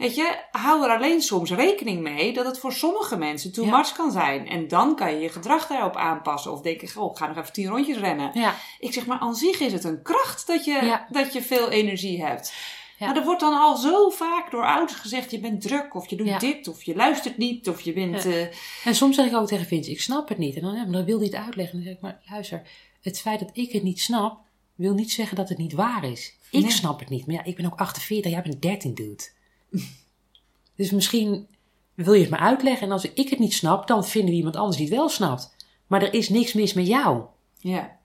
Weet 0.00 0.14
je, 0.14 0.38
hou 0.50 0.84
er 0.84 0.96
alleen 0.96 1.22
soms 1.22 1.50
rekening 1.50 2.00
mee 2.00 2.32
dat 2.32 2.46
het 2.46 2.58
voor 2.58 2.72
sommige 2.72 3.16
mensen 3.16 3.52
too 3.52 3.64
Ja. 3.64 3.76
much 3.76 3.92
kan 3.92 4.10
zijn. 4.12 4.48
En 4.48 4.68
dan 4.68 4.96
kan 4.96 5.12
je 5.14 5.20
je 5.20 5.28
gedrag 5.28 5.66
daarop 5.66 5.96
aanpassen. 5.96 6.52
Of 6.52 6.60
denken, 6.60 6.90
goh, 6.90 7.10
ik 7.10 7.16
ga 7.16 7.26
nog 7.26 7.36
even 7.36 7.52
tien 7.52 7.66
rondjes 7.68 7.96
rennen. 7.96 8.30
Ja. 8.34 8.54
Ik 8.78 8.92
zeg, 8.92 9.06
maar 9.06 9.18
aan 9.18 9.34
zich 9.34 9.60
is 9.60 9.72
het 9.72 9.84
een 9.84 10.02
kracht 10.02 10.46
dat 10.46 10.64
je, 10.64 10.72
Ja. 10.84 11.06
dat 11.10 11.32
je 11.32 11.42
veel 11.42 11.70
energie 11.70 12.24
hebt. 12.24 12.52
Ja. 12.98 13.06
Maar 13.06 13.16
er 13.16 13.24
wordt 13.24 13.40
dan 13.40 13.60
al 13.60 13.76
zo 13.76 14.08
vaak 14.10 14.50
door 14.50 14.64
ouders 14.66 14.98
gezegd, 14.98 15.30
je 15.30 15.38
bent 15.40 15.60
druk, 15.60 15.94
of 15.94 16.08
je 16.10 16.16
doet 16.16 16.40
dit, 16.40 16.68
of 16.68 16.82
je 16.82 16.94
luistert 16.96 17.36
niet, 17.36 17.68
of 17.68 17.80
je 17.80 17.92
bent... 17.92 18.24
Eh, 18.26 18.40
En 18.84 18.94
soms 18.94 19.16
zeg 19.16 19.26
ik 19.26 19.34
ook 19.36 19.46
tegen 19.46 19.66
Vince, 19.66 19.90
ik 19.90 20.00
snap 20.00 20.28
het 20.28 20.38
niet. 20.38 20.54
En 20.56 20.62
dan, 20.62 20.92
dan 20.92 21.04
wil 21.04 21.16
hij 21.18 21.26
het 21.26 21.34
uitleggen. 21.36 21.78
En 21.78 21.84
dan 21.84 21.92
zeg 21.92 21.94
ik, 21.94 22.00
maar 22.00 22.20
luister, 22.30 22.62
het 23.02 23.20
feit 23.20 23.40
dat 23.40 23.50
ik 23.52 23.72
het 23.72 23.82
niet 23.82 24.00
snap, 24.00 24.38
wil 24.74 24.94
niet 24.94 25.12
zeggen 25.12 25.36
dat 25.36 25.48
het 25.48 25.58
niet 25.58 25.72
waar 25.72 26.04
is. 26.04 26.34
Ik 26.50 26.62
Nee. 26.62 26.70
snap 26.70 26.98
het 27.00 27.08
niet. 27.08 27.26
Maar 27.26 27.34
ja, 27.36 27.44
ik 27.44 27.56
ben 27.56 27.66
ook 27.66 27.78
48, 27.78 28.30
jij 28.32 28.42
bent 28.42 28.62
13, 28.62 28.94
dude. 28.94 29.22
dus 30.76 30.90
misschien 30.90 31.46
wil 31.94 32.12
je 32.12 32.20
het 32.20 32.30
me 32.30 32.36
uitleggen. 32.36 32.86
En 32.86 32.92
als 32.92 33.10
ik 33.12 33.28
het 33.30 33.38
niet 33.38 33.54
snap, 33.54 33.86
dan 33.86 34.04
vinden 34.04 34.30
we 34.30 34.36
iemand 34.36 34.56
anders 34.56 34.76
die 34.76 34.86
het 34.86 34.94
wel 34.94 35.08
snapt. 35.08 35.54
Maar 35.86 36.02
er 36.02 36.14
is 36.14 36.28
niks 36.28 36.52
mis 36.52 36.72
met 36.72 36.86
jou. 36.86 37.22
ja. 37.58 37.98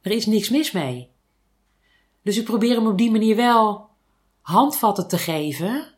Er 0.00 0.10
is 0.10 0.26
niks 0.26 0.48
mis 0.50 0.70
mee. 0.72 1.08
Dus 2.22 2.36
ik 2.38 2.44
probeer 2.44 2.74
hem 2.74 2.86
op 2.86 2.98
die 2.98 3.10
manier 3.10 3.36
wel 3.36 3.88
handvatten 4.40 5.08
te 5.08 5.18
geven. 5.18 5.94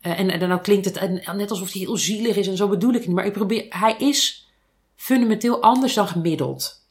Eh, 0.00 0.18
en, 0.18 0.30
en 0.30 0.48
dan 0.48 0.60
klinkt 0.60 0.84
het 0.84 0.96
en- 0.96 1.36
net 1.36 1.50
alsof 1.50 1.72
hij 1.72 1.80
heel 1.80 1.96
zielig 1.96 2.36
is 2.36 2.46
en 2.46 2.56
zo 2.56 2.68
bedoel 2.68 2.90
ik 2.90 2.96
het 2.96 3.06
niet. 3.06 3.16
Maar 3.16 3.26
ik 3.26 3.32
probeer, 3.32 3.66
hij 3.68 3.96
is 3.98 4.48
fundamenteel 4.96 5.62
anders 5.62 5.94
dan 5.94 6.08
gemiddeld. 6.08 6.83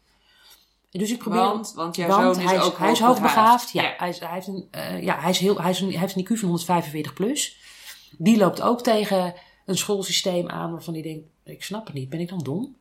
Dus 1.00 1.12
ik 1.12 1.18
probeer 1.18 1.40
Want, 1.40 1.74
want 1.76 1.96
jouw 1.96 2.08
want 2.08 2.22
zoon 2.36 2.44
is 2.44 2.50
hij 2.50 2.60
is, 2.60 2.64
ook 2.64 2.78
hij 2.78 2.92
is 2.92 3.00
hoogbegaafd. 3.00 3.72
Ja, 3.72 3.82
Ja. 3.82 3.94
Hij, 3.98 4.10
is, 4.10 4.20
hij, 4.20 4.34
heeft 4.34 4.48
een, 4.48 4.68
eh, 4.72 5.04
ja 5.04 5.20
hij, 5.20 5.30
is 5.30 5.40
heel, 5.40 5.62
hij, 5.62 5.72
is 5.72 5.80
een, 5.80 5.90
hij 5.90 6.00
heeft 6.00 6.16
een 6.16 6.24
IQ 6.24 6.28
van 6.28 6.48
145 6.48 7.14
plus. 7.14 7.58
Die 8.18 8.38
loopt 8.38 8.62
ook 8.62 8.82
tegen 8.82 9.34
een 9.66 9.78
schoolsysteem 9.78 10.50
aan 10.50 10.72
waarvan 10.72 10.94
hij 10.94 11.04
denkt: 11.04 11.28
ik 11.44 11.64
snap 11.64 11.86
het 11.86 11.96
niet, 11.96 12.10
ben 12.10 12.20
ik 12.20 12.30
dan 12.30 12.40
dom? 12.40 12.76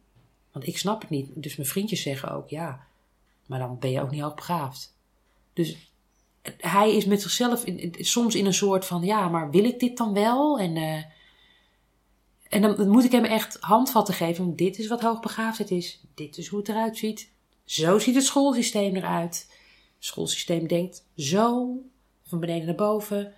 Want 0.53 0.67
ik 0.67 0.79
snap 0.79 1.01
het 1.01 1.11
niet. 1.11 1.29
Dus 1.35 1.57
mijn 1.57 1.69
vriendjes 1.69 2.03
zeggen 2.03 2.33
ook, 2.33 2.49
ja, 2.49 2.87
maar 3.47 3.59
dan 3.59 3.79
ben 3.79 3.91
je 3.91 4.01
ook 4.01 4.11
niet 4.11 4.21
hoogbegaafd. 4.21 4.95
Dus 5.53 5.77
hij 6.59 6.97
is 6.97 7.05
met 7.05 7.23
zichzelf 7.23 7.65
in, 7.65 7.95
soms 7.99 8.35
in 8.35 8.47
een 8.47 8.55
soort 8.55 8.85
van, 8.85 9.03
ja, 9.03 9.29
maar 9.29 9.51
wil 9.51 9.65
ik 9.65 9.81
dit 9.81 9.97
dan 9.97 10.13
wel? 10.13 10.59
En, 10.59 10.77
uh, 10.77 11.03
en 12.49 12.63
dan 12.63 12.89
moet 12.89 13.05
ik 13.05 13.13
hem 13.13 13.25
echt 13.25 13.57
handvatten 13.61 14.15
geven. 14.15 14.57
Dit 14.57 14.79
is 14.79 14.89
wat 14.89 15.01
hoogbegaafdheid 15.01 15.71
is. 15.71 16.01
Dit 16.15 16.39
is 16.39 16.49
hoe 16.49 16.59
het 16.59 16.69
eruit 16.69 16.99
ziet. 16.99 17.32
Zo 17.73 17.99
ziet 17.99 18.15
het 18.15 18.25
schoolsysteem 18.25 18.97
eruit. 18.97 19.47
Het 19.95 20.05
schoolsysteem 20.05 20.67
denkt 20.67 21.07
zo, 21.17 21.77
van 22.23 22.41
beneden 22.41 22.67
naar 22.67 22.75
boven. 22.75 23.33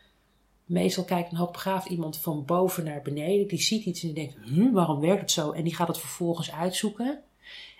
Meestal 0.65 1.05
kijkt 1.05 1.31
een 1.31 1.37
hoogbegaafd 1.37 1.89
iemand 1.89 2.19
van 2.19 2.45
boven 2.45 2.85
naar 2.85 3.03
beneden. 3.03 3.49
Die 3.49 3.61
ziet 3.61 3.85
iets 3.85 4.03
en 4.03 4.13
die 4.13 4.25
denkt, 4.25 4.49
hm, 4.49 4.73
waarom 4.73 5.01
werkt 5.01 5.21
het 5.21 5.31
zo? 5.31 5.51
En 5.51 5.65
die 5.65 5.75
gaat 5.75 5.89
het 5.89 5.99
vervolgens 5.99 6.53
uitzoeken. 6.53 7.23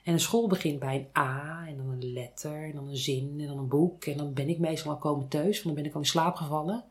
En 0.05 0.13
een 0.13 0.21
school 0.21 0.49
begint 0.49 0.79
bij 0.79 0.97
een 0.97 1.23
A 1.23 1.65
en 1.67 1.77
dan 1.77 1.89
een 1.89 2.13
letter 2.13 2.65
en 2.65 2.73
dan 2.73 2.89
een 2.89 2.97
zin 2.97 3.37
en 3.41 3.47
dan 3.47 3.59
een 3.59 3.69
boek. 3.69 4.05
En 4.05 4.17
dan 4.17 4.33
ben 4.33 4.49
ik 4.49 4.59
meestal 4.59 4.91
al 4.91 4.99
komen 4.99 5.29
thuis, 5.29 5.63
want 5.63 5.65
dan 5.65 5.75
ben 5.75 5.85
ik 5.85 5.95
al 5.95 6.01
in 6.01 6.07
slaap 6.07 6.35
gevallen. 6.35 6.85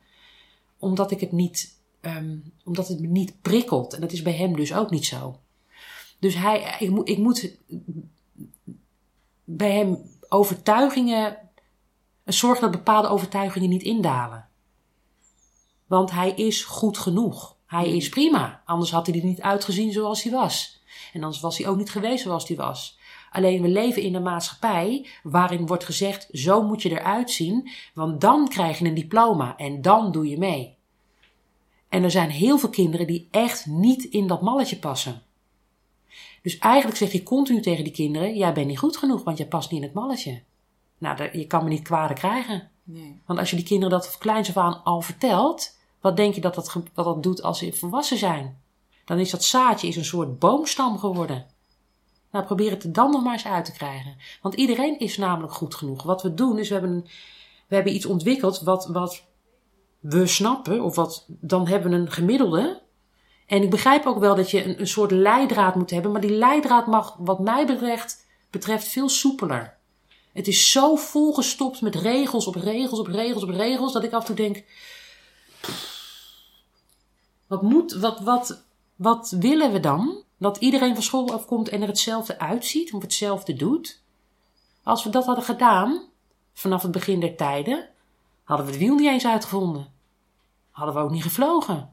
Omdat 0.80 1.12
ik 1.12 1.20
het 1.20 1.32
niet, 1.32 1.78
um, 2.02 2.54
omdat 2.64 2.88
het 2.88 3.00
me 3.00 3.08
niet 3.08 3.42
prikkelt. 3.42 3.94
En 3.94 4.02
dat 4.02 4.12
is 4.12 4.22
bij 4.22 4.34
hem 4.34 4.56
dus 4.56 4.74
ook 4.74 4.90
niet 4.90 5.06
zo. 5.06 5.40
Dus 6.20 6.36
hij, 6.36 6.76
ik, 6.80 6.90
moet, 6.90 7.10
ik 7.10 7.18
moet 7.18 7.58
bij 9.44 9.72
hem 9.72 10.12
overtuigingen, 10.28 11.38
zorgen 12.26 12.62
dat 12.62 12.72
bepaalde 12.72 13.08
overtuigingen 13.08 13.70
niet 13.70 13.84
indalen. 13.84 14.48
Want 15.88 16.12
hij 16.12 16.32
is 16.32 16.64
goed 16.64 16.98
genoeg. 16.98 17.56
Hij 17.66 17.96
is 17.96 18.10
prima. 18.10 18.62
Anders 18.66 18.92
had 18.92 19.08
hij 19.08 19.20
er 19.20 19.26
niet 19.26 19.42
uitgezien 19.42 19.92
zoals 19.92 20.24
hij 20.24 20.32
was. 20.32 20.82
En 21.14 21.24
anders 21.24 21.42
was 21.42 21.58
hij 21.58 21.68
ook 21.68 21.78
niet 21.78 21.90
geweest 21.90 22.24
zoals 22.24 22.48
hij 22.48 22.58
was. 22.58 23.00
Alleen 23.32 23.62
we 23.62 23.68
leven 23.68 24.02
in 24.02 24.16
een 24.16 24.24
maatschappij 24.24 25.08
waarin 25.24 25.66
wordt 25.66 25.84
gezegd: 25.84 26.28
zo 26.32 26.64
moet 26.64 26.82
je 26.82 26.90
eruit 26.90 27.32
zien, 27.32 27.70
want 27.94 28.22
dan 28.22 28.48
krijg 28.48 28.80
je 28.80 28.86
een 28.86 28.94
diploma 28.94 29.58
en 29.58 29.82
dan 29.82 30.12
doe 30.12 30.28
je 30.28 30.38
mee. 30.38 30.78
En 31.90 32.04
er 32.04 32.12
zijn 32.12 32.30
heel 32.30 32.58
veel 32.58 32.70
kinderen 32.70 33.08
die 33.08 33.28
echt 33.32 33.66
niet 33.66 34.04
in 34.04 34.28
dat 34.28 34.42
malletje 34.42 34.78
passen. 34.78 35.22
Dus 36.44 36.58
eigenlijk 36.58 36.98
zeg 36.98 37.12
je 37.12 37.24
continu 37.24 37.62
tegen 37.62 37.84
die 37.84 37.94
kinderen: 37.94 38.36
jij 38.36 38.54
bent 38.54 38.68
niet 38.68 38.80
goed 38.80 38.98
genoeg, 38.98 39.24
want 39.24 39.38
jij 39.38 39.48
past 39.48 39.72
niet 39.72 39.82
in 39.82 39.86
het 39.86 39.96
malletje. 39.96 40.42
Nou, 40.98 41.38
je 41.38 41.48
kan 41.48 41.64
me 41.64 41.70
niet 41.70 41.82
kwaad 41.82 42.14
krijgen. 42.14 42.70
Nee. 42.84 43.22
Want 43.26 43.40
als 43.40 43.50
je 43.50 43.56
die 43.56 43.66
kinderen 43.66 44.00
dat 44.00 44.10
van 44.10 44.20
kleins 44.20 44.50
af 44.50 44.58
aan 44.58 44.84
al 44.84 45.02
vertelt, 45.02 45.78
wat 46.02 46.16
denk 46.16 46.36
je 46.36 46.42
dat 46.42 46.56
dat, 46.56 46.74
dat 46.94 47.06
dat 47.06 47.24
doet 47.24 47.42
als 47.42 47.60
ze 47.60 47.74
volwassen 47.74 48.18
zijn? 48.18 48.62
Dan 49.06 49.20
is 49.20 49.30
dat 49.30 49.44
zaadje 49.44 49.88
is 49.88 49.96
een 49.96 50.06
soort 50.06 50.40
boomstam 50.40 50.98
geworden. 50.98 51.46
Nou, 52.32 52.46
probeer 52.46 52.72
het 52.72 52.84
er 52.84 52.94
dan 52.94 53.12
nog 53.12 53.24
maar 53.24 53.34
eens 53.34 53.46
uit 53.46 53.66
te 53.66 53.72
krijgen. 53.72 54.16
Want 54.42 54.56
iedereen 54.56 55.00
is 55.00 55.18
namelijk 55.18 55.54
goed 55.54 55.76
genoeg. 55.76 56.04
Wat 56.04 56.22
we 56.22 56.34
doen 56.34 56.60
is, 56.60 56.68
we 56.68 56.74
hebben, 56.74 57.06
we 57.68 57.76
hebben 57.76 57.96
iets 57.96 58.06
ontwikkeld 58.06 58.62
wat, 58.62 58.86
wat 58.86 59.24
we 60.00 60.28
snappen. 60.28 60.84
Of 60.84 60.96
wat, 60.96 61.26
dan 61.28 61.68
hebben 61.68 61.92
we 61.92 61.98
een 61.98 62.12
gemiddelde. 62.12 62.82
En 63.54 63.64
ik 63.64 63.70
begrijp 63.70 64.06
ook 64.06 64.20
wel 64.20 64.36
dat 64.36 64.52
je 64.52 64.64
een, 64.64 64.80
een 64.80 64.88
soort 64.88 65.12
leidraad 65.12 65.76
moet 65.76 65.90
hebben. 65.90 66.12
Maar 66.12 66.22
die 66.22 66.38
leidraad 66.38 66.88
mag, 66.88 67.16
wat 67.20 67.40
mij 67.40 67.66
betreft, 67.66 68.26
betreft 68.50 68.88
veel 68.88 69.10
soepeler. 69.10 69.78
Het 70.32 70.48
is 70.48 70.72
zo 70.72 70.96
volgestopt 70.96 71.82
met 71.82 71.96
regels 71.96 72.48
op 72.48 72.56
regels 72.56 73.00
op 73.00 73.08
regels 73.08 73.44
op 73.44 73.50
regels. 73.50 73.94
Dat 73.94 74.04
ik 74.04 74.12
af 74.12 74.20
en 74.20 74.26
toe 74.26 74.36
denk. 74.36 74.64
Wat 77.48 77.62
moet, 77.62 77.94
wat, 77.94 78.20
wat, 78.20 78.64
wat 78.96 79.36
willen 79.40 79.72
we 79.72 79.80
dan? 79.80 80.24
Dat 80.38 80.58
iedereen 80.58 80.94
van 80.94 81.04
school 81.04 81.34
afkomt 81.34 81.70
en 81.70 81.82
er 81.82 81.88
hetzelfde 81.88 82.40
uitziet 82.40 82.94
of 82.94 83.02
hetzelfde 83.02 83.54
doet? 83.54 84.02
Als 84.84 85.04
we 85.04 85.10
dat 85.10 85.26
hadden 85.26 85.46
gedaan, 85.46 86.02
vanaf 86.54 86.82
het 86.82 86.92
begin 86.92 87.20
der 87.20 87.36
tijden, 87.36 87.90
hadden 88.44 88.66
we 88.66 88.72
het 88.72 88.82
wiel 88.82 88.96
niet 88.96 89.10
eens 89.10 89.26
uitgevonden. 89.26 89.94
Hadden 90.72 90.96
we 90.96 91.02
ook 91.02 91.12
niet 91.12 91.24
gevlogen. 91.24 91.93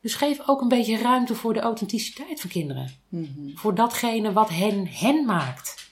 Dus 0.00 0.14
geef 0.14 0.48
ook 0.48 0.60
een 0.60 0.68
beetje 0.68 0.98
ruimte 0.98 1.34
voor 1.34 1.54
de 1.54 1.60
authenticiteit 1.60 2.40
van 2.40 2.50
kinderen. 2.50 2.96
Mhm. 3.08 3.28
Voor 3.54 3.74
datgene 3.74 4.32
wat 4.32 4.48
hen 4.48 4.86
hen 4.86 5.24
maakt. 5.24 5.90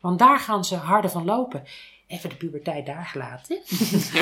Want 0.00 0.18
daar 0.18 0.38
gaan 0.38 0.64
ze 0.64 0.76
harder 0.76 1.10
van 1.10 1.24
lopen. 1.24 1.64
Even 2.06 2.28
de 2.28 2.36
puberteit 2.36 2.86
daar 2.86 3.04
gelaten. 3.06 3.58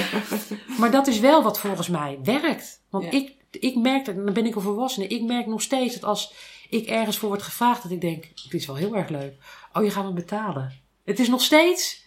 maar 0.81 0.90
dat 0.90 1.07
is 1.07 1.19
wel 1.21 1.43
wat 1.43 1.61
volgens 1.61 1.88
mij 1.88 2.19
werkt. 2.23 2.81
Want 2.88 3.12
ik, 3.14 3.35
ik 3.51 3.77
merk, 3.77 4.05
dat, 4.05 4.14
dan 4.14 4.33
ben 4.33 4.47
ik 4.47 4.55
een 4.55 4.62
volwassene, 4.62 5.07
ik 5.07 5.23
merk 5.23 5.47
nog 5.47 5.62
steeds 5.62 5.95
dat 5.95 6.05
als 6.05 6.33
ik 6.69 6.87
ergens 6.87 7.19
voor 7.19 7.29
word 7.29 7.43
gevraagd, 7.43 7.83
dat 7.83 7.93
ik 7.93 8.01
denk, 8.01 8.25
het 8.25 8.55
is 8.55 8.66
wel 8.66 8.77
heel 8.77 8.97
erg 8.97 9.09
leuk. 9.09 9.35
Oh, 9.73 9.85
je 9.85 9.90
gaat 9.90 10.05
me 10.05 10.12
betalen. 10.12 10.81
Het 11.05 11.19
is 11.19 11.29
nog 11.29 11.43
steeds, 11.43 12.05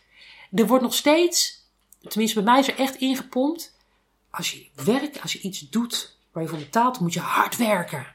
er 0.51 0.67
wordt 0.67 0.83
nog 0.83 0.93
steeds, 0.93 1.67
tenminste 2.01 2.43
bij 2.43 2.51
mij 2.51 2.59
is 2.59 2.67
er 2.67 2.79
echt 2.79 2.95
ingepompt. 2.95 3.75
Als 4.29 4.51
je 4.51 4.67
werkt, 4.83 5.21
als 5.21 5.33
je 5.33 5.39
iets 5.39 5.69
doet 5.69 6.17
waar 6.33 6.43
je 6.43 6.49
voor 6.49 6.57
betaalt, 6.57 6.99
moet 6.99 7.13
je 7.13 7.19
hard 7.19 7.57
werken. 7.57 8.05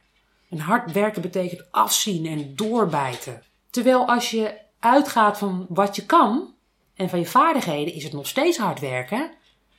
En 0.51 0.59
hard 0.59 0.93
werken 0.93 1.23
betekent 1.23 1.67
afzien 1.71 2.27
en 2.27 2.57
doorbijten. 2.57 3.43
Terwijl 3.71 4.09
als 4.09 4.31
je 4.31 4.59
uitgaat 4.79 5.39
van 5.39 5.67
wat 5.69 5.97
je 5.97 6.07
kan 6.07 6.55
en 6.95 7.09
van 7.09 7.19
je 7.19 7.27
vaardigheden, 7.27 7.95
is 7.95 8.05
het 8.05 8.13
nog 8.13 8.27
steeds 8.27 8.59
hard 8.59 8.81
werken. 8.81 9.31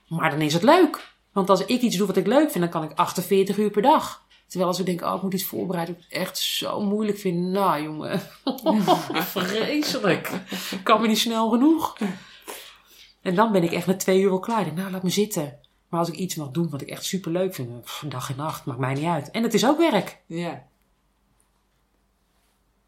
Maar 0.07 0.29
dan 0.29 0.41
is 0.41 0.53
het 0.53 0.63
leuk. 0.63 1.13
Want 1.31 1.49
als 1.49 1.65
ik 1.65 1.81
iets 1.81 1.97
doe 1.97 2.07
wat 2.07 2.17
ik 2.17 2.27
leuk 2.27 2.51
vind, 2.51 2.63
dan 2.63 2.69
kan 2.69 2.83
ik 2.83 2.97
48 2.97 3.57
uur 3.57 3.69
per 3.69 3.81
dag. 3.81 4.27
Terwijl 4.47 4.69
als 4.69 4.79
ik 4.79 4.85
denk, 4.85 5.01
oh, 5.01 5.15
ik 5.15 5.21
moet 5.21 5.33
iets 5.33 5.45
voorbereiden, 5.45 5.95
ik 5.95 6.03
het 6.03 6.11
echt 6.11 6.37
zo 6.37 6.81
moeilijk 6.81 7.17
vind. 7.17 7.37
Nou, 7.37 7.83
jongen, 7.83 8.21
vreselijk. 9.35 10.31
Kan 10.83 11.01
me 11.01 11.07
niet 11.07 11.17
snel 11.17 11.49
genoeg. 11.49 11.97
En 13.21 13.35
dan 13.35 13.51
ben 13.51 13.63
ik 13.63 13.71
echt 13.71 13.87
met 13.87 13.99
twee 13.99 14.21
uur 14.21 14.29
wel 14.29 14.39
klaar. 14.39 14.59
Ik 14.59 14.65
denk, 14.65 14.77
nou, 14.77 14.91
laat 14.91 15.03
me 15.03 15.09
zitten. 15.09 15.59
Maar 15.89 15.99
als 15.99 16.09
ik 16.09 16.15
iets 16.15 16.35
mag 16.35 16.51
doen 16.51 16.69
wat 16.69 16.81
ik 16.81 16.89
echt 16.89 17.05
super 17.05 17.31
leuk 17.31 17.53
vind, 17.53 17.69
dag 18.07 18.29
en 18.29 18.35
nacht, 18.35 18.65
maakt 18.65 18.79
mij 18.79 18.93
niet 18.93 19.05
uit. 19.05 19.31
En 19.31 19.43
het 19.43 19.53
is 19.53 19.65
ook 19.65 19.77
werk. 19.77 20.21
Ja. 20.25 20.67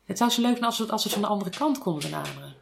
Het 0.05 0.17
zou 0.17 0.31
zo 0.31 0.41
leuk 0.41 0.51
zijn 0.51 0.65
als 0.65 0.77
het, 0.77 0.91
als 0.91 1.03
het 1.03 1.13
van 1.13 1.21
de 1.21 1.27
andere 1.27 1.49
kant 1.49 1.77
konden 1.77 2.09
benaderen. 2.09 2.55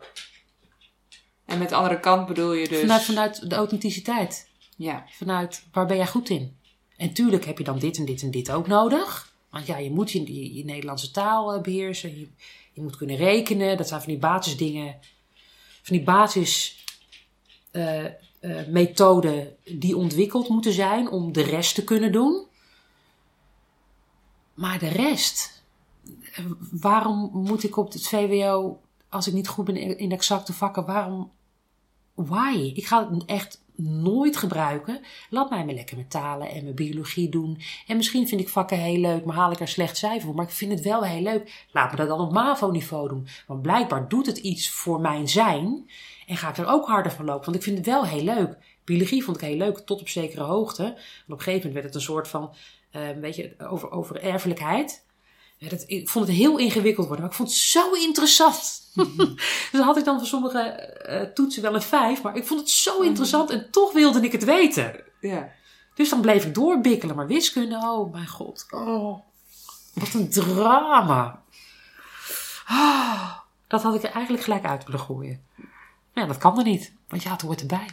En 1.45 1.57
met 1.57 1.69
de 1.69 1.75
andere 1.75 1.99
kant 1.99 2.27
bedoel 2.27 2.53
je 2.53 2.67
dus? 2.67 2.79
Vanuit, 2.79 3.03
vanuit 3.03 3.49
de 3.49 3.55
authenticiteit. 3.55 4.49
Ja. 4.75 5.05
Vanuit 5.09 5.65
waar 5.71 5.85
ben 5.85 5.97
jij 5.97 6.07
goed 6.07 6.29
in? 6.29 6.57
En 6.97 7.13
tuurlijk 7.13 7.45
heb 7.45 7.57
je 7.57 7.63
dan 7.63 7.79
dit 7.79 7.97
en 7.97 8.05
dit 8.05 8.21
en 8.21 8.31
dit 8.31 8.51
ook 8.51 8.67
nodig. 8.67 9.33
Want 9.49 9.65
ja, 9.65 9.77
je 9.77 9.91
moet 9.91 10.11
je, 10.11 10.53
je, 10.55 10.65
Nederlandse 10.65 11.11
taal 11.11 11.53
eh, 11.53 11.61
beheersen. 11.61 12.19
Je, 12.19 12.27
je, 12.73 12.81
moet 12.81 12.97
kunnen 12.97 13.15
rekenen. 13.15 13.77
Dat 13.77 13.87
zijn 13.87 14.01
van 14.01 14.09
die 14.09 14.19
basisdingen. 14.19 14.99
Van 15.81 15.95
die 15.95 16.05
basismethoden 16.05 16.77
uh, 17.71 18.05
uh, 18.41 19.41
die 19.65 19.97
ontwikkeld 19.97 20.49
moeten 20.49 20.73
zijn 20.73 21.09
om 21.09 21.31
de 21.31 21.41
rest 21.41 21.75
te 21.75 21.83
kunnen 21.83 22.11
doen. 22.11 22.45
Maar 24.53 24.79
de 24.79 24.87
rest. 24.87 25.63
Waarom 26.71 27.29
moet 27.33 27.63
ik 27.63 27.77
op 27.77 27.91
het 27.91 28.07
VWO, 28.07 28.79
als 29.09 29.27
ik 29.27 29.33
niet 29.33 29.47
goed 29.47 29.65
ben 29.65 29.97
in 29.97 30.11
exacte 30.11 30.53
vakken, 30.53 30.85
waarom. 30.85 31.31
Why? 32.13 32.71
Ik 32.75 32.85
ga 32.85 33.09
het 33.09 33.25
echt 33.25 33.61
nooit 33.81 34.37
gebruiken. 34.37 35.01
Laat 35.29 35.49
mij 35.49 35.65
maar 35.65 35.73
lekker 35.73 35.95
mijn 35.95 36.07
talen 36.07 36.49
en 36.49 36.63
mijn 36.63 36.75
biologie 36.75 37.29
doen. 37.29 37.61
En 37.87 37.97
misschien 37.97 38.27
vind 38.27 38.41
ik 38.41 38.49
vakken 38.49 38.79
heel 38.79 38.99
leuk, 38.99 39.25
maar 39.25 39.35
haal 39.35 39.51
ik 39.51 39.59
er 39.59 39.67
slecht 39.67 39.97
cijfer 39.97 40.21
voor. 40.21 40.35
Maar 40.35 40.45
ik 40.45 40.51
vind 40.51 40.71
het 40.71 40.81
wel 40.81 41.03
heel 41.03 41.21
leuk. 41.21 41.67
Laat 41.71 41.91
me 41.91 41.97
dat 41.97 42.07
dan 42.07 42.19
op 42.19 42.31
MAVO-niveau 42.31 43.07
doen. 43.07 43.27
Want 43.47 43.61
blijkbaar 43.61 44.07
doet 44.07 44.25
het 44.25 44.37
iets 44.37 44.69
voor 44.69 45.01
mijn 45.01 45.27
zijn. 45.27 45.89
En 46.29 46.37
ga 46.37 46.49
ik 46.49 46.57
er 46.57 46.67
ook 46.67 46.87
harder 46.87 47.11
van 47.11 47.25
lopen. 47.25 47.45
Want 47.45 47.57
ik 47.57 47.63
vind 47.63 47.77
het 47.77 47.85
wel 47.85 48.05
heel 48.05 48.23
leuk. 48.23 48.57
Biologie 48.83 49.23
vond 49.23 49.37
ik 49.37 49.47
heel 49.47 49.57
leuk, 49.57 49.77
tot 49.77 50.01
op 50.01 50.09
zekere 50.09 50.43
hoogte. 50.43 50.83
En 50.83 50.93
op 51.27 51.37
een 51.37 51.37
gegeven 51.37 51.67
moment 51.67 51.73
werd 51.73 51.85
het 51.85 51.95
een 51.95 52.01
soort 52.01 52.27
van, 52.27 52.55
uh, 52.91 53.09
weet 53.21 53.35
je, 53.35 53.55
over, 53.57 53.91
over 53.91 54.21
erfelijkheid. 54.21 55.05
Ja, 55.57 55.69
ik 55.85 56.09
vond 56.09 56.27
het 56.27 56.35
heel 56.35 56.57
ingewikkeld 56.57 57.07
worden, 57.07 57.25
maar 57.25 57.33
ik 57.33 57.37
vond 57.37 57.49
het 57.49 57.57
zo 57.57 57.91
interessant. 57.91 58.91
Mm 58.93 59.15
dus 59.35 59.69
dan 59.71 59.81
had 59.81 59.97
ik 59.97 60.05
dan 60.05 60.17
voor 60.17 60.27
sommige 60.27 60.95
uh, 61.09 61.33
toetsen 61.33 61.61
wel 61.61 61.75
een 61.75 61.81
vijf, 61.81 62.21
maar 62.21 62.35
ik 62.35 62.47
vond 62.47 62.59
het 62.59 62.69
zo 62.69 62.97
mhm. 62.97 63.07
interessant 63.07 63.49
en 63.49 63.71
toch 63.71 63.93
wilde 63.93 64.21
ik 64.21 64.31
het 64.31 64.43
weten. 64.43 65.03
Ja. 65.21 65.51
Dus 65.93 66.09
dan 66.09 66.21
bleef 66.21 66.45
ik 66.45 66.53
doorbikkelen, 66.53 67.15
maar 67.15 67.27
wiskunde, 67.27 67.75
oh 67.75 68.11
mijn 68.11 68.27
god. 68.27 68.65
Oh, 68.69 69.19
wat 69.93 70.13
een 70.13 70.29
drama. 70.29 71.43
Oh, 72.69 73.31
dat 73.67 73.83
had 73.83 73.95
ik 73.95 74.03
er 74.03 74.11
eigenlijk 74.11 74.43
gelijk 74.43 74.65
uit 74.65 74.85
willen 74.85 74.99
gooien. 74.99 75.47
Ja, 76.13 76.25
dat 76.25 76.37
kan 76.37 76.57
er 76.57 76.63
niet, 76.63 76.93
want 77.07 77.23
ja, 77.23 77.31
het 77.31 77.41
hoort 77.41 77.61
erbij. 77.61 77.87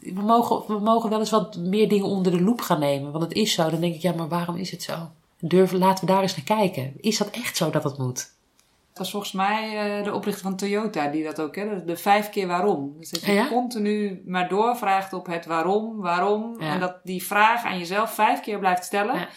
We, 0.00 0.22
mogen, 0.22 0.74
we 0.74 0.80
mogen 0.80 1.10
wel 1.10 1.18
eens 1.18 1.30
wat 1.30 1.56
meer 1.56 1.88
dingen 1.88 2.06
onder 2.06 2.32
de 2.32 2.40
loep 2.40 2.60
gaan 2.60 2.80
nemen, 2.80 3.12
want 3.12 3.24
het 3.24 3.32
is 3.32 3.52
zo. 3.52 3.70
Dan 3.70 3.80
denk 3.80 3.94
ik, 3.94 4.02
ja, 4.02 4.12
maar 4.12 4.28
waarom 4.28 4.56
is 4.56 4.70
het 4.70 4.82
zo? 4.82 5.10
Durven, 5.38 5.78
laten 5.78 6.06
we 6.06 6.12
daar 6.12 6.22
eens 6.22 6.36
naar 6.36 6.58
kijken. 6.58 6.92
Is 7.00 7.18
dat 7.18 7.30
echt 7.30 7.56
zo 7.56 7.70
dat 7.70 7.84
het 7.84 7.98
moet? 7.98 8.36
Dat 8.98 8.98
was 8.98 9.10
volgens 9.10 9.32
mij 9.32 9.98
uh, 9.98 10.04
de 10.04 10.14
oprichter 10.14 10.42
van 10.42 10.56
Toyota 10.56 11.06
die 11.06 11.24
dat 11.24 11.40
ook, 11.40 11.56
hè? 11.56 11.84
De, 11.84 11.96
vijf 11.96 12.30
keer 12.30 12.46
waarom. 12.46 12.94
Dus 12.98 13.10
dat 13.10 13.20
je 13.20 13.46
continu 13.48 14.22
maar 14.26 14.48
doorvraagt 14.48 15.12
op 15.12 15.26
het 15.26 15.46
waarom, 15.46 15.96
waarom. 15.96 16.60
En 16.60 16.80
dat 16.80 16.96
die 17.02 17.22
vraag 17.24 17.64
aan 17.64 17.78
jezelf 17.78 18.14
vijf 18.14 18.40
keer 18.40 18.58
blijft 18.58 18.84
stellen. 18.84 19.28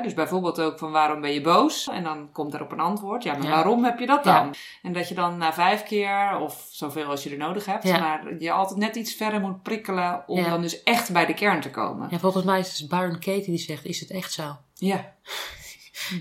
Dus 0.00 0.14
bijvoorbeeld 0.14 0.60
ook 0.60 0.78
van 0.78 0.90
waarom 0.92 1.20
ben 1.20 1.32
je 1.32 1.40
boos? 1.40 1.88
En 1.88 2.04
dan 2.04 2.28
komt 2.32 2.54
erop 2.54 2.72
een 2.72 2.80
antwoord. 2.80 3.22
Ja, 3.22 3.32
maar 3.32 3.42
Ja. 3.42 3.50
waarom 3.50 3.84
heb 3.84 3.98
je 3.98 4.06
dat 4.06 4.24
dan? 4.24 4.34
Ja. 4.34 4.50
En 4.82 4.92
dat 4.92 5.08
je 5.08 5.14
dan 5.14 5.36
na 5.38 5.52
vijf 5.52 5.82
keer, 5.82 6.38
of 6.40 6.66
zoveel 6.70 7.04
als 7.04 7.22
je 7.24 7.30
er 7.30 7.36
nodig 7.36 7.66
hebt, 7.66 7.82
Ja. 7.82 7.98
maar 7.98 8.34
je 8.38 8.52
altijd 8.52 8.78
net 8.78 8.96
iets 8.96 9.14
verder 9.14 9.40
moet 9.40 9.62
prikkelen 9.62 10.22
om 10.26 10.42
dan 10.44 10.60
dus 10.60 10.82
echt 10.82 11.12
bij 11.12 11.26
de 11.26 11.34
kern 11.34 11.60
te 11.60 11.70
komen. 11.70 12.08
Ja, 12.10 12.18
volgens 12.18 12.44
mij 12.44 12.58
is 12.58 12.78
het 12.78 12.88
Byron 12.88 13.18
Katie 13.18 13.42
die 13.44 13.58
zegt, 13.58 13.84
is 13.84 14.00
het 14.00 14.10
echt 14.10 14.32
zo? 14.32 14.56
Ja. 14.74 15.12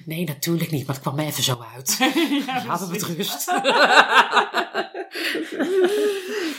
Nee, 0.06 0.24
natuurlijk 0.26 0.72
niet, 0.72 0.86
maar 0.86 0.96
het 0.96 1.04
kwam 1.04 1.16
me 1.16 1.26
even 1.26 1.44
zo 1.44 1.64
uit. 1.76 1.98
ja 2.48 2.66
Laten 2.68 2.88
we 2.88 2.94
het 2.94 3.04
rust. 3.04 3.52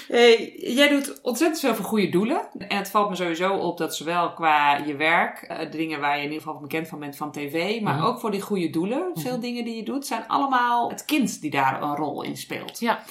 Hey, 0.09 0.55
jij 0.59 0.89
doet 0.89 1.21
ontzettend 1.23 1.61
veel 1.61 1.75
voor 1.75 1.85
goede 1.85 2.09
doelen. 2.09 2.49
En 2.69 2.77
het 2.77 2.91
valt 2.91 3.09
me 3.11 3.17
sowieso 3.17 3.55
op 3.55 3.79
dat 3.79 3.97
zowel 3.97 4.33
qua 4.33 4.77
je 4.77 4.97
werk, 4.97 5.43
eh, 5.43 5.59
de 5.59 5.69
dingen 5.77 6.01
waar 6.01 6.17
je 6.17 6.23
in 6.25 6.31
ieder 6.31 6.43
geval 6.43 6.61
bekend 6.61 6.89
van 6.89 6.99
bent 6.99 7.17
van 7.17 7.33
tv, 7.33 7.81
maar 7.81 7.95
Mhm. 7.95 8.05
ook 8.05 8.21
voor 8.21 8.31
die 8.31 8.41
goede 8.41 8.71
doelen, 8.71 9.11
veel 9.15 9.41
dingen 9.41 9.65
die 9.65 9.77
je 9.77 9.83
doet, 9.83 10.07
zijn 10.07 10.29
allemaal 10.29 10.89
het 10.91 11.05
kind 11.05 11.41
die 11.41 11.51
daar 11.51 11.83
een 11.83 11.97
rol 11.97 12.23
in 12.23 12.37
speelt. 12.37 12.81
Ja. 12.81 13.03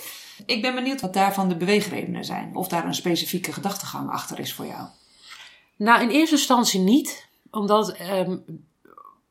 Ik 0.45 0.61
ben 0.61 0.75
benieuwd 0.75 1.01
wat 1.01 1.13
daarvan 1.13 1.49
de 1.49 1.55
beweegredenen 1.55 2.25
zijn. 2.25 2.55
Of 2.55 2.67
daar 2.67 2.85
een 2.85 2.95
specifieke 2.95 3.53
gedachtegang 3.53 4.09
achter 4.09 4.39
is 4.39 4.53
voor 4.53 4.65
jou. 4.65 4.87
Nou, 5.75 6.01
in 6.01 6.09
eerste 6.09 6.35
instantie 6.35 6.79
niet. 6.79 7.27
Omdat 7.51 7.91
ehm, 7.91 8.37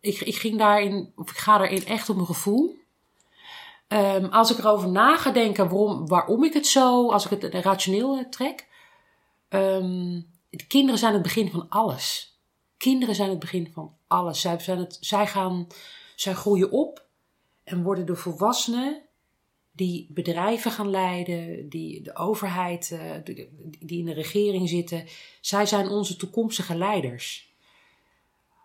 ik, 0.01 0.21
ik 0.21 0.37
ging 0.37 0.59
daarin, 0.59 1.13
of 1.17 1.31
ik 1.31 1.37
ga 1.37 1.59
daarin 1.59 1.87
echt 1.87 2.09
op 2.09 2.15
mijn 2.15 2.27
gevoel. 2.27 2.79
Ehm, 3.89 4.25
als 4.25 4.51
ik 4.51 4.59
erover 4.59 4.89
na 4.89 5.17
ga 5.17 5.31
denken 5.31 5.69
waarom, 5.69 6.07
waarom 6.07 6.45
ik 6.45 6.53
het 6.53 6.67
zo, 6.67 7.11
als 7.11 7.25
ik 7.31 7.43
het 7.43 7.55
rationeel 7.55 8.17
eh, 8.17 8.25
trek. 8.29 8.69
ehm, 9.49 10.21
de 10.51 10.67
kinderen 10.67 10.99
zijn 10.99 11.13
het 11.13 11.23
begin 11.23 11.51
van 11.51 11.69
alles. 11.69 12.39
Kinderen 12.77 13.15
zijn 13.15 13.31
het 13.31 13.39
begin 13.39 13.71
van 13.73 13.97
alles. 14.07 14.41
Zij, 14.41 14.59
zijn 14.59 14.79
het, 14.79 14.99
zij, 15.01 15.27
gaan, 15.27 15.67
zij 16.15 16.35
groeien 16.35 16.71
op 16.71 17.05
en 17.65 17.83
worden 17.83 18.07
de 18.07 18.17
volwassenen 18.17 19.03
die 19.73 20.07
bedrijven 20.11 20.71
gaan 20.71 20.91
leiden, 20.91 21.69
die 21.69 22.03
de 22.03 22.17
overheid, 22.17 22.91
eh, 22.91 23.35
die 23.79 23.99
in 23.99 24.05
de 24.05 24.13
regering 24.13 24.69
zitten. 24.69 25.07
Zij 25.41 25.67
zijn 25.67 25.89
onze 25.89 26.17
toekomstige 26.17 26.75
leiders. 26.77 27.55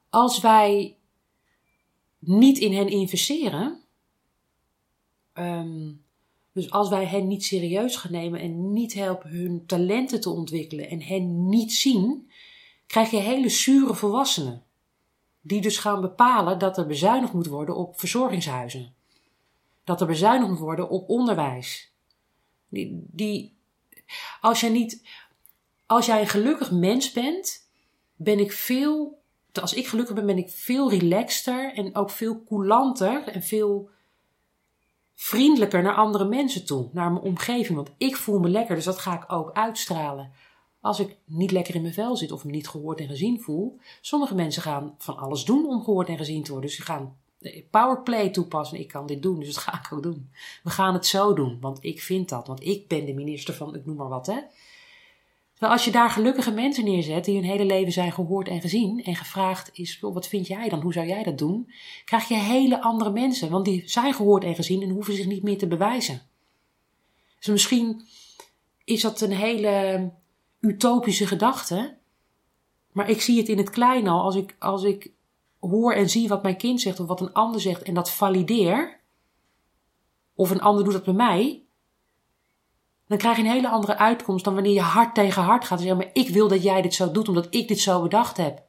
Als 0.10 0.40
wij 0.40 0.98
niet 2.28 2.58
in 2.58 2.74
hen 2.74 2.88
investeren, 2.88 3.82
ehm, 5.34 5.92
dus 6.52 6.72
als 6.72 6.90
wij 6.90 7.06
hen 7.06 7.28
niet 7.28 7.44
serieus 7.44 7.96
gaan 7.96 8.12
nemen 8.12 8.40
en 8.40 8.74
niet 8.74 8.94
helpen 8.94 9.30
hun 9.30 9.66
talenten 9.66 10.22
te 10.22 10.30
ontwikkelen 10.30 10.90
en 10.90 11.02
hen 11.02 11.50
niet 11.50 11.74
zien, 11.74 12.30
krijg 12.88 13.12
je 13.12 13.18
hele 13.18 13.50
zure 13.50 13.96
volwassenen. 13.96 14.64
Die 15.42 15.62
dus 15.62 15.78
gaan 15.78 16.02
bepalen 16.02 16.60
dat 16.60 16.78
er 16.78 16.86
bezuinigd 16.86 17.34
moet 17.34 17.48
worden 17.48 17.76
op 17.76 18.00
verzorgingshuizen. 18.00 18.94
Dat 19.84 20.02
er 20.02 20.08
bezuinigd 20.08 20.50
moet 20.50 20.60
worden 20.60 20.90
op 20.90 21.10
onderwijs. 21.10 21.92
Die, 22.70 23.04
die, 23.12 23.54
als, 24.42 24.60
jij 24.60 24.70
niet, 24.70 25.02
als 25.86 26.06
jij 26.06 26.22
een 26.22 26.28
gelukkig 26.28 26.72
mens 26.72 27.12
bent, 27.12 27.68
ben 28.16 28.40
ik 28.40 28.52
veel. 28.52 29.24
Als 29.62 29.74
ik 29.74 29.88
gelukkig 29.88 30.16
ben, 30.16 30.26
ben 30.26 30.38
ik 30.38 30.50
veel 30.50 30.90
relaxter 30.90 31.74
en 31.74 31.96
ook 31.96 32.10
veel 32.10 32.44
coulanter 32.44 33.28
en 33.28 33.44
veel 33.44 33.90
vriendelijker 35.16 35.82
naar 35.82 35.96
andere 35.96 36.26
mensen 36.26 36.66
toe, 36.66 36.90
naar 36.92 37.12
mijn 37.12 37.24
omgeving. 37.24 37.76
Want 37.76 37.92
ik 37.98 38.16
voel 38.16 38.40
me 38.40 38.50
lekker, 38.50 38.76
dus 38.76 38.86
dat 38.86 39.00
ga 39.00 39.14
ik 39.14 39.32
ook 39.32 39.52
uitstralen. 39.54 40.32
Als 40.82 41.00
ik 41.00 41.18
niet 41.26 41.52
lekker 41.52 41.76
in 41.76 41.82
mijn 41.82 41.94
vel 41.94 42.16
zit 42.18 42.32
of 42.32 42.46
me 42.46 42.52
niet 42.52 42.68
gehoord 42.68 43.00
en 43.00 43.08
gezien 43.08 43.42
voel. 43.42 43.80
Sommige 44.02 44.36
mensen 44.36 44.62
gaan 44.62 44.96
van 44.98 45.18
alles 45.18 45.44
doen 45.44 45.66
om 45.66 45.84
gehoord 45.84 46.08
en 46.08 46.18
gezien 46.18 46.44
te 46.44 46.52
worden. 46.52 46.70
Dus 46.70 46.78
ze 46.78 46.84
gaan 46.86 47.18
powerplay 47.72 48.30
toepassen. 48.30 48.80
Ik 48.80 48.88
kan 48.88 49.06
dit 49.06 49.22
doen, 49.22 49.40
dus 49.40 49.54
dat 49.54 49.64
ga 49.64 49.80
ik 49.80 49.94
ook 49.94 50.04
doen. 50.04 50.30
We 50.64 50.70
gaan 50.70 50.94
het 50.94 51.06
zo 51.06 51.34
doen, 51.34 51.58
want 51.62 51.78
ik 51.82 52.02
vind 52.02 52.30
dat. 52.30 52.48
Want 52.48 52.64
ik 52.64 52.88
ben 52.88 53.06
de 53.06 53.14
minister 53.14 53.54
van, 53.54 53.76
ik 53.76 53.86
noem 53.86 53.96
maar 53.96 54.10
wat, 54.10 54.26
hè. 54.26 54.40
Als 55.70 55.86
je 55.86 55.92
daar 55.92 56.10
gelukkige 56.10 56.52
mensen 56.52 56.84
neerzet 56.84 57.26
die 57.26 57.36
hun 57.36 57.50
hele 57.50 57.66
leven 57.66 57.92
zijn 57.92 58.12
gehoord 58.12 58.48
en 58.48 58.62
gezien 58.62 59.04
en 59.04 59.16
gevraagd 59.16 59.70
is, 59.74 59.98
"Joh, 60.02 60.14
wat 60.14 60.28
vind 60.28 60.48
jij 60.48 60.70
dan, 60.70 60.82
hoe 60.82 60.94
zou 60.94 61.08
jij 61.08 61.24
dat 61.24 61.38
doen? 61.38 61.72
Krijg 62.06 62.28
je 62.28 62.36
hele 62.36 62.82
andere 62.82 63.12
mensen, 63.12 63.50
want 63.50 63.66
die 63.66 63.84
zijn 63.86 64.14
gehoord 64.14 64.44
en 64.44 64.56
gezien 64.56 64.82
en 64.82 64.90
hoeven 64.90 65.14
zich 65.14 65.26
niet 65.26 65.44
meer 65.44 65.58
te 65.58 65.68
bewijzen. 65.68 66.22
Dus 67.40 67.48
misschien 67.48 68.02
is 68.84 69.02
dat 69.02 69.22
een 69.22 69.32
hele 69.32 70.10
utopische 70.60 71.28
gedachte, 71.28 71.98
maar 72.92 73.10
ik 73.10 73.22
zie 73.22 73.38
het 73.38 73.50
in 73.50 73.58
het 73.58 73.70
klein 73.70 74.08
al. 74.08 74.22
Als 74.22 74.36
ik, 74.36 74.56
als 74.60 74.84
ik 74.84 75.12
hoor 75.60 75.94
en 75.94 76.10
zie 76.10 76.28
wat 76.28 76.44
mijn 76.44 76.58
kind 76.58 76.82
zegt 76.82 77.00
of 77.00 77.08
wat 77.08 77.22
een 77.22 77.34
ander 77.34 77.62
zegt 77.62 77.84
en 77.84 77.94
dat 77.94 78.12
valideer, 78.12 79.00
of 80.34 80.50
een 80.50 80.62
ander 80.62 80.84
doet 80.84 80.94
dat 80.94 81.04
bij 81.04 81.14
mij, 81.14 81.65
dan 83.08 83.18
krijg 83.18 83.38
je 83.38 83.44
een 83.44 83.50
hele 83.50 83.70
andere 83.70 83.98
uitkomst 83.98 84.44
dan 84.44 84.54
wanneer 84.54 84.74
je 84.74 84.82
hard 84.82 85.16
tegen 85.16 85.42
hard 85.44 85.66
gaat 85.66 85.80
en 85.80 85.86
zeggen, 85.86 85.98
maar 85.98 86.14
ik 86.14 86.30
wil 86.30 86.48
dat 86.48 86.64
jij 86.64 86.82
dit 86.82 86.94
zo 86.94 87.12
doet 87.12 87.28
omdat 87.28 87.48
ik 87.50 87.68
dit 87.68 87.80
zo 87.80 88.02
bedacht 88.02 88.38
heb. 88.38 88.64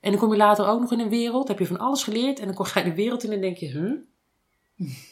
En 0.00 0.10
dan 0.10 0.20
kom 0.20 0.30
je 0.30 0.36
later 0.36 0.66
ook 0.68 0.80
nog 0.80 0.92
in 0.92 1.00
een 1.00 1.08
wereld, 1.08 1.48
heb 1.48 1.58
je 1.58 1.66
van 1.66 1.78
alles 1.78 2.02
geleerd 2.02 2.40
en 2.40 2.52
dan 2.52 2.66
ga 2.66 2.80
je 2.80 2.90
de 2.90 2.94
wereld 2.94 3.24
in 3.24 3.32
en 3.32 3.40
denk 3.40 3.56
je, 3.56 3.66
huh? 3.66 3.92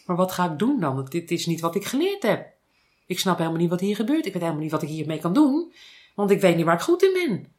Maar 0.07 0.17
wat 0.17 0.33
ga 0.33 0.53
ik 0.53 0.59
doen 0.59 0.81
dan? 0.81 1.07
Dit 1.09 1.31
is 1.31 1.47
niet 1.47 1.61
wat 1.61 1.75
ik 1.75 1.85
geleerd 1.85 2.23
heb. 2.23 2.55
Ik 3.07 3.19
snap 3.19 3.39
helemaal 3.39 3.59
niet 3.59 3.71
wat 3.71 3.81
hier 3.81 3.97
gebeurt. 3.97 4.27
Ik 4.27 4.33
weet 4.33 4.43
helemaal 4.43 4.63
niet 4.63 4.71
wat 4.71 4.83
ik 4.83 4.89
hiermee 4.89 5.19
kan 5.19 5.33
doen. 5.33 5.73
Want 6.15 6.31
ik 6.31 6.41
weet 6.41 6.57
niet 6.57 6.65
waar 6.65 6.75
ik 6.75 6.81
goed 6.81 7.03
in 7.03 7.13
ben. 7.13 7.53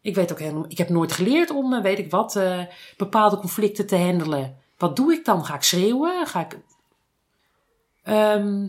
Ik 0.00 0.14
weet 0.14 0.32
ook 0.32 0.38
helemaal, 0.38 0.64
ik 0.68 0.78
heb 0.78 0.88
nooit 0.88 1.12
geleerd 1.12 1.50
om, 1.50 1.72
eh, 1.72 1.82
weet 1.82 1.98
ik 1.98 2.10
wat, 2.10 2.36
eh, 2.36 2.60
bepaalde 2.96 3.36
conflicten 3.36 3.86
te 3.86 3.96
handelen. 3.96 4.56
Wat 4.78 4.96
doe 4.96 5.12
ik 5.12 5.24
dan? 5.24 5.44
Ga 5.44 5.54
ik 5.54 5.62
schreeuwen? 5.62 6.26
Ga 6.26 6.40
ik. 6.40 6.58
Ehm, 8.02 8.68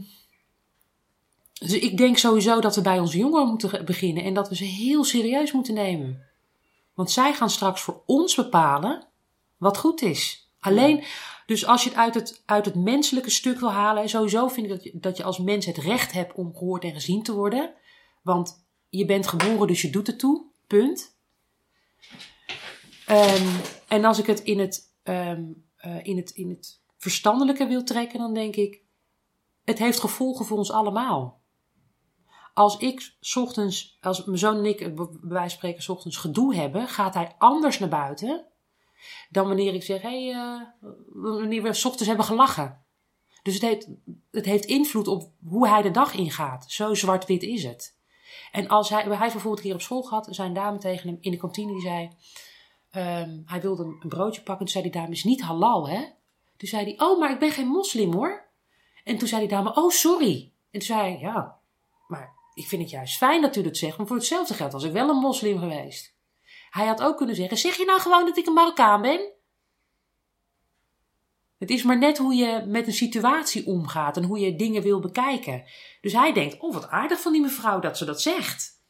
dus 1.66 1.80
ik 1.80 1.98
denk 1.98 2.18
sowieso 2.18 2.62
dat 2.62 2.76
we 2.76 2.82
bij 2.82 3.00
onze 3.00 3.18
jongeren 3.18 3.48
moeten 3.48 3.86
beginnen 3.86 4.24
en 4.24 4.34
dat 4.34 4.50
we 4.50 4.56
ze 4.56 4.64
heel 4.64 5.04
serieus 5.04 5.52
moeten 5.52 5.74
nemen. 5.74 6.24
Want 6.94 7.12
zij 7.12 7.34
gaan 7.34 7.50
straks 7.50 7.82
voor 7.82 8.02
ons 8.06 8.36
bepalen 8.36 9.08
wat 9.58 9.78
goed 9.78 10.02
is. 10.02 10.50
Alleen, 10.60 11.04
dus 11.46 11.66
als 11.66 11.84
je 11.84 11.90
het 11.90 11.98
uit 11.98 12.14
het, 12.14 12.44
uit 12.46 12.66
het 12.66 12.76
menselijke 12.76 13.30
stuk 13.30 13.60
wil 13.60 13.72
halen, 13.72 14.10
sowieso 14.10 14.48
vind 14.48 14.66
ik 14.66 14.72
dat 14.72 14.84
je, 14.84 14.92
dat 14.94 15.18
je 15.18 15.24
als 15.24 15.40
mens 15.40 15.66
het 15.66 15.78
recht 15.78 16.12
hebt 16.12 16.34
om 16.34 16.56
gehoord 16.56 16.84
en 16.84 16.94
gezien 16.94 17.24
te 17.24 17.34
worden. 17.34 17.74
Want 18.22 18.66
je 18.90 19.06
bent 19.06 19.28
geboren, 19.28 19.68
dus 19.68 19.82
je 19.82 19.90
doet 19.90 20.08
het 20.08 20.20
toe. 20.20 20.44
Punt. 20.68 21.16
Ehm, 23.06 23.48
en 23.88 24.06
als 24.06 24.20
ik 24.20 24.26
het 24.26 24.40
in 24.40 24.60
het, 24.60 24.94
ehm, 25.04 25.44
eh, 25.76 26.06
in, 26.06 26.18
het, 26.18 26.30
in 26.30 26.50
het 26.50 26.82
verstandelijke 26.98 27.68
wil 27.68 27.84
trekken, 27.84 28.20
dan 28.20 28.34
denk 28.34 28.56
ik, 28.56 28.82
het 29.64 29.80
heeft 29.80 30.00
gevolgen 30.00 30.46
voor 30.46 30.58
ons 30.58 30.72
allemaal. 30.72 31.42
Als 32.56 32.78
ik 32.78 33.16
ochtends, 33.36 33.98
als 34.02 34.26
mijn 34.26 34.38
zoon 34.38 34.58
en 34.58 34.66
ik, 34.66 34.96
bij 34.96 35.08
wijze 35.22 35.40
van 35.40 35.50
spreken, 35.50 35.94
ochtends 35.94 36.18
gedoe 36.18 36.56
hebben, 36.56 36.88
gaat 36.88 37.14
hij 37.14 37.36
anders 37.38 37.80
naar 37.80 37.90
buiten 37.90 38.46
dan 39.30 39.48
wanneer 39.48 39.74
ik 39.74 39.84
zeg, 39.84 40.02
hey, 40.02 40.32
eh, 40.32 40.62
wanneer 41.14 41.62
we 41.62 41.68
ochtends 41.68 42.06
hebben 42.06 42.26
gelachen. 42.26 42.84
Dus 43.44 43.54
het 43.54 43.64
heeft, 43.64 43.88
het 44.32 44.46
heeft 44.46 44.66
invloed 44.66 45.08
op 45.08 45.32
hoe 45.48 45.68
hij 45.68 45.82
de 45.82 45.92
dag 45.92 46.14
ingaat. 46.14 46.72
Zo 46.72 46.94
zwart-wit 46.94 47.44
is 47.44 47.64
het. 47.64 47.98
En 48.52 48.68
als 48.68 48.90
hij, 48.90 49.04
hij 49.04 49.18
bijvoorbeeld 49.18 49.62
keer 49.62 49.74
op 49.74 49.82
school 49.82 50.02
gehad, 50.02 50.38
een 50.38 50.54
dame 50.54 50.78
tegen 50.78 51.10
hem 51.10 51.18
in 51.22 51.32
de 51.32 51.38
kantine 51.38 51.72
die 51.72 51.82
zei, 51.82 52.10
ehm, 52.92 53.42
hij 53.46 53.62
wilde 53.62 53.84
een 53.84 54.10
broodje 54.10 54.42
pakken. 54.42 54.66
Toen 54.66 54.82
zei 54.82 54.84
die 54.84 55.02
dame, 55.02 55.12
is 55.12 55.24
niet 55.24 55.42
halal, 55.42 55.90
hè? 55.90 56.02
Toen 56.58 56.68
zei 56.68 56.84
hij, 56.84 57.08
oh, 57.08 57.20
maar 57.20 57.32
ik 57.32 57.40
ben 57.40 57.52
geen 57.52 57.68
moslim, 57.68 58.14
hoor. 58.14 58.46
En 59.04 59.18
toen 59.18 59.28
zei 59.28 59.42
die 59.42 59.50
dame, 59.50 59.76
oh, 59.76 59.90
sorry. 59.90 60.52
En 60.72 60.80
toen 60.80 60.82
zei 60.82 61.00
hij, 61.00 61.20
ja, 61.20 61.60
ik 62.56 62.68
vind 62.68 62.82
het 62.82 62.92
juist 62.92 63.18
fijn 63.18 63.42
dat 63.42 63.56
u 63.56 63.62
dat 63.62 63.78
zegt, 63.78 63.98
maar 63.98 64.08
voor 64.08 64.16
hetzelfde 64.16 64.54
geld 64.54 64.72
was 64.72 64.84
ik 64.84 64.92
wel 64.92 65.10
een 65.10 65.16
moslim 65.16 65.60
geweest. 65.60 66.16
Hij 66.70 66.86
had 66.86 67.02
ook 67.02 67.18
kunnen 67.18 67.36
zeggen, 67.36 67.58
zeg 67.58 67.76
je 67.76 67.86
nou 67.86 68.00
gewoon 68.00 68.26
dat 68.26 68.38
ik 68.38 68.46
een 68.46 68.54
Marokkaan 68.54 69.02
ben? 69.02 69.34
Het 71.58 71.70
is 71.70 71.84
maar 71.84 71.98
net 71.98 72.18
hoe 72.18 72.36
je 72.36 72.64
met 72.68 72.88
een 72.88 72.94
situatie 72.94 73.66
omgaat 73.66 74.18
en 74.18 74.24
hoe 74.24 74.40
je 74.40 74.56
dingen 74.56 74.82
wil 74.82 75.00
bekijken. 75.00 75.64
Dus 76.02 76.14
hij 76.14 76.34
denkt, 76.34 76.60
oh 76.60 76.74
wat 76.74 76.88
aardig 76.88 77.22
van 77.22 77.32
die 77.32 77.42
mevrouw 77.42 77.80
dat 77.80 77.98
ze 77.98 78.06
dat 78.06 78.22
zegt. 78.22 78.84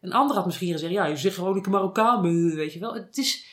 Een 0.00 0.12
ander 0.12 0.36
had 0.36 0.46
misschien 0.46 0.72
gezegd, 0.72 0.92
ja, 0.92 1.04
je 1.04 1.16
zegt 1.16 1.34
gewoon 1.34 1.56
ik 1.56 1.66
een 1.66 1.72
Marokkaan 1.72 2.22
ben, 2.22 2.54
weet 2.54 2.72
je 2.72 2.78
wel. 2.78 2.94
Het 2.94 3.16
is, 3.16 3.46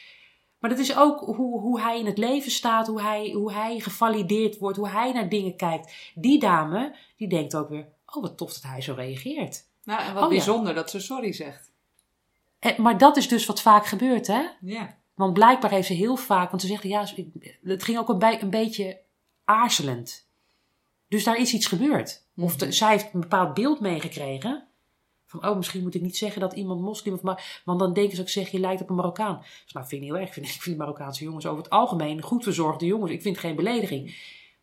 maar 0.60 0.70
dat 0.70 0.80
is 0.80 0.98
ook 0.98 1.20
hoe, 1.20 1.60
hoe 1.60 1.82
hij 1.82 2.00
in 2.00 2.06
het 2.06 2.18
leven 2.18 2.52
staat, 2.52 2.88
hoe 2.88 3.02
hij, 3.02 3.32
hoe 3.32 3.54
hij 3.54 3.80
gevalideerd 3.80 4.58
wordt, 4.58 4.78
hoe 4.78 4.89
hij 4.89 5.12
naar 5.12 5.30
dingen 5.30 5.56
kijkt. 5.56 5.93
Die 6.16 6.39
dame, 6.39 6.95
die 7.18 7.30
denkt 7.30 7.56
ook 7.56 7.70
weer, 7.70 7.95
oh 8.16 8.22
wat 8.22 8.38
tof 8.38 8.53
dat 8.53 8.64
hij 8.72 8.82
zo 8.82 8.93
reageert. 8.93 9.66
Nou, 9.84 10.01
en 10.01 10.14
wat 10.14 10.24
Oh, 10.24 10.30
ja. 10.32 10.36
bijzonder 10.36 10.74
dat 10.74 10.89
ze 10.89 10.99
sorry 10.99 11.34
zegt. 11.34 11.72
En, 12.60 12.82
maar 12.82 12.97
dat 12.97 13.18
is 13.18 13.28
dus 13.28 13.45
wat 13.45 13.62
vaak 13.62 13.86
gebeurt, 13.86 14.28
hè? 14.28 14.45
Ja. 14.62 14.97
Want 15.14 15.34
blijkbaar 15.34 15.72
heeft 15.72 15.88
ze 15.88 15.93
heel 15.93 16.16
vaak, 16.16 16.49
want 16.49 16.62
ze 16.62 16.68
zegt 16.68 16.84
ja, 16.84 17.05
het 17.64 17.84
ging 17.84 17.97
ook 17.97 18.10
een, 18.10 18.49
beetje 18.49 18.99
aarzelend. 19.45 20.28
Dus 21.08 21.24
daar 21.24 21.38
is 21.38 21.53
iets 21.53 21.66
gebeerd. 21.66 22.26
Of 22.36 22.55
de- 22.55 22.72
zij 22.72 22.91
heeft 22.91 23.14
een 23.14 23.20
bepaald 23.20 23.53
beeld 23.53 23.80
meegekregen. 23.80 24.68
Van, 25.26 25.47
oh, 25.47 25.55
misschien 25.58 25.82
moet 25.82 25.95
ik 25.95 26.01
niet 26.01 26.18
zeggen 26.18 26.41
dat 26.41 26.53
iemand 26.53 26.82
moslim 26.82 27.14
of 27.14 27.22
maar, 27.22 27.62
want 27.66 27.80
dan 27.80 27.93
denken 27.93 28.16
ze 28.16 28.22
ik 28.22 28.30
zeg, 28.30 28.49
je 28.49 28.60
lijkt 28.60 28.82
op 28.82 28.89
een 28.89 28.95
Marokkaan. 28.95 29.38
Dus, 29.64 29.74
nou, 29.74 29.88
vind 29.88 30.01
ik 30.01 30.08
heel 30.08 30.18
erg. 30.18 30.28
Ik 30.28 30.34
vind, 30.34 30.45
ik 30.45 30.62
vind 30.62 30.78
Marokkaanse 30.78 31.24
jongens 31.24 31.45
over 31.45 31.64
het 31.64 31.72
algemeen 31.72 32.22
goed 32.22 32.43
verzorgde 32.43 32.86
jongens. 32.86 33.12
Ik 33.12 33.22
vind 33.22 33.36
het 33.36 33.45
geen 33.45 33.55
belediging. 33.55 34.16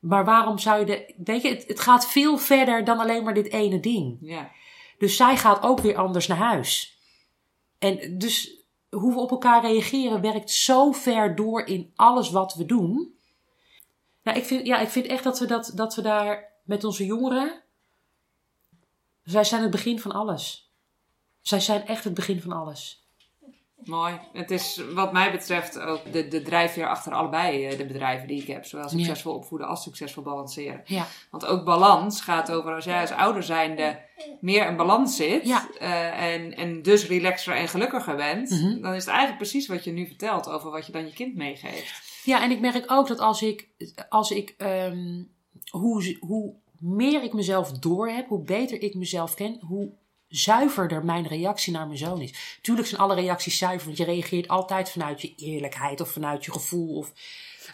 Maar 0.05 0.25
waarom 0.25 0.59
zou 0.59 0.79
je 0.79 0.87
de, 0.87 1.15
weet 1.25 1.43
je, 1.43 1.49
het, 1.49 1.65
het 1.67 1.81
gaat 1.81 2.07
veel 2.07 2.39
verder 2.39 2.85
dan 2.85 2.99
alleen 2.99 3.25
maar 3.25 3.35
dit 3.35 3.51
ene 3.51 3.81
ding. 3.81 4.19
Ja. 4.21 4.51
Dus 4.99 5.17
zij 5.17 5.37
gaat 5.37 5.63
ook 5.63 5.81
weer 5.81 5.97
anders 5.97 6.27
naar 6.27 6.39
huis. 6.39 6.99
En 7.79 8.19
dus 8.19 8.65
hoe 8.91 9.15
we 9.15 9.21
op 9.21 9.31
elkaar 9.31 9.63
reageren 9.63 10.21
werkt 10.21 10.51
zo 10.51 10.93
ver 10.93 11.35
door 11.35 11.67
in 11.67 11.93
alles 11.97 12.31
wat 12.31 12.55
we 12.55 12.65
doen. 12.65 13.19
Nou, 14.23 14.39
ik 14.39 14.45
vind, 14.45 14.67
ja, 14.67 14.79
ik 14.79 14.89
vind 14.89 15.07
echt 15.07 15.25
dat 15.25 15.39
we, 15.39 15.47
dat, 15.47 15.73
dat 15.75 15.95
we 15.95 16.03
daar 16.03 16.53
met 16.63 16.85
onze 16.85 17.05
jongeren. 17.05 17.63
Zij 19.23 19.45
zijn 19.45 19.63
het 19.63 19.71
begin 19.71 20.01
van 20.01 20.13
alles. 20.13 20.73
Zij 21.41 21.61
zijn 21.61 21.87
echt 21.87 22.05
het 22.05 22.15
begin 22.15 22.41
van 22.41 22.53
alles. 22.53 23.04
Mooi. 23.85 24.19
Het 24.33 24.51
is 24.51 24.83
wat 24.95 25.13
mij 25.13 25.33
betreft 25.33 25.79
ook 25.79 26.13
de, 26.13 26.29
de 26.29 26.43
drijfveer 26.43 26.89
achter 26.89 27.13
allebei 27.13 27.67
eh, 27.67 27.79
de 27.79 27.87
bedrijven 27.87 28.29
die 28.29 28.41
ik 28.41 28.47
heb. 28.47 28.65
Zowel 28.65 28.89
succesvol 28.89 29.35
opvoeden 29.35 29.69
als 29.69 29.83
succesvol 29.83 30.23
balanceren. 30.23 30.83
Ja. 30.85 31.07
Want 31.31 31.47
ook 31.47 31.65
balans 31.65 32.21
gaat 32.21 32.53
over 32.53 32.75
als 32.75 32.85
jij 32.85 33.01
als 33.01 33.11
ouder 33.11 33.43
zijnde 33.43 33.99
meer 34.41 34.69
in 34.69 34.77
balans 34.77 35.17
zit. 35.17 35.47
Ja. 35.47 35.69
eh, 35.79 36.35
en, 36.35 36.57
en 36.57 36.83
dus 36.83 37.07
relaxer 37.07 37.55
en 37.55 37.69
gelukkiger 37.69 38.17
bent. 38.17 38.51
Mhm. 38.51 38.81
Dan 38.81 38.93
is 38.95 39.05
het 39.05 39.15
eigenlijk 39.15 39.39
precies 39.39 39.67
wat 39.67 39.85
je 39.85 39.93
nu 39.93 40.07
vertelt 40.07 40.49
over 40.49 40.71
wat 40.71 40.87
je 40.87 40.93
dan 40.93 41.05
je 41.05 41.13
kind 41.13 41.35
meegeeft. 41.35 42.23
Ja, 42.25 42.43
en 42.43 42.51
ik 42.51 42.61
merk 42.61 42.85
ook 42.93 43.09
dat 43.09 43.19
als 43.19 43.43
ik, 43.43 43.69
als 44.09 44.31
ik 44.31 44.55
ehm, 44.57 45.23
hoe, 45.71 46.17
hoe 46.21 46.55
meer 46.79 47.23
ik 47.23 47.33
mezelf 47.33 47.73
door 47.73 48.09
heb, 48.09 48.29
hoe 48.29 48.43
beter 48.43 48.83
ik 48.83 48.95
mezelf 48.95 49.35
ken, 49.35 49.59
hoe 49.61 49.93
zuiverder 50.37 51.05
mijn 51.05 51.27
reactie 51.27 51.73
naar 51.73 51.87
mijn 51.87 51.99
zoon 51.99 52.21
is. 52.21 52.59
Tuurlijk 52.63 52.89
zijn 52.89 53.01
alle 53.01 53.15
reacties 53.15 53.59
zuiver, 53.59 53.87
want 53.87 53.99
je 53.99 54.05
reageert 54.05 54.49
altijd 54.49 54.91
vanuit 54.91 55.21
je 55.21 55.35
eerlijkheid 55.35 56.01
of 56.01 56.11
vanuit 56.11 56.45
je 56.45 56.53
gevoel. 56.53 56.97
Of... 56.97 57.13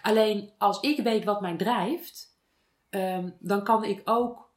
Alleen 0.03 0.51
als 0.59 0.81
ik 0.81 1.01
weet 1.03 1.25
wat 1.25 1.41
mij 1.41 1.57
drijft, 1.57 2.37
ehm, 2.91 3.31
dan 3.39 3.65
kan 3.65 3.85
ik 3.85 4.01
ook 4.05 4.51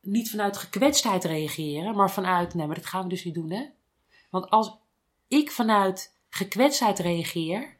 niet 0.00 0.30
vanuit 0.30 0.56
gekwetstheid 0.56 1.24
reageren, 1.24 1.94
maar 1.94 2.10
vanuit, 2.10 2.54
nee, 2.54 2.66
maar 2.66 2.76
dat 2.76 2.86
gaan 2.86 3.02
we 3.02 3.08
dus 3.08 3.24
niet 3.24 3.34
doen, 3.34 3.50
hè? 3.50 3.64
Want 4.30 4.50
als 4.50 4.78
ik 5.28 5.50
vanuit 5.50 6.16
gekwetstheid 6.28 6.98
reageer, 6.98 7.76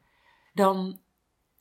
dan 0.54 1.00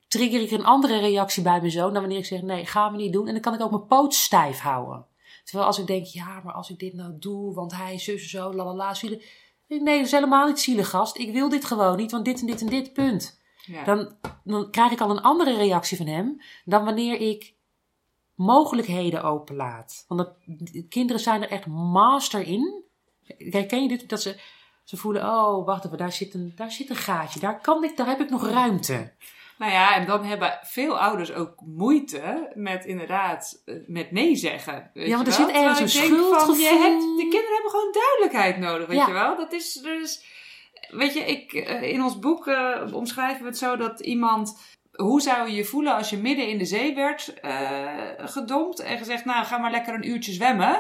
trigger 0.07 0.41
ik 0.41 0.51
een 0.51 0.65
andere 0.65 0.99
reactie 0.99 1.43
bij 1.43 1.59
mijn 1.59 1.71
zoon 1.71 1.93
dan 1.93 2.01
wanneer 2.01 2.19
ik 2.19 2.25
zeg: 2.25 2.41
nee, 2.41 2.65
gaan 2.65 2.91
we 2.91 2.97
niet 2.97 3.13
doen. 3.13 3.27
En 3.27 3.33
dan 3.33 3.41
kan 3.41 3.53
ik 3.53 3.61
ook 3.61 3.71
mijn 3.71 3.87
poot 3.87 4.13
stijf 4.13 4.59
houden. 4.59 5.05
Terwijl 5.49 5.69
als 5.69 5.79
ik 5.79 5.87
denk: 5.87 6.05
ja, 6.05 6.41
maar 6.43 6.53
als 6.53 6.69
ik 6.69 6.79
dit 6.79 6.93
nou 6.93 7.13
doe, 7.19 7.53
want 7.53 7.75
hij 7.75 7.93
is 7.93 8.03
zus 8.03 8.21
en 8.21 8.29
zo, 8.29 8.53
lalala, 8.53 8.93
zielig. 8.93 9.25
Nee, 9.67 9.97
dat 9.97 10.05
is 10.05 10.11
helemaal 10.11 10.47
niet 10.47 10.59
zielig, 10.59 10.89
gast. 10.89 11.17
Ik 11.17 11.31
wil 11.31 11.49
dit 11.49 11.65
gewoon 11.65 11.97
niet, 11.97 12.11
want 12.11 12.25
dit 12.25 12.39
en 12.39 12.45
dit 12.45 12.61
en 12.61 12.67
dit, 12.67 12.93
punt. 12.93 13.41
Ja. 13.65 13.83
Dan, 13.83 14.15
dan 14.43 14.71
krijg 14.71 14.91
ik 14.91 15.01
al 15.01 15.09
een 15.09 15.21
andere 15.21 15.55
reactie 15.55 15.97
van 15.97 16.07
hem 16.07 16.41
dan 16.65 16.85
wanneer 16.85 17.19
ik 17.19 17.53
mogelijkheden 18.35 19.23
openlaat. 19.23 20.05
Want 20.07 20.19
dat, 20.19 20.33
de 20.45 20.87
kinderen 20.87 21.21
zijn 21.21 21.41
er 21.41 21.49
echt 21.49 21.65
master 21.65 22.41
in. 22.41 22.83
Herken 23.37 23.81
je 23.81 23.87
dit? 23.87 24.09
Dat 24.09 24.21
ze, 24.21 24.39
ze 24.83 24.97
voelen, 24.97 25.23
oh, 25.23 25.65
wacht 25.65 25.85
even, 25.85 25.97
daar 25.97 26.11
zit, 26.11 26.33
een, 26.33 26.53
daar 26.55 26.71
zit 26.71 26.89
een 26.89 26.95
gaatje. 26.95 27.39
Daar, 27.39 27.61
kan 27.61 27.83
ik, 27.83 27.97
daar 27.97 28.07
heb 28.07 28.19
ik 28.19 28.29
nog 28.29 28.49
ruimte. 28.49 29.13
Nou 29.59 29.71
ja, 29.71 29.95
en 29.95 30.05
dan 30.05 30.23
hebben 30.23 30.59
veel 30.61 30.99
ouders 30.99 31.33
ook 31.33 31.53
moeite 31.65 32.51
met 32.53 32.85
inderdaad 32.85 33.61
eh, 33.65 33.75
met 33.87 34.11
nee 34.11 34.35
zeggen. 34.35 34.91
Weet 34.93 35.07
Ja, 35.07 35.15
want 35.15 35.27
er 35.27 35.37
wel? 35.37 35.47
zit 35.47 35.55
ergens 35.55 35.95
een 35.95 36.01
denk 36.01 36.19
van, 36.19 36.23
je 36.23 36.31
schuldgevoel. 36.35 36.81
hebt, 36.81 37.01
de 37.01 37.27
kinderen 37.29 37.53
hebben 37.53 37.71
gewoon 37.71 37.91
duidelijkheid 37.93 38.57
nodig, 38.57 38.87
weet 38.87 38.97
Ja. 38.97 39.07
je 39.07 39.13
wel. 39.13 39.35
Dat 39.35 39.53
is 39.53 39.73
dus, 39.73 40.25
weet 40.89 41.13
je, 41.13 41.19
ik, 41.19 41.53
eh, 41.53 41.81
in 41.81 42.03
ons 42.03 42.19
boek 42.19 42.47
eh, 42.47 42.93
omschrijven 42.93 43.41
we 43.41 43.47
het 43.47 43.57
zo 43.57 43.77
dat 43.77 43.99
iemand, 43.99 44.59
hoe 44.91 45.21
zou 45.21 45.49
je 45.49 45.55
je 45.55 45.65
voelen 45.65 45.95
als 45.95 46.09
je 46.09 46.17
midden 46.17 46.47
in 46.47 46.57
de 46.57 46.65
zee 46.65 46.95
werd 46.95 47.33
eh, 47.39 47.87
gedompt 48.17 48.79
en 48.79 48.97
gezegd, 48.97 49.25
nou 49.25 49.45
ga 49.45 49.57
maar 49.57 49.71
lekker 49.71 49.93
een 49.93 50.09
uurtje 50.09 50.31
zwemmen. 50.31 50.77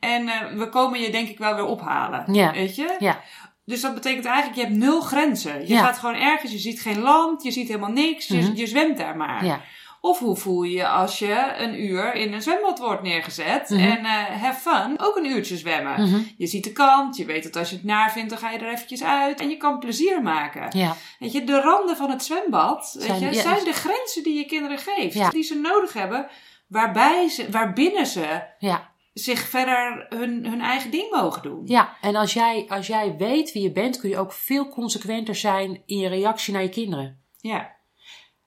En 0.00 0.28
eh, 0.28 0.52
we 0.52 0.68
komen 0.68 1.00
je 1.00 1.10
denk 1.10 1.28
ik 1.28 1.38
wel 1.38 1.54
weer 1.54 1.64
ophalen, 1.66 2.24
weet 2.52 2.76
je. 2.76 2.96
Ja. 2.98 3.20
Dus 3.64 3.80
dat 3.80 3.94
betekent 3.94 4.24
eigenlijk, 4.24 4.56
je 4.56 4.62
hebt 4.66 4.76
nul 4.76 5.00
grenzen. 5.00 5.60
Je 5.60 5.72
Ja. 5.74 5.84
gaat 5.84 5.98
gewoon 5.98 6.14
ergens, 6.14 6.52
je 6.52 6.58
ziet 6.58 6.80
geen 6.80 6.98
land, 7.00 7.42
je 7.42 7.50
ziet 7.50 7.68
helemaal 7.68 7.90
niks, 7.90 8.26
je, 8.26 8.36
Mhm. 8.36 8.54
je 8.54 8.66
zwemt 8.66 8.96
daar 8.96 9.16
maar. 9.16 9.44
Ja. 9.44 9.60
Of 10.00 10.18
hoe 10.18 10.36
voel 10.36 10.62
je 10.62 10.76
je 10.76 10.88
als 10.88 11.18
je 11.18 11.52
een 11.58 11.84
uur 11.84 12.14
in 12.14 12.32
een 12.32 12.42
zwembad 12.42 12.78
wordt 12.78 13.02
neergezet 13.02 13.68
Mhm. 13.68 13.80
en 13.80 14.04
eh 14.04 14.42
have 14.42 14.60
fun, 14.70 14.94
ook 15.00 15.16
een 15.16 15.26
uurtje 15.26 15.56
zwemmen. 15.56 16.02
Mhm. 16.08 16.20
Je 16.36 16.46
ziet 16.46 16.64
de 16.64 16.72
kant, 16.72 17.16
je 17.16 17.24
weet 17.24 17.42
dat 17.42 17.56
als 17.56 17.70
je 17.70 17.76
het 17.76 17.84
naar 17.84 18.12
vindt, 18.12 18.28
dan 18.30 18.38
ga 18.38 18.50
je 18.50 18.58
er 18.58 18.72
eventjes 18.72 19.02
uit 19.02 19.40
en 19.40 19.48
je 19.50 19.56
kan 19.56 19.78
plezier 19.78 20.22
maken. 20.22 20.78
Ja. 20.78 20.96
Weet 21.18 21.32
je, 21.32 21.44
de 21.44 21.60
randen 21.60 21.96
van 21.96 22.10
het 22.10 22.24
zwembad 22.24 22.94
weet 22.98 23.06
Zijn- 23.06 23.20
je, 23.20 23.26
ja, 23.26 23.32
zijn 23.42 23.54
dus- 23.54 23.64
de 23.64 23.72
grenzen 23.72 24.22
die 24.22 24.34
je 24.38 24.44
kinderen 24.46 24.78
geeft. 24.78 25.14
Ja. 25.14 25.30
Die 25.30 25.42
ze 25.42 25.54
nodig 25.58 25.92
hebben, 25.92 26.26
waarbij 26.66 27.28
ze, 27.28 27.50
waarbinnen 27.50 28.06
ze 28.06 28.42
Ja. 28.58 28.92
Zich 29.14 29.40
verder 29.40 30.06
hun, 30.08 30.46
hun 30.46 30.60
eigen 30.60 30.90
ding 30.90 31.10
mogen 31.10 31.42
doen. 31.42 31.62
Ja, 31.64 31.96
en 32.00 32.16
als 32.16 32.32
jij, 32.32 32.64
als 32.68 32.86
jij 32.86 33.16
weet 33.16 33.52
wie 33.52 33.62
je 33.62 33.72
bent, 33.72 33.98
kun 33.98 34.08
je 34.08 34.18
ook 34.18 34.32
veel 34.32 34.68
consequenter 34.68 35.34
zijn 35.34 35.82
in 35.86 35.98
je 35.98 36.08
reactie 36.08 36.52
naar 36.52 36.62
je 36.62 36.68
kinderen. 36.68 37.22
Ja. 37.36 37.76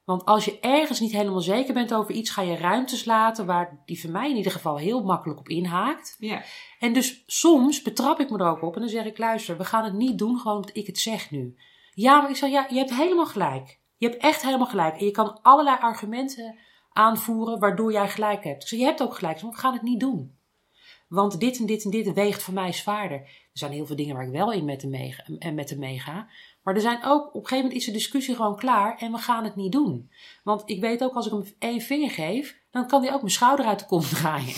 Want 0.04 0.24
als 0.24 0.44
je 0.44 0.60
ergens 0.60 1.00
niet 1.00 1.12
helemaal 1.12 1.40
zeker 1.40 1.74
bent 1.74 1.94
over 1.94 2.14
iets, 2.14 2.30
ga 2.30 2.42
je 2.42 2.56
ruimtes 2.56 3.04
laten 3.04 3.46
waar 3.46 3.82
die 3.84 4.00
voor 4.00 4.10
mij 4.10 4.30
in 4.30 4.36
ieder 4.36 4.52
geval 4.52 4.76
heel 4.76 5.02
makkelijk 5.02 5.40
op 5.40 5.48
inhaakt. 5.48 6.16
ja. 6.18 6.42
En 6.78 6.92
dus 6.92 7.22
soms 7.26 7.82
betrap 7.82 8.20
ik 8.20 8.30
me 8.30 8.38
er 8.38 8.50
ook 8.50 8.62
op 8.62 8.74
en 8.74 8.80
dan 8.80 8.90
zeg 8.90 9.04
ik: 9.04 9.18
luister, 9.18 9.56
we 9.56 9.64
gaan 9.64 9.84
het 9.84 9.92
niet 9.92 10.18
doen 10.18 10.38
gewoon 10.38 10.56
omdat 10.56 10.76
ik 10.76 10.86
het 10.86 10.98
zeg 10.98 11.30
nu. 11.30 11.56
Ja, 11.94 12.20
maar 12.20 12.30
ik 12.30 12.36
zeg: 12.36 12.50
ja, 12.50 12.66
je 12.68 12.78
hebt 12.78 12.94
helemaal 12.94 13.26
gelijk. 13.26 13.78
Je 13.96 14.08
hebt 14.08 14.22
echt 14.22 14.42
helemaal 14.42 14.66
gelijk. 14.66 14.96
En 14.98 15.04
je 15.04 15.10
kan 15.10 15.38
allerlei 15.42 15.76
argumenten 15.80 16.58
aanvoeren 16.92 17.58
waardoor 17.58 17.92
jij 17.92 18.08
gelijk 18.08 18.44
hebt. 18.44 18.60
Dus 18.60 18.70
je 18.70 18.84
hebt 18.84 19.02
ook 19.02 19.14
gelijk, 19.14 19.42
maar 19.42 19.50
we 19.50 19.58
gaan 19.58 19.72
het 19.72 19.82
niet 19.82 20.00
doen. 20.00 20.37
Want 21.08 21.40
dit 21.40 21.58
en 21.58 21.66
dit 21.66 21.84
en 21.84 21.90
dit 21.90 22.12
weegt 22.12 22.42
voor 22.42 22.54
mij 22.54 22.72
zwaarder. 22.72 23.18
Er 23.18 23.28
zijn 23.52 23.72
heel 23.72 23.86
veel 23.86 23.96
dingen 23.96 24.14
waar 24.14 24.26
ik 24.26 24.32
wel 24.32 24.52
in 24.52 24.64
met 24.64 24.82
hem 24.82 24.90
meega, 24.90 25.24
en 25.38 25.54
met. 25.54 25.76
Maar 26.62 26.74
er 26.74 26.80
zijn 26.80 27.04
ook, 27.04 27.26
op 27.26 27.34
een 27.34 27.40
gegeven 27.40 27.56
moment 27.56 27.74
is 27.74 27.84
de 27.84 27.92
discussie 27.92 28.34
gewoon 28.34 28.56
klaar 28.56 28.96
en 28.98 29.12
we 29.12 29.18
gaan 29.18 29.44
het 29.44 29.56
niet 29.56 29.72
doen. 29.72 30.10
Want 30.42 30.62
ik 30.64 30.80
weet 30.80 31.02
ook, 31.02 31.14
als 31.14 31.26
ik 31.26 31.32
hem 31.32 31.44
één 31.58 31.80
vinger 31.80 32.10
geef, 32.10 32.58
dan 32.70 32.86
kan 32.86 33.02
hij 33.02 33.12
ook 33.12 33.20
mijn 33.20 33.32
schouder 33.32 33.66
uit 33.66 33.78
de 33.78 33.86
kom 33.86 34.00
draaien. 34.14 34.54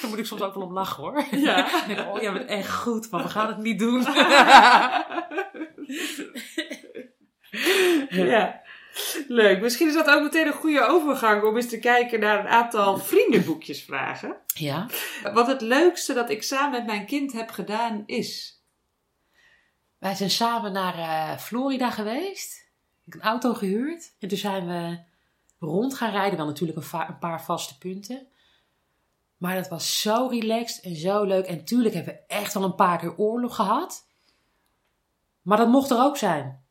Dan 0.00 0.10
moet 0.10 0.18
ik 0.18 0.26
soms 0.26 0.42
ook 0.42 0.54
wel 0.54 0.62
om 0.62 0.72
lachen 0.72 1.02
hoor. 1.02 1.24
Ja. 1.30 1.68
Denk, 1.86 2.14
oh, 2.14 2.20
jij 2.20 2.32
bent 2.32 2.48
echt 2.48 2.74
goed, 2.74 3.10
maar 3.10 3.22
we 3.22 3.28
gaan 3.28 3.48
het 3.48 3.58
niet 3.58 3.78
doen. 3.78 4.04
Ja. 8.08 8.62
Leuk. 9.28 9.60
Misschien 9.60 9.88
is 9.88 9.94
dat 9.94 10.10
ook 10.10 10.22
meteen 10.22 10.46
een 10.46 10.52
goede 10.52 10.82
overgang 10.82 11.42
om 11.42 11.56
eens 11.56 11.68
te 11.68 11.78
kijken 11.78 12.20
naar 12.20 12.40
een 12.40 12.50
aantal 12.50 12.98
vriendenboekjes 12.98 13.82
vragen. 13.82 14.36
Ja. 14.54 14.86
Wat 15.32 15.46
het 15.46 15.60
leukste 15.60 16.14
dat 16.14 16.30
ik 16.30 16.42
samen 16.42 16.70
met 16.70 16.86
mijn 16.86 17.06
kind 17.06 17.32
heb 17.32 17.50
gedaan 17.50 18.02
is. 18.06 18.60
Wij 19.98 20.14
zijn 20.14 20.30
samen 20.30 20.72
naar 20.72 20.94
eh, 20.94 21.38
Florida 21.38 21.90
geweest. 21.90 22.54
Ik 23.06 23.12
heb 23.12 23.22
een 23.22 23.28
auto 23.28 23.54
gehuurd. 23.54 24.14
En 24.18 24.28
toen 24.28 24.38
zijn 24.38 24.66
we 24.66 24.98
rond 25.58 25.94
gaan 25.94 26.10
rijden. 26.10 26.36
Wel 26.36 26.46
natuurlijk 26.46 26.78
een, 26.78 27.00
een 27.00 27.18
paar 27.18 27.42
vaste 27.42 27.78
punten. 27.78 28.26
Maar 29.36 29.54
dat 29.54 29.68
was 29.68 30.00
zo 30.00 30.26
relaxed 30.26 30.84
en 30.84 30.96
zo 30.96 31.24
leuk. 31.24 31.46
En 31.46 31.64
tuurlijk 31.64 31.94
hebben 31.94 32.14
we 32.14 32.34
echt 32.34 32.56
al 32.56 32.64
een 32.64 32.74
paar 32.74 32.98
keer 32.98 33.16
oorlog 33.16 33.54
gehad. 33.54 34.06
Maar 35.42 35.58
dat 35.58 35.68
mocht 35.68 35.90
er 35.90 36.02
ook 36.02 36.16
zijn. 36.16 36.65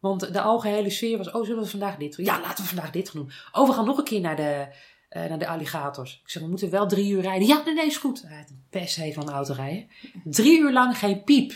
Want 0.00 0.32
de 0.32 0.40
algehele 0.40 0.90
sfeer 0.90 1.18
was, 1.18 1.30
oh 1.30 1.44
zullen 1.44 1.62
we 1.62 1.68
vandaag 1.68 1.96
dit 1.96 2.16
doen? 2.16 2.24
Ja, 2.24 2.40
laten 2.40 2.64
we 2.64 2.70
vandaag 2.70 2.90
dit 2.90 3.10
gaan 3.10 3.20
doen. 3.20 3.32
Oh, 3.52 3.68
we 3.68 3.74
gaan 3.74 3.84
nog 3.84 3.98
een 3.98 4.04
keer 4.04 4.20
naar 4.20 4.36
de, 4.36 4.68
eh, 5.08 5.24
naar 5.24 5.38
de 5.38 5.48
alligators. 5.48 6.20
Ik 6.22 6.30
zeg, 6.30 6.42
we 6.42 6.48
moeten 6.48 6.70
wel 6.70 6.86
drie 6.86 7.12
uur 7.12 7.20
rijden. 7.20 7.48
Ja, 7.48 7.62
nee, 7.64 7.74
nee, 7.74 7.86
is 7.86 7.96
goed. 7.96 8.22
Hij 8.22 8.36
heeft 8.36 8.50
een 8.50 8.64
pest 8.70 8.96
heeft 8.96 9.14
van 9.14 9.26
de 9.26 9.32
auto 9.32 9.52
rijden. 9.52 9.88
Drie 10.24 10.60
uur 10.60 10.72
lang 10.72 10.98
geen 10.98 11.24
piep. 11.24 11.52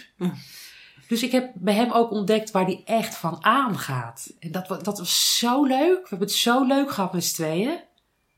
Dus 1.09 1.22
ik 1.22 1.32
heb 1.32 1.53
bij 1.55 1.74
hem 1.74 1.90
ook 1.90 2.11
ontdekt 2.11 2.51
waar 2.51 2.64
hij 2.64 2.82
echt 2.84 3.16
van 3.16 3.45
aangaat. 3.45 4.34
En 4.38 4.53
dat, 4.53 4.68
dat 4.68 4.99
was 4.99 5.38
zo 5.38 5.64
leuk. 5.64 6.03
We 6.03 6.09
hebben 6.09 6.28
het 6.28 6.36
zo 6.36 6.64
leuk 6.64 6.90
gehad 6.90 7.12
met 7.12 7.24
z'n 7.24 7.34
tweeën. 7.34 7.80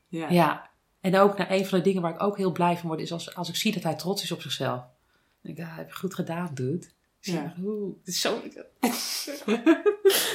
Ja. 0.07 0.29
Ja. 0.29 0.69
En 1.01 1.17
ook 1.17 1.37
naar 1.37 1.51
een 1.51 1.65
van 1.65 1.77
de 1.77 1.83
dingen 1.83 2.01
waar 2.01 2.13
ik 2.13 2.21
ook 2.21 2.37
heel 2.37 2.51
blij 2.51 2.77
van 2.77 2.87
word, 2.87 2.99
is 2.99 3.11
als, 3.11 3.35
als 3.35 3.49
ik 3.49 3.55
zie 3.55 3.73
dat 3.73 3.83
hij 3.83 3.95
trots 3.95 4.23
is 4.23 4.31
op 4.31 4.41
zichzelf. 4.41 4.79
Dan 4.79 5.55
denk 5.55 5.57
ik, 5.57 5.63
ah, 5.63 5.75
heb 5.77 5.89
je 5.89 5.95
goed 5.95 6.15
gedaan, 6.15 6.49
dude. 6.53 6.87
Ja. 7.19 7.55
oeh, 7.63 7.95
het 7.97 8.07
is 8.07 8.21
zo... 8.21 8.41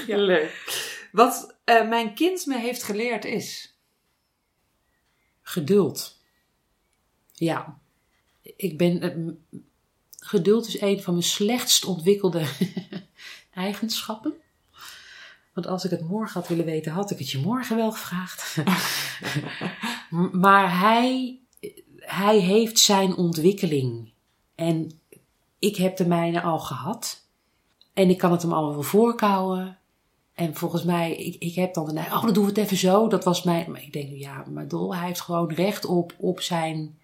Ja. 0.07 0.17
Leuk. 0.17 0.81
Wat 1.13 1.57
eh, 1.65 1.89
mijn 1.89 2.15
kind 2.15 2.47
me 2.47 2.59
heeft 2.59 2.83
geleerd 2.83 3.25
is. 3.25 3.77
Geduld. 5.43 6.21
Ja. 7.33 7.79
Ik 8.43 8.79
ben... 8.79 9.01
eh, 9.01 9.61
geduld 10.19 10.67
is 10.67 10.81
een 10.81 11.03
van 11.03 11.13
mijn 11.13 11.25
slechtst 11.27 11.85
ontwikkelde 11.85 12.47
eigenschappen. 13.51 14.35
Want 15.53 15.67
als 15.67 15.85
ik 15.85 15.91
het 15.91 16.09
morgen 16.09 16.41
had 16.41 16.49
willen 16.49 16.65
weten, 16.65 16.93
had 16.93 17.11
ik 17.11 17.19
het 17.19 17.31
je 17.31 17.39
morgen 17.39 17.77
wel 17.77 17.93
gevraagd. 17.93 18.57
Maar 20.33 20.79
hij, 20.79 21.41
hij 21.99 22.39
heeft 22.39 22.79
zijn 22.79 23.15
ontwikkeling. 23.15 24.13
En 24.55 25.01
ik 25.63 25.77
heb 25.77 25.97
de 25.97 26.07
mijne 26.07 26.43
al 26.43 26.59
gehad. 26.59 27.27
En 27.93 28.11
ik 28.11 28.19
kan 28.19 28.33
het 28.33 28.43
hem 28.43 28.53
allemaal 28.53 28.73
wel 28.73 28.83
voorkouwen. 28.83 29.79
En 30.35 30.55
volgens 30.55 30.85
mij, 30.85 31.17
ik, 31.17 31.37
ik 31.39 31.55
heb 31.55 31.75
dan 31.75 31.87
de 31.87 31.93
neiging, 31.93 32.17
oh, 32.17 32.25
dan 32.25 32.35
doen 32.35 32.43
we 32.45 32.49
het 32.49 32.59
even 32.59 32.77
zo. 32.77 33.09
Dat 33.09 33.25
was 33.25 33.43
mijn, 33.43 33.71
maar 33.71 33.83
ik 33.83 33.93
denk, 33.93 34.11
ja, 34.11 34.45
maar 34.51 34.69
Dol, 34.69 34.95
hij 34.95 35.07
heeft 35.07 35.21
gewoon 35.21 35.53
recht 35.53 35.85
op, 35.85 36.15
op 36.19 36.41
zijn 36.41 36.99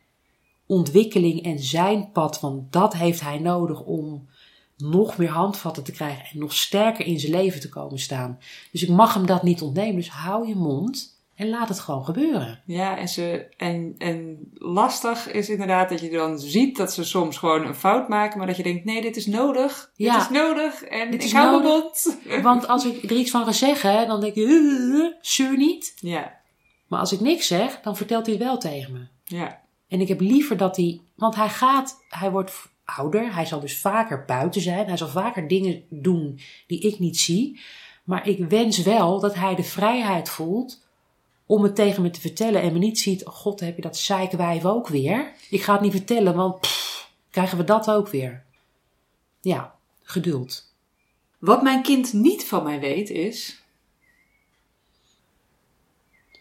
ontwikkeling 0.66 1.42
en 1.42 1.58
zijn 1.58 2.12
pad. 2.12 2.40
Want 2.40 2.72
dat 2.72 2.94
heeft 2.94 3.20
hij 3.20 3.38
nodig 3.38 3.80
om 3.80 4.28
nog 4.76 5.16
meer 5.16 5.30
handvatten 5.30 5.84
te 5.84 5.92
krijgen 5.92 6.24
en 6.32 6.38
nog 6.38 6.52
sterker 6.52 7.06
in 7.06 7.20
zijn 7.20 7.32
leven 7.32 7.60
te 7.60 7.68
komen 7.68 7.98
staan. 7.98 8.38
Dus 8.72 8.82
ik 8.82 8.88
mag 8.88 9.14
hem 9.14 9.26
dat 9.26 9.42
niet 9.42 9.62
ontnemen. 9.62 9.96
Dus 9.96 10.10
hou 10.10 10.48
je 10.48 10.56
mond 10.56 11.17
en 11.38 11.48
laat 11.48 11.68
het 11.68 11.80
gewoon 11.80 12.04
gebeuren. 12.04 12.62
Ja, 12.64 12.96
en, 12.98 13.08
ze, 13.08 13.46
en, 13.56 13.94
en 13.98 14.38
lastig 14.54 15.30
is 15.32 15.48
inderdaad 15.48 15.88
dat 15.88 16.00
je 16.00 16.10
dan 16.10 16.38
ziet 16.38 16.76
dat 16.76 16.92
ze 16.92 17.04
soms 17.04 17.36
gewoon 17.38 17.66
een 17.66 17.74
fout 17.74 18.08
maken, 18.08 18.38
maar 18.38 18.46
dat 18.46 18.56
je 18.56 18.62
denkt, 18.62 18.84
nee, 18.84 19.02
dit 19.02 19.16
is 19.16 19.26
nodig. 19.26 19.90
Dit 19.96 20.14
is 20.14 20.28
nodig 20.28 20.82
en 20.82 21.10
Dit 21.10 21.20
ik 21.20 21.26
is 21.26 21.32
hou 21.32 21.50
mijn 21.50 21.62
mond. 21.72 22.18
Want 22.42 22.68
als 22.68 22.84
ik 22.86 23.10
er 23.10 23.16
iets 23.16 23.30
van 23.30 23.44
ga 23.44 23.52
zeggen, 23.52 24.06
dan 24.06 24.20
denk 24.20 24.34
je, 24.34 24.40
"Uh, 24.40 24.98
uh, 24.98 25.12
zeur 25.20 25.56
niet. 25.56 25.94
Ja, 25.96 26.40
Maar 26.86 27.00
als 27.00 27.12
ik 27.12 27.20
niks 27.20 27.46
zeg, 27.46 27.80
dan 27.80 27.96
vertelt 27.96 28.26
hij 28.26 28.38
wel 28.38 28.58
tegen 28.58 28.92
me. 28.92 29.06
ja, 29.24 29.60
En 29.88 30.00
ik 30.00 30.08
heb 30.08 30.20
liever 30.20 30.56
dat 30.56 30.76
hij, 30.76 31.00
want 31.14 31.34
hij 31.34 31.48
gaat, 31.48 32.04
hij 32.08 32.30
wordt 32.30 32.52
ouder, 32.84 33.34
hij 33.34 33.46
zal 33.46 33.60
dus 33.60 33.78
vaker 33.80 34.24
buiten 34.24 34.60
zijn, 34.60 34.86
hij 34.86 34.96
zal 34.96 35.08
vaker 35.08 35.48
dingen 35.48 35.82
doen 35.90 36.40
die 36.66 36.80
ik 36.80 36.98
niet 36.98 37.18
zie. 37.18 37.60
Maar 38.04 38.28
ik 38.28 38.48
wens 38.48 38.82
wel 38.82 39.20
dat 39.20 39.34
hij 39.34 39.54
de 39.54 39.62
vrijheid 39.62 40.28
voelt 40.28 40.86
om 41.48 41.62
het 41.62 41.74
tegen 41.74 42.02
me 42.02 42.10
te 42.10 42.20
vertellen 42.20 42.62
en 42.62 42.72
me 42.72 42.78
niet 42.78 42.98
ziet, 42.98 43.24
oh 43.26 43.34
god, 43.34 43.60
heb 43.60 43.76
je 43.76 43.82
dat 43.82 43.96
zeikwijf 43.96 44.64
ook 44.64 44.88
weer? 44.88 45.32
Ik 45.50 45.62
ga 45.62 45.72
het 45.72 45.80
niet 45.80 45.92
vertellen, 45.92 46.34
want 46.34 46.60
pff, 46.60 47.10
krijgen 47.30 47.58
we 47.58 47.64
dat 47.64 47.90
ook 47.90 48.08
weer. 48.08 48.44
Ja, 49.40 49.78
geduld. 50.02 50.74
Wat 51.38 51.62
mijn 51.62 51.82
kind 51.82 52.12
niet 52.12 52.44
van 52.44 52.64
mij 52.64 52.80
weet 52.80 53.10
is. 53.10 53.62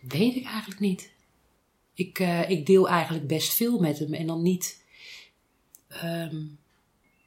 Weet 0.01 0.35
ik 0.35 0.45
eigenlijk 0.45 0.79
niet. 0.79 1.11
Ik, 1.93 2.19
eh, 2.19 2.49
ik 2.49 2.65
deel 2.65 2.89
eigenlijk 2.89 3.27
best 3.27 3.53
veel 3.53 3.79
met 3.79 3.99
hem 3.99 4.13
en 4.13 4.27
dan 4.27 4.41
niet, 4.41 4.83
ehm, 5.87 6.45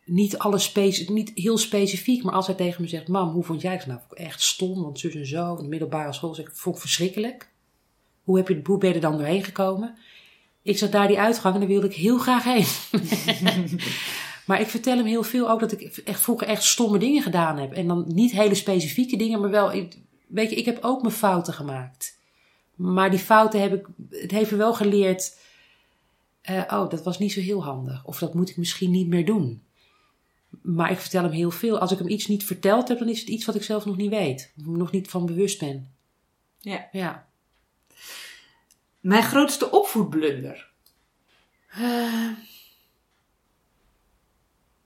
niet, 0.05 0.39
alles 0.39 0.75
niet 1.07 1.31
heel 1.35 1.59
specifiek, 1.59 2.23
maar 2.23 2.35
als 2.35 2.47
hij 2.47 2.57
tegen 2.57 2.83
me 2.83 2.89
zegt: 2.89 3.09
Mam, 3.09 3.31
hoe 3.31 3.45
vond 3.45 3.61
jij 3.61 3.73
het? 3.73 3.87
Nou, 3.87 4.01
vond 4.01 4.13
ik 4.13 4.27
echt 4.27 4.43
stom, 4.43 4.83
want 4.83 4.99
zus 4.99 5.15
en 5.15 5.27
zo. 5.27 5.57
In 5.57 5.63
de 5.63 5.69
middelbare 5.69 6.13
school 6.13 6.35
zeg 6.35 6.47
ik: 6.47 6.57
Vond 6.57 6.75
ik 6.75 6.81
verschrikkelijk. 6.81 7.50
Hoe, 8.25 8.37
heb 8.37 8.49
je, 8.49 8.61
hoe 8.65 8.79
ben 8.79 8.89
je 8.89 8.95
er 8.95 9.01
dan 9.01 9.17
doorheen 9.17 9.45
gekomen? 9.45 9.97
Ik 10.63 10.79
zat 10.79 10.93
daar 10.93 11.09
die 11.09 11.19
uitgang 11.19 11.55
en 11.55 11.61
daar 11.61 11.69
wilde 11.69 11.87
ik 11.87 11.95
heel 11.95 12.19
graag 12.19 12.45
heen. 12.45 12.67
maar 14.47 14.61
ik 14.61 14.67
vertel 14.69 14.97
hem 14.97 15.07
heel 15.07 15.23
veel 15.23 15.51
ook 15.51 15.61
dat 15.61 15.73
ik 15.73 15.81
echt 15.81 16.21
vroeger 16.21 16.47
echt 16.47 16.65
stomme 16.65 16.99
dingen 16.99 17.23
gedaan 17.23 17.59
heb. 17.59 17.73
En 17.73 17.87
dan 17.87 18.05
niet 18.09 18.33
hele 18.33 18.55
specifieke 18.55 19.17
dingen, 19.17 19.41
maar 19.41 19.51
wel. 19.51 19.71
Weet 20.27 20.51
je, 20.51 20.57
ik 20.57 20.65
heb 20.65 20.79
ook 20.81 21.03
mijn 21.03 21.15
fouten 21.15 21.53
gemaakt. 21.53 22.19
Maar 22.75 23.11
die 23.11 23.19
fouten 23.19 23.61
heb 23.61 23.73
ik, 23.75 23.87
het 24.11 24.31
heeft 24.31 24.51
me 24.51 24.57
wel 24.57 24.75
geleerd. 24.75 25.39
eh, 26.43 26.63
oh, 26.69 26.91
dat 26.91 27.03
was 27.03 27.19
niet 27.19 27.33
zo 27.33 27.41
heel 27.41 27.65
handig. 27.65 28.05
Of 28.05 28.19
dat 28.19 28.35
moet 28.35 28.51
ik 28.51 28.57
misschien 28.57 28.91
niet 28.91 29.09
meer 29.09 29.25
doen. 29.25 29.63
Maar 30.63 30.91
ik 30.91 30.99
vertel 30.99 31.23
hem 31.23 31.33
heel 31.33 31.51
veel. 31.51 31.79
Als 31.79 31.93
ik 31.93 31.99
hem 31.99 32.09
iets 32.09 32.27
niet 32.27 32.45
verteld 32.45 32.89
heb, 32.89 32.99
dan 32.99 33.09
is 33.09 33.21
het 33.21 33.29
iets 33.29 33.45
wat 33.45 33.55
ik 33.55 33.63
zelf 33.63 33.85
nog 33.85 33.97
niet 33.97 34.11
weet. 34.11 34.53
Of 34.59 34.65
nog 34.67 34.91
niet 34.93 35.09
van 35.09 35.27
bewust 35.27 35.59
ben. 35.59 35.91
Ja. 36.61 36.89
Ja. 36.93 37.29
Mijn 39.01 39.23
grootste 39.23 39.71
opvoedblunder. 39.71 40.71
Eh, 41.71 42.31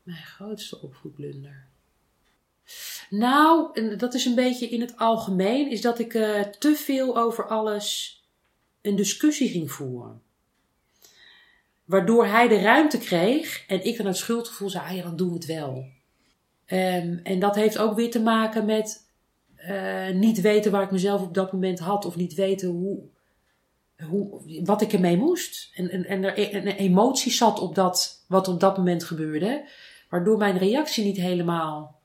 mijn 0.02 0.24
grootste 0.24 0.80
opvoedblunder. 0.80 1.66
Nou, 3.10 3.70
en 3.72 3.98
dat 3.98 4.14
is 4.14 4.24
een 4.24 4.34
beetje 4.34 4.68
in 4.68 4.80
het 4.80 4.96
algemeen, 4.96 5.70
is 5.70 5.80
dat 5.80 5.98
ik 5.98 6.14
eh, 6.14 6.40
te 6.40 6.74
veel 6.76 7.16
over 7.18 7.48
alles 7.48 8.18
een 8.82 8.96
discussie 8.96 9.48
ging 9.48 9.72
voeren. 9.72 10.22
Waardoor 11.84 12.26
hij 12.26 12.48
de 12.48 12.60
ruimte 12.60 12.98
kreeg 12.98 13.66
en 13.66 13.84
ik 13.84 13.96
dan 13.96 14.06
het 14.06 14.16
schuldgevoel 14.16 14.70
zei, 14.70 14.84
ah 14.84 14.96
ja, 14.96 15.02
dan 15.02 15.16
doen 15.16 15.28
we 15.28 15.34
het 15.34 15.46
wel. 15.46 15.86
Ehm, 16.64 17.18
en 17.22 17.38
dat 17.38 17.54
heeft 17.54 17.78
ook 17.78 17.96
weer 17.96 18.10
te 18.10 18.20
maken 18.20 18.64
met 18.64 19.08
eh, 19.54 20.10
niet 20.10 20.40
weten 20.40 20.72
waar 20.72 20.82
ik 20.82 20.90
mezelf 20.90 21.22
op 21.22 21.34
dat 21.34 21.52
moment 21.52 21.78
had 21.78 22.04
of 22.04 22.16
niet 22.16 22.34
weten 22.34 22.68
hoe, 22.68 23.02
hoe, 24.02 24.42
wat 24.64 24.82
ik 24.82 24.92
ermee 24.92 25.16
moest. 25.16 25.70
En, 25.74 25.90
en, 25.90 26.04
en 26.04 26.24
er 26.24 26.54
een 26.54 26.66
emotie 26.66 27.32
zat 27.32 27.58
op 27.58 27.74
dat, 27.74 28.24
wat 28.28 28.48
op 28.48 28.60
dat 28.60 28.76
moment 28.76 29.04
gebeurde. 29.04 29.68
Waardoor 30.08 30.36
mijn 30.38 30.58
reactie 30.58 31.04
niet 31.04 31.16
helemaal. 31.16 32.00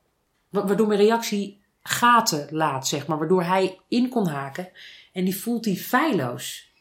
wa- 0.48 0.66
Waardoor 0.66 0.86
mijn 0.86 1.00
reactie 1.00 1.62
gaten 1.82 2.48
laat, 2.50 2.88
zeg 2.88 3.06
maar. 3.06 3.18
Waardoor 3.18 3.42
hij 3.42 3.78
in 3.88 4.08
kon 4.08 4.26
haken. 4.26 4.68
En 5.12 5.24
die 5.24 5.36
voelt 5.36 5.64
hij 5.64 5.74
feilloos. 5.76 6.72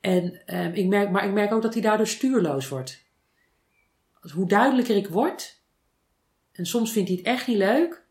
En, 0.00 0.46
ehm, 0.46 0.72
ik 0.72 0.86
merk, 0.86 1.10
maar 1.10 1.24
ik 1.24 1.32
merk 1.32 1.52
ook 1.52 1.62
dat 1.62 1.72
hij 1.72 1.82
daardoor 1.82 2.06
stuurloos 2.06 2.68
wordt. 2.68 3.04
Hoe 4.34 4.48
duidelijker 4.48 4.96
ik 4.96 5.08
word. 5.08 5.60
En 6.52 6.66
soms 6.66 6.92
vindt 6.92 7.08
hij 7.08 7.18
het 7.18 7.26
echt 7.26 7.46
niet 7.46 7.56
leuk. 7.56 8.04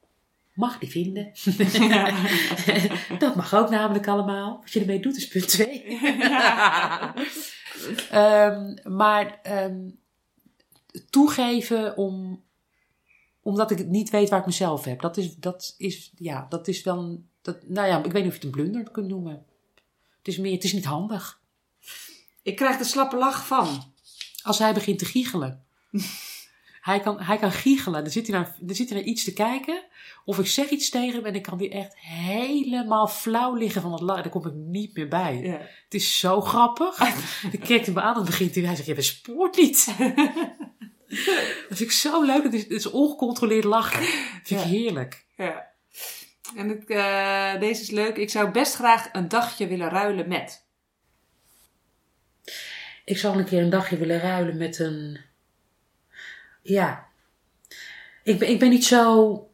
Mag 0.53 0.79
die 0.79 0.89
vinden. 0.89 1.31
dat 3.19 3.35
mag 3.35 3.53
ook 3.53 3.69
namelijk 3.69 4.07
allemaal. 4.07 4.59
Wat 4.61 4.71
je 4.71 4.79
ermee 4.79 4.99
doet 4.99 5.17
is 5.17 5.27
punt 5.27 5.47
twee. 5.47 5.83
Ehm, 8.11 8.75
maar 8.83 9.39
ehm, 9.43 9.89
toegeven 11.09 11.97
om, 11.97 12.43
omdat 13.41 13.71
ik 13.71 13.77
het 13.77 13.89
niet 13.89 14.09
weet 14.09 14.29
waar 14.29 14.39
ik 14.39 14.45
mezelf 14.45 14.83
heb. 14.83 15.01
Dat 15.01 15.17
is, 15.17 15.35
dat 15.35 15.75
is, 15.77 16.11
ja, 16.15 16.45
dat 16.49 16.67
is 16.67 16.83
dan, 16.83 17.25
dat, 17.41 17.67
nou 17.67 17.87
ja, 17.87 18.03
ik 18.03 18.11
weet 18.11 18.23
niet 18.23 18.31
of 18.31 18.39
je 18.39 18.47
het 18.47 18.57
een 18.57 18.63
blunder 18.63 18.91
kunt 18.91 19.07
noemen. 19.07 19.45
Het 20.17 20.27
is 20.27 20.37
meer, 20.37 20.53
het 20.53 20.63
is 20.63 20.73
niet 20.73 20.85
handig. 20.85 21.41
Ik 22.41 22.55
krijg 22.55 22.77
de 22.77 22.83
slappe 22.83 23.17
lach 23.17 23.47
van. 23.47 23.93
Als 24.41 24.59
hij 24.59 24.73
begint 24.73 24.99
te 24.99 25.05
giechelen. 25.05 25.65
hij, 26.82 26.99
kan, 26.99 27.21
hij 27.21 27.38
kan 27.38 27.51
giechelen. 27.51 28.03
Dan 28.03 28.11
zit 28.11 28.27
hij, 28.27 28.38
naar, 28.38 28.55
dan 28.59 28.75
zit 28.75 28.89
hij 28.89 28.97
naar 28.97 29.07
iets 29.07 29.23
te 29.23 29.34
kijken. 29.34 29.84
Of 30.25 30.39
ik 30.39 30.47
zeg 30.47 30.69
iets 30.69 30.89
tegen 30.89 31.15
hem 31.15 31.25
en 31.25 31.34
dan 31.34 31.41
kan 31.41 31.57
hij 31.57 31.71
echt 31.71 31.97
helemaal 31.97 33.07
flauw 33.07 33.53
liggen 33.53 33.82
van 33.82 33.91
het 33.91 34.01
lachen. 34.01 34.23
Daar 34.23 34.32
kom 34.32 34.47
ik 34.47 34.53
niet 34.53 34.95
meer 34.95 35.07
bij. 35.07 35.39
Ja. 35.41 35.57
Het 35.84 35.93
is 35.93 36.19
zo 36.19 36.41
grappig. 36.41 36.97
Dan 37.41 37.61
kijkt 37.67 37.86
hij 37.86 37.95
me 37.95 38.01
aan 38.01 38.17
en 38.17 38.25
begint 38.25 38.55
hij. 38.55 38.63
Hij 38.63 38.75
zegt, 38.75 38.88
je 38.88 38.95
bespoort 38.95 39.57
niet. 39.57 39.86
dat 41.69 41.77
vind 41.77 41.79
ik 41.79 41.91
zo 41.91 42.23
leuk. 42.23 42.43
Het 42.43 42.53
is, 42.53 42.61
het 42.61 42.71
is 42.71 42.89
ongecontroleerd 42.89 43.63
lachen. 43.63 43.99
Dat 43.99 44.09
vind 44.43 44.61
ik 44.61 44.67
heerlijk. 44.67 45.25
ja. 45.38 45.69
En 46.55 46.69
ik, 46.69 46.89
eh, 46.89 47.59
deze 47.59 47.82
is 47.82 47.89
leuk. 47.89 48.17
Ik 48.17 48.29
zou 48.29 48.51
best 48.51 48.75
graag 48.75 49.09
een 49.11 49.27
dagje 49.27 49.67
willen 49.67 49.89
ruilen 49.89 50.27
met. 50.27 50.65
Ik 53.05 53.17
zou 53.17 53.38
een 53.38 53.45
keer 53.45 53.61
een 53.61 53.69
dagje 53.69 53.97
willen 53.97 54.19
ruilen 54.19 54.57
met 54.57 54.79
een... 54.79 55.19
Ja. 56.62 57.07
Ik 58.24 58.39
ben, 58.39 58.49
ik 58.49 58.59
ben 58.59 58.70
niet 58.70 58.86
zo 58.86 59.49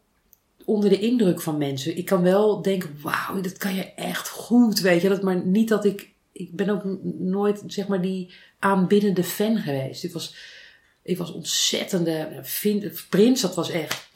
onder 0.64 0.90
de 0.90 0.98
indruk 0.98 1.40
van 1.40 1.58
mensen. 1.58 1.96
Ik 1.96 2.04
kan 2.04 2.22
wel 2.22 2.62
denken, 2.62 2.98
wauw, 3.02 3.40
dat 3.40 3.56
kan 3.56 3.74
je 3.74 3.94
echt 3.94 4.28
goed, 4.28 4.80
weet 4.80 5.02
je. 5.02 5.08
Dat, 5.08 5.22
maar 5.22 5.46
niet 5.46 5.68
dat 5.68 5.84
ik... 5.84 6.10
Ik 6.32 6.56
ben 6.56 6.68
ook 6.68 6.82
nooit, 7.18 7.62
zeg 7.66 7.86
maar, 7.86 8.00
die 8.00 8.34
aanbiddende 8.58 9.24
fan 9.24 9.56
geweest. 9.56 10.04
Ik 10.04 10.12
was, 10.12 10.36
ik 11.02 11.18
was 11.18 11.32
ontzettende... 11.32 12.38
Vind, 12.42 13.06
Prins, 13.08 13.40
dat 13.40 13.54
was 13.54 13.70
echt... 13.70 14.08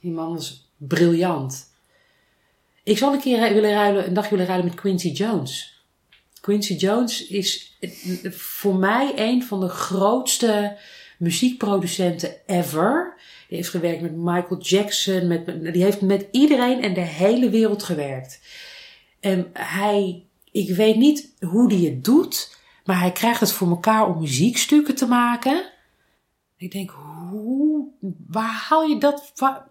die 0.00 0.10
man 0.10 0.34
was 0.34 0.70
briljant. 0.76 1.74
Ik 2.82 2.98
zou 2.98 3.14
een 3.14 3.20
keer 3.20 3.52
willen 3.52 3.72
ruilen, 3.72 4.06
een 4.06 4.14
dag 4.14 4.28
willen 4.28 4.46
ruilen 4.46 4.66
met 4.66 4.80
Quincy 4.80 5.08
Jones. 5.08 5.82
Quincy 6.40 6.74
Jones 6.74 7.26
is 7.26 7.78
voor 8.30 8.74
mij 8.74 9.12
een 9.16 9.42
van 9.42 9.60
de 9.60 9.68
grootste 9.68 10.76
muziekproducenten 11.18 12.34
ever. 12.46 13.14
Die 13.48 13.56
heeft 13.56 13.70
gewerkt 13.70 14.02
met 14.02 14.16
Michael 14.16 14.60
Jackson, 14.60 15.26
met, 15.26 15.46
die 15.72 15.82
heeft 15.82 16.00
met 16.00 16.28
iedereen 16.30 16.82
en 16.82 16.94
de 16.94 17.00
hele 17.00 17.50
wereld 17.50 17.82
gewerkt. 17.82 18.40
En 19.20 19.50
hij, 19.52 20.26
ik 20.50 20.76
weet 20.76 20.96
niet 20.96 21.34
hoe 21.40 21.68
die 21.68 21.90
het 21.90 22.04
doet, 22.04 22.58
maar 22.84 23.00
hij 23.00 23.12
krijgt 23.12 23.40
het 23.40 23.52
voor 23.52 23.68
elkaar 23.68 24.08
om 24.08 24.20
muziekstukken 24.20 24.94
te 24.94 25.06
maken. 25.06 25.72
Ik 26.56 26.72
denk, 26.72 26.90
hoe, 27.30 27.88
waar 28.26 28.64
haal 28.68 28.84
je 28.84 28.98
dat, 28.98 29.32
waar- 29.34 29.66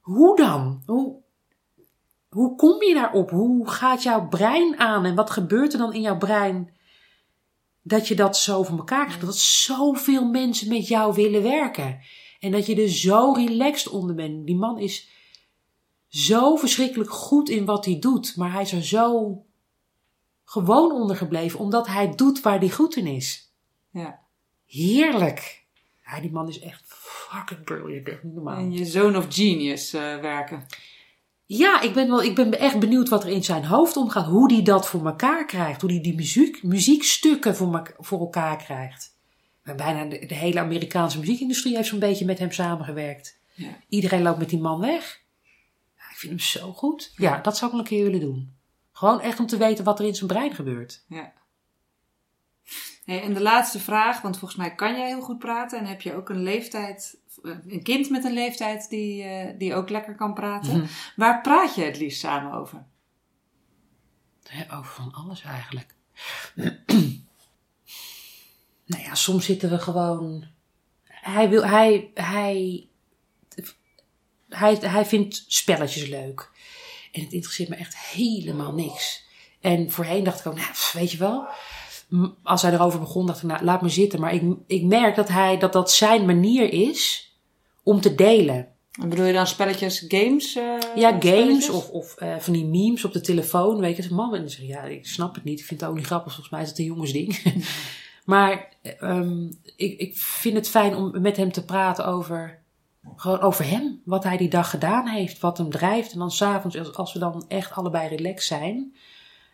hoe 0.00 0.36
dan? 0.36 0.82
Hoe, 0.86 1.14
hoe 2.28 2.56
kom 2.56 2.82
je 2.82 2.94
daarop? 2.94 3.30
Hoe 3.30 3.68
gaat 3.70 4.02
jouw 4.02 4.28
brein 4.28 4.78
aan? 4.78 5.04
En 5.04 5.14
wat 5.14 5.30
gebeurt 5.30 5.72
er 5.72 5.78
dan 5.78 5.92
in 5.92 6.00
jouw 6.00 6.18
brein 6.18 6.70
dat 7.82 8.08
je 8.08 8.14
dat 8.14 8.36
zo 8.36 8.62
voor 8.62 8.78
elkaar 8.78 9.04
krijgt? 9.04 9.24
Dat 9.24 9.36
zoveel 9.38 10.24
mensen 10.24 10.68
met 10.68 10.88
jou 10.88 11.14
willen 11.14 11.42
werken. 11.42 12.00
En 12.40 12.50
dat 12.50 12.66
je 12.66 12.82
er 12.82 12.88
zo 12.88 13.32
relaxed 13.32 13.92
onder 13.92 14.14
bent. 14.14 14.46
Die 14.46 14.56
man 14.56 14.78
is 14.78 15.08
zo 16.08 16.56
verschrikkelijk 16.56 17.10
goed 17.10 17.48
in 17.48 17.64
wat 17.64 17.84
hij 17.84 17.98
doet. 17.98 18.36
Maar 18.36 18.52
hij 18.52 18.62
is 18.62 18.72
er 18.72 18.84
zo 18.84 19.44
gewoon 20.44 20.92
ondergebleven, 20.92 21.58
omdat 21.58 21.86
hij 21.86 22.14
doet 22.14 22.40
waar 22.40 22.58
hij 22.58 22.70
goed 22.70 22.96
in 22.96 23.06
is. 23.06 23.52
Ja. 23.90 24.20
Heerlijk. 24.66 25.64
Ja, 26.04 26.20
die 26.20 26.30
man 26.30 26.48
is 26.48 26.60
echt 26.60 26.82
fucking 26.86 27.64
brilliant, 27.64 28.08
echt 28.08 28.22
niet 28.22 28.34
normaal. 28.34 28.56
En 28.56 28.72
je 28.72 28.84
zoon 28.84 29.16
of 29.16 29.26
genius 29.28 29.92
eh, 29.92 30.00
werken. 30.00 30.66
Ja, 31.52 31.80
ik 31.80 31.94
ben, 31.94 32.08
wel, 32.08 32.22
ik 32.22 32.34
ben 32.34 32.58
echt 32.58 32.78
benieuwd 32.78 33.08
wat 33.08 33.24
er 33.24 33.30
in 33.30 33.44
zijn 33.44 33.64
hoofd 33.64 33.96
omgaat. 33.96 34.26
Hoe 34.26 34.48
die 34.48 34.62
dat 34.62 34.88
voor 34.88 35.06
elkaar 35.06 35.44
krijgt. 35.46 35.80
Hoe 35.80 35.90
die 35.90 36.00
die 36.00 36.14
muziek, 36.14 36.62
muziekstukken 36.62 37.56
voor, 37.56 37.94
voor 37.98 38.20
elkaar 38.20 38.56
krijgt. 38.56 39.16
Maar 39.62 39.74
bijna 39.74 40.04
de, 40.04 40.26
de 40.26 40.34
hele 40.34 40.60
Amerikaanse 40.60 41.18
muziekindustrie 41.18 41.76
heeft 41.76 41.88
zo'n 41.88 41.98
beetje 41.98 42.24
met 42.24 42.38
hem 42.38 42.52
samengewerkt. 42.52 43.38
Ja. 43.54 43.68
Iedereen 43.88 44.22
loopt 44.22 44.38
met 44.38 44.48
die 44.48 44.60
man 44.60 44.80
weg. 44.80 45.22
Ja, 45.96 46.10
ik 46.10 46.16
vind 46.16 46.32
hem 46.32 46.40
zo 46.40 46.72
goed. 46.72 47.12
Ja, 47.16 47.40
dat 47.40 47.56
zou 47.56 47.70
ik 47.70 47.76
wel 47.76 47.80
een 47.80 47.90
keer 47.90 48.04
willen 48.04 48.20
doen. 48.20 48.54
Gewoon 48.92 49.20
echt 49.20 49.40
om 49.40 49.46
te 49.46 49.56
weten 49.56 49.84
wat 49.84 49.98
er 49.98 50.06
in 50.06 50.14
zijn 50.14 50.28
brein 50.28 50.54
gebeurt. 50.54 51.04
Ja. 51.08 51.32
Hey, 53.04 53.22
en 53.22 53.34
de 53.34 53.42
laatste 53.42 53.78
vraag, 53.78 54.20
want 54.20 54.38
volgens 54.38 54.60
mij 54.60 54.74
kan 54.74 54.96
jij 54.96 55.06
heel 55.06 55.22
goed 55.22 55.38
praten 55.38 55.78
en 55.78 55.86
heb 55.86 56.00
je 56.00 56.14
ook 56.14 56.28
een 56.28 56.42
leeftijd, 56.42 57.19
een 57.42 57.82
kind 57.82 58.10
met 58.10 58.24
een 58.24 58.32
leeftijd 58.32 58.90
die, 58.90 59.22
eh, 59.22 59.58
die 59.58 59.74
ook 59.74 59.88
lekker 59.88 60.14
kan 60.14 60.34
praten. 60.34 60.76
Mhm. 60.76 60.86
Waar 61.16 61.40
praat 61.40 61.74
je 61.74 61.82
het 61.82 61.98
liefst 61.98 62.20
samen 62.20 62.52
over? 62.52 62.84
Ja, 64.42 64.76
over 64.76 64.92
van 64.92 65.12
alles 65.12 65.42
eigenlijk. 65.42 65.94
nou 68.86 69.02
ja, 69.02 69.14
soms 69.14 69.44
zitten 69.44 69.70
we 69.70 69.78
gewoon. 69.78 70.44
Hij, 71.04 71.48
wil, 71.48 71.64
hij, 71.64 72.10
hij, 72.14 72.88
hij, 74.48 74.74
hij 74.74 75.06
vindt 75.06 75.44
spelletjes 75.46 76.08
leuk. 76.08 76.50
En 77.12 77.22
het 77.22 77.32
interesseert 77.32 77.68
me 77.68 77.76
echt 77.76 77.96
helemaal 77.96 78.74
niks. 78.74 79.24
En 79.60 79.90
voorheen 79.90 80.24
dacht 80.24 80.40
ik 80.40 80.46
ook, 80.46 80.56
nou, 80.56 80.70
weet 80.92 81.12
je 81.12 81.18
wel. 81.18 81.48
Als 82.42 82.62
hij 82.62 82.72
erover 82.72 83.00
begon, 83.00 83.26
dacht 83.26 83.42
ik, 83.42 83.48
nou, 83.48 83.64
laat 83.64 83.82
me 83.82 83.88
zitten. 83.88 84.20
Maar 84.20 84.34
ik, 84.34 84.42
ik 84.66 84.82
merk 84.82 85.16
dat, 85.16 85.28
hij, 85.28 85.58
dat 85.58 85.72
dat 85.72 85.92
zijn 85.92 86.24
manier 86.24 86.72
is 86.72 87.29
om 87.82 88.00
te 88.00 88.14
delen. 88.14 88.68
En 89.00 89.08
bedoel 89.08 89.24
je 89.24 89.32
dan 89.32 89.46
spelletjes, 89.46 90.04
games? 90.08 90.56
eh, 90.56 90.74
Ja, 90.94 91.16
games 91.20 91.70
of, 91.70 91.88
of 91.90 92.14
eh, 92.16 92.36
van 92.38 92.52
die 92.52 92.64
memes 92.64 93.04
op 93.04 93.12
de 93.12 93.20
telefoon. 93.20 93.80
Weet 93.80 93.96
je, 93.96 94.02
als 94.02 94.12
mam 94.12 94.34
en 94.34 94.50
zeg 94.50 94.66
ja, 94.66 94.82
ik 94.82 95.06
snap 95.06 95.34
het 95.34 95.44
niet. 95.44 95.60
Ik 95.60 95.64
vind 95.66 95.80
het 95.80 95.90
ook 95.90 95.96
niet 95.96 96.06
grappig. 96.06 96.32
Volgens 96.32 96.50
mij 96.54 96.62
is 96.62 96.68
het 96.68 96.78
een 96.78 96.84
jongensding. 96.84 97.42
maar 98.24 98.68
ehm, 98.82 99.46
ik, 99.76 99.98
ik 99.98 100.18
vind 100.18 100.54
het 100.54 100.68
fijn 100.68 100.94
om 100.94 101.20
met 101.20 101.36
hem 101.36 101.52
te 101.52 101.64
praten 101.64 102.06
over, 102.06 102.58
gewoon 103.16 103.40
over 103.40 103.68
hem. 103.68 104.00
Wat 104.04 104.24
hij 104.24 104.36
die 104.36 104.48
dag 104.48 104.70
gedaan 104.70 105.06
heeft, 105.06 105.40
wat 105.40 105.58
hem 105.58 105.70
drijft. 105.70 106.12
En 106.12 106.18
dan 106.18 106.30
s'avonds, 106.30 106.78
als, 106.78 106.94
als 106.94 107.12
we 107.12 107.18
dan 107.18 107.44
echt 107.48 107.72
allebei 107.72 108.08
relaxed 108.08 108.58
zijn, 108.58 108.94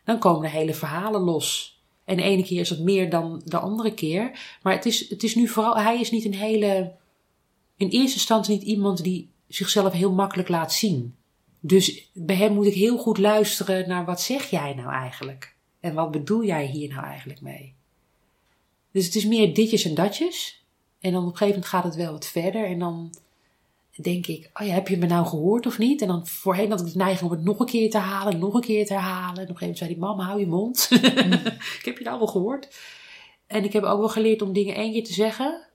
dan 0.05 0.19
komen 0.19 0.43
de 0.43 0.57
hele 0.57 0.75
verhalen 0.75 1.21
los. 1.21 1.81
En 2.05 2.17
de 2.17 2.23
ene 2.23 2.43
keer 2.45 2.61
is 2.61 2.71
het 2.71 2.81
meer 2.81 3.11
dan 3.11 3.43
de 3.45 3.59
andere 3.59 3.95
keer. 3.95 4.39
Maar 4.63 4.73
het 4.73 4.87
is, 4.87 5.09
het 5.09 5.23
is 5.23 5.35
nu 5.35 5.49
vooral, 5.49 5.77
hij 5.77 6.01
is 6.01 6.11
niet 6.11 6.25
een 6.25 6.35
hele, 6.35 6.93
in 7.77 7.89
eerste 7.89 8.17
instantie 8.17 8.55
niet 8.55 8.63
iemand 8.63 9.03
die 9.03 9.31
zichzelf 9.49 9.93
heel 9.93 10.13
makkelijk 10.13 10.49
laat 10.49 10.73
zien. 10.73 11.15
Dus 11.61 12.11
bij 12.13 12.37
hem 12.37 12.55
moet 12.55 12.67
ik 12.67 12.75
heel 12.75 12.99
goed 12.99 13.19
luisteren 13.19 13.89
naar 13.89 14.05
wat 14.05 14.21
zeg 14.21 14.51
jij 14.51 14.75
nou 14.75 14.93
eigenlijk? 14.93 15.55
En 15.81 15.95
wat 15.95 16.11
bedoel 16.11 16.45
jij 16.45 16.67
hier 16.67 16.89
nou 16.89 17.05
eigenlijk 17.05 17.41
mee? 17.41 17.75
Dus 18.93 19.05
het 19.05 19.15
is 19.15 19.27
meer 19.27 19.55
ditjes 19.55 19.85
en 19.85 19.95
datjes. 19.95 20.65
En 21.01 21.13
dan 21.13 21.23
op 21.23 21.31
een 21.31 21.37
gegeven 21.37 21.55
moment 21.55 21.67
gaat 21.67 21.85
het 21.85 21.95
wel 21.95 22.13
wat 22.13 22.27
verder. 22.27 22.65
En 22.65 22.79
dan 22.79 23.15
denk 23.97 24.27
ik, 24.27 24.51
oh 24.55 24.67
ja, 24.67 24.73
heb 24.73 24.89
je 24.89 24.97
me 24.97 25.07
nou 25.07 25.27
gehoord 25.27 25.67
of 25.67 25.79
niet? 25.79 26.03
En 26.03 26.09
dan 26.09 26.27
voorheen 26.27 26.71
had 26.71 26.81
ik 26.81 26.93
de 26.93 26.99
neiging 26.99 27.31
om 27.31 27.37
het 27.37 27.45
nog 27.45 27.59
een 27.59 27.67
keer 27.67 27.91
te 27.91 27.99
herhalen, 27.99 28.39
nog 28.39 28.55
een 28.55 28.61
keer 28.61 28.87
te 28.87 28.93
herhalen. 28.93 29.37
En 29.37 29.51
op 29.51 29.51
een 29.51 29.57
gegeven 29.57 29.61
moment 29.61 29.79
zei 29.79 29.91
die 29.91 29.99
mama, 29.99 30.25
hou 30.25 30.41
je 30.41 30.47
mond. 30.47 30.89
ik 31.79 31.83
heb 31.85 31.99
je 31.99 32.05
nou 32.05 32.19
wel 32.19 32.27
gehoord. 32.27 32.77
En 33.47 33.65
ik 33.65 33.73
heb 33.73 33.83
ook 33.83 33.99
wel 33.99 34.09
geleerd 34.09 34.43
om 34.43 34.53
dingen 34.53 34.75
één 34.75 34.93
keer 34.93 35.05
te 35.05 35.13
zeggen. 35.13 35.66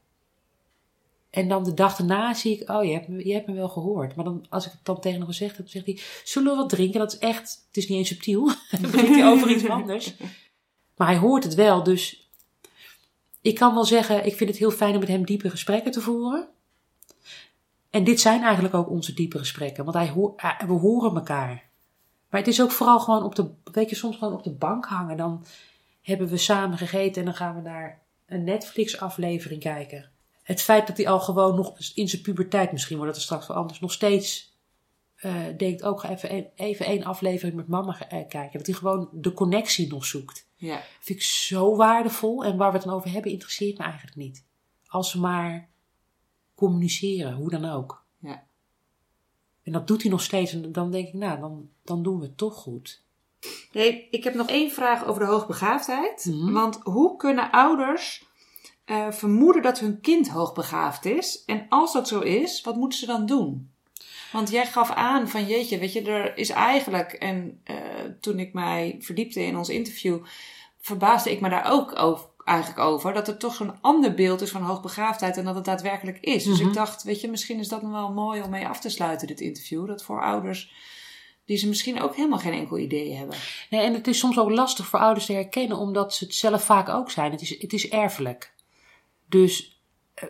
En 1.32 1.48
dan 1.48 1.64
de 1.64 1.74
dag 1.74 1.96
daarna 1.96 2.34
zie 2.34 2.60
ik, 2.60 2.70
oh, 2.70 2.84
je 2.84 2.92
hebt, 2.92 3.26
je 3.26 3.34
hebt 3.34 3.48
me 3.48 3.54
wel 3.54 3.70
gehoord. 3.70 4.16
Maar 4.16 4.26
dan, 4.26 4.46
als 4.50 4.66
ik 4.66 4.72
het 4.72 4.86
dan 4.86 5.00
tegen 5.00 5.18
hem 5.18 5.28
gezegd 5.28 5.58
heb, 5.58 5.68
zegt 5.68 5.86
hij, 5.86 6.00
zullen 6.24 6.52
we 6.52 6.58
wat 6.58 6.70
drinken? 6.70 7.00
Dat 7.00 7.14
is 7.14 7.20
echt, 7.20 7.64
het 7.68 7.78
is 7.78 7.88
niet 7.88 7.98
eens 7.98 8.08
subtiel. 8.08 8.46
dan 8.72 8.82
begint 8.82 9.08
hij 9.08 9.28
over 9.28 9.50
iets 9.52 9.68
anders. 9.68 10.14
Maar 10.96 11.08
hij 11.08 11.18
hoort 11.18 11.44
het 11.44 11.56
wel, 11.56 11.84
dus 11.84 12.30
ik 13.42 13.56
kan 13.56 13.74
wel 13.74 13.86
zeggen, 13.86 14.26
ik 14.26 14.36
vind 14.36 14.50
het 14.50 14.60
heel 14.60 14.72
fijn 14.72 14.94
om 14.94 15.00
met 15.00 15.08
hem 15.08 15.26
diepe 15.26 15.50
gesprekken 15.50 15.92
te 15.92 16.02
voeren. 16.02 16.48
En 17.90 18.04
dit 18.04 18.20
zijn 18.20 18.42
eigenlijk 18.44 18.74
ook 18.74 18.90
onze 18.90 19.14
diepe 19.14 19.38
gesprekken, 19.38 19.84
want 19.84 19.96
hij 19.98 20.14
hij- 20.36 20.68
we 20.68 20.74
horen 20.74 21.16
elkaar. 21.16 21.70
Maar 22.30 22.40
het 22.40 22.50
is 22.50 22.62
ook 22.62 22.72
vooral 22.72 23.00
gewoon 23.00 23.24
op 23.24 23.36
de, 23.36 23.50
weet 23.72 23.90
je, 23.90 23.96
soms 23.96 24.18
gewoon 24.18 24.34
op 24.34 24.44
de 24.44 24.52
bank 24.54 24.86
hangen. 24.86 25.18
Dan 25.18 25.46
hebben 26.02 26.28
we 26.28 26.38
samen 26.38 26.78
gegeten 26.78 27.22
en 27.22 27.26
dan 27.26 27.36
gaan 27.36 27.56
we 27.56 27.62
naar 27.62 28.02
een 28.26 28.44
Netflix-aflevering 28.44 29.62
kijken. 29.62 30.11
Het 30.42 30.62
feit 30.62 30.88
dat 30.88 30.98
hij 30.98 31.08
al 31.08 31.20
gewoon 31.20 31.56
nog 31.56 31.80
in 31.96 32.10
zijn 32.10 32.22
puberteit, 32.22 32.72
misschien 32.72 32.96
wordt 32.98 33.12
het 33.12 33.20
er 33.22 33.26
straks 33.28 33.48
wel 33.48 33.58
anders, 33.58 33.80
nog 33.80 33.92
steeds 33.92 34.50
eh, 35.16 35.36
denkt, 35.58 35.84
ook 35.84 36.00
ga 36.00 36.10
even, 36.10 36.34
een- 36.36 36.50
even 36.56 36.86
één 36.86 37.04
aflevering 37.04 37.56
met 37.56 37.68
mama 37.68 38.00
eh, 38.10 38.28
kijken. 38.28 38.58
Dat 38.58 38.66
hij 38.68 38.76
gewoon 38.76 39.10
de 39.12 39.34
connectie 39.34 39.88
nog 39.88 40.06
zoekt. 40.06 40.50
Ja. 40.56 40.82
vind 41.00 41.20
ik 41.20 41.26
zo 41.26 41.76
waardevol. 41.76 42.44
En 42.44 42.58
waar 42.58 42.72
we 42.72 42.78
het 42.78 42.86
dan 42.86 42.96
over 42.96 43.10
hebben, 43.12 43.32
interesseert 43.32 43.78
me 43.78 43.84
eigenlijk 43.84 44.16
niet. 44.16 44.46
Als 44.88 45.14
we 45.14 45.20
maar 45.20 45.70
communiceren, 46.56 47.34
hoe 47.34 47.50
dan 47.50 47.66
ook. 47.66 48.04
Ja. 48.20 48.44
En 49.64 49.72
dat 49.72 49.88
doet 49.88 50.02
hij 50.02 50.12
nog 50.12 50.22
steeds. 50.22 50.54
En 50.54 50.72
dan 50.72 50.92
denk 50.92 51.08
ik, 51.08 51.14
nou, 51.14 51.40
dan, 51.40 51.70
dan 51.84 52.04
doen 52.04 52.20
we 52.20 52.26
het 52.26 52.38
toch 52.38 52.56
goed. 52.56 53.04
Nee, 53.72 54.08
ik 54.12 54.24
heb 54.24 54.34
nog 54.34 54.48
één 54.48 54.72
vraag 54.72 55.06
over 55.06 55.22
de 55.22 55.28
hoogbegaafdheid. 55.28 56.26
Mhm. 56.26 56.52
Want 56.54 56.80
hoe 56.84 57.16
kunnen 57.18 57.52
ouders 57.52 58.26
eh, 58.92 59.12
vermoeden 59.12 59.62
dat 59.62 59.80
hun 59.80 60.02
kind 60.02 60.30
hoogbegaafd 60.30 61.06
is? 61.06 61.44
En 61.46 61.66
als 61.70 61.94
dat 61.94 62.08
zo 62.08 62.20
is, 62.20 62.62
wat 62.62 62.76
moeten 62.76 63.00
ze 63.00 63.06
dan 63.06 63.26
doen? 63.26 63.72
Want 64.32 64.50
jij 64.50 64.66
gaf 64.66 64.92
aan 64.92 65.28
van 65.30 65.46
jeetje, 65.46 65.78
weet 65.78 65.94
je, 65.94 66.02
er 66.02 66.38
is 66.38 66.50
eigenlijk, 66.50 67.12
en 67.12 67.62
eh, 67.64 67.76
toen 68.20 68.40
ik 68.40 68.54
mij 68.54 68.96
verdiepte 69.00 69.46
in 69.46 69.58
ons 69.58 69.70
interview, 69.70 70.18
verbaasde 70.80 71.32
ik 71.32 71.42
me 71.42 71.50
daar 71.50 71.72
ook 71.72 72.00
over, 72.00 72.26
eigenlijk 72.44 72.80
over, 72.80 73.14
dat 73.14 73.28
er 73.28 73.38
toch 73.38 73.54
zo'n 73.56 73.82
ander 73.82 74.14
beeld 74.14 74.42
is 74.42 74.52
van 74.52 74.62
hoogbegaafdheid 74.62 75.38
en 75.38 75.46
dat 75.46 75.56
het 75.56 75.66
daadwerkelijk 75.66 76.18
is. 76.20 76.44
Dus 76.44 76.60
Mhm. 76.60 76.68
ik 76.68 76.74
dacht, 76.74 77.04
weet 77.04 77.22
je, 77.22 77.30
misschien 77.30 77.60
is 77.60 77.68
dat 77.68 77.82
nog 77.82 77.92
wel 77.92 78.12
mooi 78.12 78.42
om 78.42 78.50
mee 78.50 78.68
af 78.68 78.80
te 78.80 78.90
sluiten, 78.90 79.28
dit 79.28 79.42
interview. 79.42 79.88
Dat 79.88 80.04
voor 80.04 80.22
ouders, 80.24 80.72
die 81.46 81.58
ze 81.58 81.68
misschien 81.68 82.02
ook 82.02 82.16
helemaal 82.16 82.40
geen 82.40 82.54
enkel 82.54 82.78
idee 82.78 83.14
hebben. 83.16 83.36
Nee, 83.70 83.82
en 83.82 83.94
het 83.94 84.08
is 84.08 84.20
soms 84.20 84.40
ook 84.40 84.50
lastig 84.50 84.86
voor 84.86 85.00
ouders 85.00 85.26
te 85.26 85.34
herkennen, 85.34 85.78
omdat 85.78 86.14
ze 86.14 86.24
het 86.24 86.36
zelf 86.36 86.64
vaak 86.64 86.90
ook 86.90 87.12
zijn. 87.12 87.32
Het 87.32 87.42
is, 87.42 87.62
het 87.62 87.74
is 87.74 87.90
erfelijk. 87.90 88.54
Dus 89.32 89.82
eh, 90.14 90.28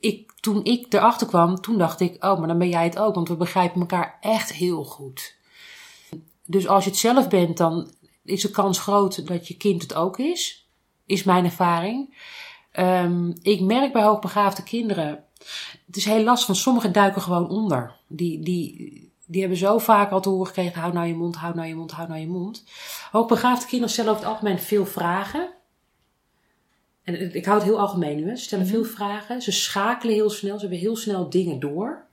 ik, 0.00 0.32
toen 0.40 0.64
ik 0.64 0.92
erachter 0.92 1.26
kwam, 1.26 1.60
toen 1.60 1.78
dacht 1.78 2.00
ik, 2.00 2.24
oh, 2.24 2.38
maar 2.38 2.48
dan 2.48 2.58
ben 2.58 2.68
jij 2.68 2.84
het 2.84 2.98
ook. 2.98 3.14
Want 3.14 3.28
we 3.28 3.36
begrijpen 3.36 3.80
elkaar 3.80 4.18
echt 4.20 4.52
heel 4.52 4.84
goed. 4.84 5.36
Dus 6.44 6.68
als 6.68 6.84
je 6.84 6.90
het 6.90 6.98
zelf 6.98 7.28
bent, 7.28 7.56
dan 7.56 7.90
is 8.24 8.42
de 8.42 8.50
kans 8.50 8.78
groot 8.78 9.26
dat 9.26 9.48
je 9.48 9.56
kind 9.56 9.82
het 9.82 9.94
ook 9.94 10.18
is. 10.18 10.68
Is 11.06 11.22
mijn 11.22 11.44
ervaring. 11.44 12.16
Ehm, 12.72 13.32
ik 13.42 13.60
merk 13.60 13.92
bij 13.92 14.02
hoogbegaafde 14.02 14.62
kinderen, 14.62 15.24
het 15.86 15.96
is 15.96 16.04
heel 16.04 16.22
lastig, 16.22 16.46
want 16.46 16.58
sommigen 16.58 16.92
duiken 16.92 17.22
gewoon 17.22 17.48
onder. 17.48 17.96
Die, 18.06 18.40
die, 18.40 19.12
die 19.26 19.40
hebben 19.40 19.58
zo 19.58 19.78
vaak 19.78 20.10
al 20.10 20.20
te 20.20 20.28
horen 20.28 20.46
gekregen, 20.46 20.80
hou 20.80 20.92
nou 20.92 21.06
je 21.06 21.14
mond, 21.14 21.36
hou 21.36 21.54
nou 21.54 21.68
je 21.68 21.74
mond, 21.74 21.90
hou 21.92 22.08
nou 22.08 22.20
je 22.20 22.28
mond. 22.28 22.64
Hoogbegaafde 23.10 23.66
kinderen 23.66 23.92
stellen 23.92 24.10
over 24.10 24.22
het 24.22 24.32
algemeen 24.32 24.58
veel 24.58 24.86
vragen. 24.86 25.48
En 27.08 27.34
ik 27.34 27.44
hou 27.44 27.58
het 27.58 27.66
heel 27.66 27.78
algemeen 27.78 28.16
nu, 28.16 28.28
hè. 28.28 28.36
ze 28.36 28.42
stellen 28.42 28.66
veel 28.66 28.84
vragen. 28.84 29.42
Ze 29.42 29.52
schakelen 29.52 30.14
heel 30.14 30.30
snel, 30.30 30.54
ze 30.54 30.60
hebben 30.60 30.78
heel 30.78 30.96
snel 30.96 31.30
dingen 31.30 31.60
door. 31.60 32.06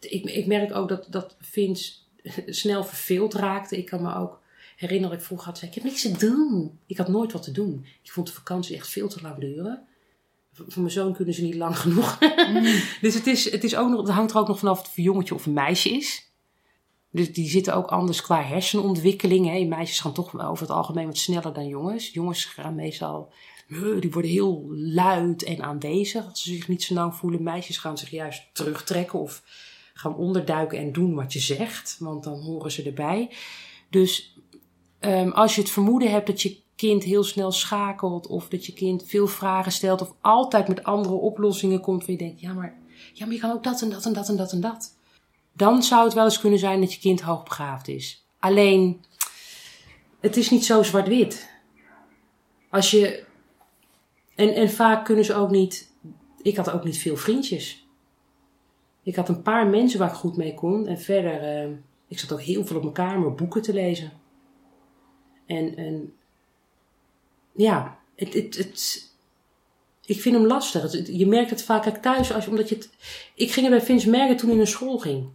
Ik, 0.00 0.24
ik 0.24 0.46
merk 0.46 0.74
ook 0.74 0.88
dat, 0.88 1.06
dat 1.10 1.36
Vince 1.40 1.92
snel 2.46 2.84
verveeld 2.84 3.34
raakte. 3.34 3.76
Ik 3.76 3.86
kan 3.86 4.02
me 4.02 4.14
ook 4.14 4.40
herinneren 4.76 5.10
dat 5.10 5.18
ik 5.18 5.26
vroeger 5.26 5.46
had 5.46 5.58
zei, 5.58 5.70
ik 5.70 5.76
heb 5.76 5.84
niks 5.84 6.02
te 6.02 6.18
doen. 6.18 6.78
Ik 6.86 6.96
had 6.96 7.08
nooit 7.08 7.32
wat 7.32 7.42
te 7.42 7.52
doen. 7.52 7.86
Ik 8.02 8.10
vond 8.10 8.26
de 8.26 8.32
vakantie 8.32 8.76
echt 8.76 8.88
veel 8.88 9.08
te 9.08 9.22
lang 9.22 9.38
duren. 9.38 9.82
Voor 10.52 10.82
mijn 10.82 10.90
zoon 10.90 11.14
kunnen 11.14 11.34
ze 11.34 11.42
niet 11.42 11.54
lang 11.54 11.78
genoeg. 11.78 12.18
dus 13.00 13.14
het, 13.14 13.26
is, 13.26 13.50
het, 13.50 13.64
is 13.64 13.76
ook 13.76 13.90
nog, 13.90 14.00
het 14.00 14.10
hangt 14.10 14.30
er 14.30 14.38
ook 14.38 14.48
nog 14.48 14.58
vanaf 14.58 14.80
of 14.80 14.86
het 14.86 14.96
een 14.96 15.02
jongetje 15.02 15.34
of 15.34 15.46
een 15.46 15.52
meisje 15.52 15.90
is. 15.90 16.30
Dus 17.10 17.32
die 17.32 17.48
zitten 17.48 17.74
ook 17.74 17.86
anders 17.86 18.22
qua 18.22 18.42
hersenontwikkeling. 18.42 19.46
Hè. 19.46 19.64
Meisjes 19.64 20.00
gaan 20.00 20.12
toch 20.12 20.40
over 20.40 20.66
het 20.66 20.76
algemeen 20.76 21.06
wat 21.06 21.16
sneller 21.16 21.52
dan 21.52 21.66
jongens. 21.66 22.08
Jongens 22.12 22.44
gaan 22.44 22.74
meestal, 22.74 23.32
die 24.00 24.10
worden 24.10 24.30
heel 24.30 24.66
luid 24.74 25.42
en 25.42 25.62
aanwezig. 25.62 26.28
Als 26.28 26.42
ze 26.42 26.54
zich 26.54 26.68
niet 26.68 26.82
zo 26.82 26.94
nauw 26.94 27.10
voelen. 27.10 27.42
Meisjes 27.42 27.78
gaan 27.78 27.98
zich 27.98 28.10
juist 28.10 28.42
terugtrekken 28.52 29.18
of 29.18 29.42
gaan 29.94 30.16
onderduiken 30.16 30.78
en 30.78 30.92
doen 30.92 31.14
wat 31.14 31.32
je 31.32 31.38
zegt. 31.38 31.96
Want 31.98 32.24
dan 32.24 32.40
horen 32.40 32.72
ze 32.72 32.82
erbij. 32.82 33.30
Dus 33.90 34.38
um, 35.00 35.32
als 35.32 35.54
je 35.54 35.60
het 35.60 35.70
vermoeden 35.70 36.10
hebt 36.10 36.26
dat 36.26 36.42
je 36.42 36.60
kind 36.76 37.04
heel 37.04 37.24
snel 37.24 37.52
schakelt. 37.52 38.26
Of 38.26 38.48
dat 38.48 38.66
je 38.66 38.72
kind 38.72 39.04
veel 39.06 39.26
vragen 39.26 39.72
stelt. 39.72 40.00
Of 40.00 40.14
altijd 40.20 40.68
met 40.68 40.84
andere 40.84 41.14
oplossingen 41.14 41.80
komt. 41.80 42.00
Waar 42.00 42.10
je 42.10 42.16
denkt, 42.16 42.40
ja 42.40 42.52
maar, 42.52 42.76
ja, 43.12 43.24
maar 43.24 43.34
je 43.34 43.40
kan 43.40 43.52
ook 43.52 43.64
dat 43.64 43.82
en 43.82 43.90
dat 43.90 44.04
en 44.06 44.12
dat 44.12 44.28
en 44.28 44.36
dat 44.36 44.52
en 44.52 44.60
dat. 44.60 44.96
Dan 45.52 45.82
zou 45.82 46.04
het 46.04 46.14
wel 46.14 46.24
eens 46.24 46.40
kunnen 46.40 46.58
zijn 46.58 46.80
dat 46.80 46.92
je 46.94 47.00
kind 47.00 47.20
hoogbegaafd 47.20 47.88
is. 47.88 48.24
Alleen, 48.38 49.04
het 50.20 50.36
is 50.36 50.50
niet 50.50 50.64
zo 50.64 50.82
zwart-wit. 50.82 51.50
Als 52.70 52.90
je. 52.90 53.26
En, 54.38 54.54
en 54.54 54.70
vaak 54.70 55.04
kunnen 55.04 55.24
ze 55.24 55.34
ook 55.34 55.50
niet. 55.50 55.92
Ik 56.42 56.56
had 56.56 56.70
ook 56.70 56.84
niet 56.84 56.98
veel 56.98 57.16
vriendjes. 57.16 57.86
Ik 59.02 59.16
had 59.16 59.28
een 59.28 59.42
paar 59.42 59.66
mensen 59.66 59.98
waar 59.98 60.08
ik 60.08 60.14
goed 60.14 60.36
mee 60.36 60.54
kon. 60.54 60.86
En 60.86 61.00
verder. 61.00 61.42
eh, 61.42 61.70
ik 62.08 62.18
zat 62.18 62.32
ook 62.32 62.40
heel 62.40 62.66
veel 62.66 62.76
op 62.76 62.82
mijn 62.82 62.94
kamer 62.94 63.34
boeken 63.34 63.62
te 63.62 63.72
lezen. 63.72 64.12
En. 65.46 65.76
en 65.76 66.12
ja, 67.52 67.98
het, 68.14 68.34
het, 68.34 68.56
het, 68.56 69.10
ik 70.06 70.20
vind 70.20 70.34
hem 70.34 70.46
lastig. 70.46 71.06
Je 71.06 71.26
merkt 71.26 71.50
het 71.50 71.62
vaak 71.62 71.84
thuis. 71.84 72.32
Als, 72.32 72.48
omdat 72.48 72.68
je 72.68 72.88
ik 73.34 73.52
ging 73.52 73.66
het 73.66 73.76
bij 73.76 73.84
Vince 73.84 74.10
merken 74.10 74.36
toen 74.36 74.48
hij 74.48 74.58
naar 74.58 74.66
school 74.66 74.98
ging. 74.98 75.28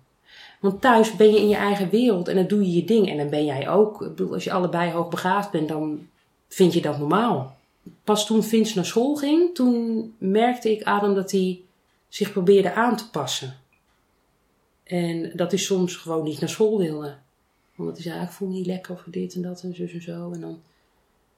Want 0.60 0.82
thuis 0.82 1.16
ben 1.16 1.32
je 1.32 1.40
in 1.40 1.50
je 1.50 1.56
eigen 1.56 1.90
wereld 1.90 2.28
en 2.28 2.36
dan 2.36 2.48
doe 2.48 2.62
je 2.62 2.76
je 2.76 2.86
ding. 2.86 3.10
En 3.10 3.18
dan 3.18 3.30
ben 3.30 3.46
jij 3.46 3.70
ook. 3.70 4.02
Ik 4.02 4.08
bedoel, 4.08 4.34
als 4.34 4.44
je 4.44 4.52
allebei 4.52 4.92
hoogbegaafd 4.92 5.52
bent, 5.52 5.68
dan 5.68 6.08
vind 6.48 6.74
je 6.74 6.82
dat 6.82 6.98
normaal. 6.98 7.62
Pas 8.04 8.26
toen 8.26 8.44
Vince 8.44 8.76
naar 8.76 8.86
school 8.86 9.16
ging, 9.16 9.56
toen 9.56 10.14
merkte 10.18 10.72
ik 10.72 10.86
hem 10.86 11.14
dat 11.14 11.32
hij 11.32 11.62
zich 12.10 12.32
probeerde 12.32 12.74
aan 12.74 12.98
te 12.98 13.10
passen. 13.10 13.58
En 14.84 15.32
dat 15.36 15.52
hij 15.52 15.60
soms 15.60 15.96
gewoon 15.96 16.24
niet 16.24 16.40
naar 16.40 16.50
school 16.50 16.78
wilde. 16.78 17.18
Omdat 17.78 17.94
hij 17.94 18.04
zei, 18.04 18.18
"Ah, 18.18 18.24
ik 18.24 18.30
voel 18.30 18.48
me 18.48 18.54
niet 18.54 18.66
lekker 18.66 18.98
voor 18.98 19.12
dit 19.12 19.36
en 19.36 19.42
dat 19.42 19.62
en 19.62 19.76
zus 19.76 19.94
en 19.94 20.02
zo. 20.02 20.32
En 20.32 20.42
dan, 20.42 20.62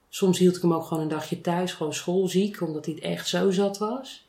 soms 0.09 0.39
hield 0.39 0.55
ik 0.55 0.61
hem 0.61 0.73
ook 0.73 0.85
gewoon 0.85 1.03
een 1.03 1.09
dagje 1.09 1.41
thuis, 1.41 1.73
gewoon 1.73 1.93
schoolziek, 1.93 2.61
omdat 2.61 2.85
hij 2.85 2.93
het 2.93 3.03
echt 3.03 3.27
zo 3.27 3.51
zat 3.51 3.77
was. 3.77 4.27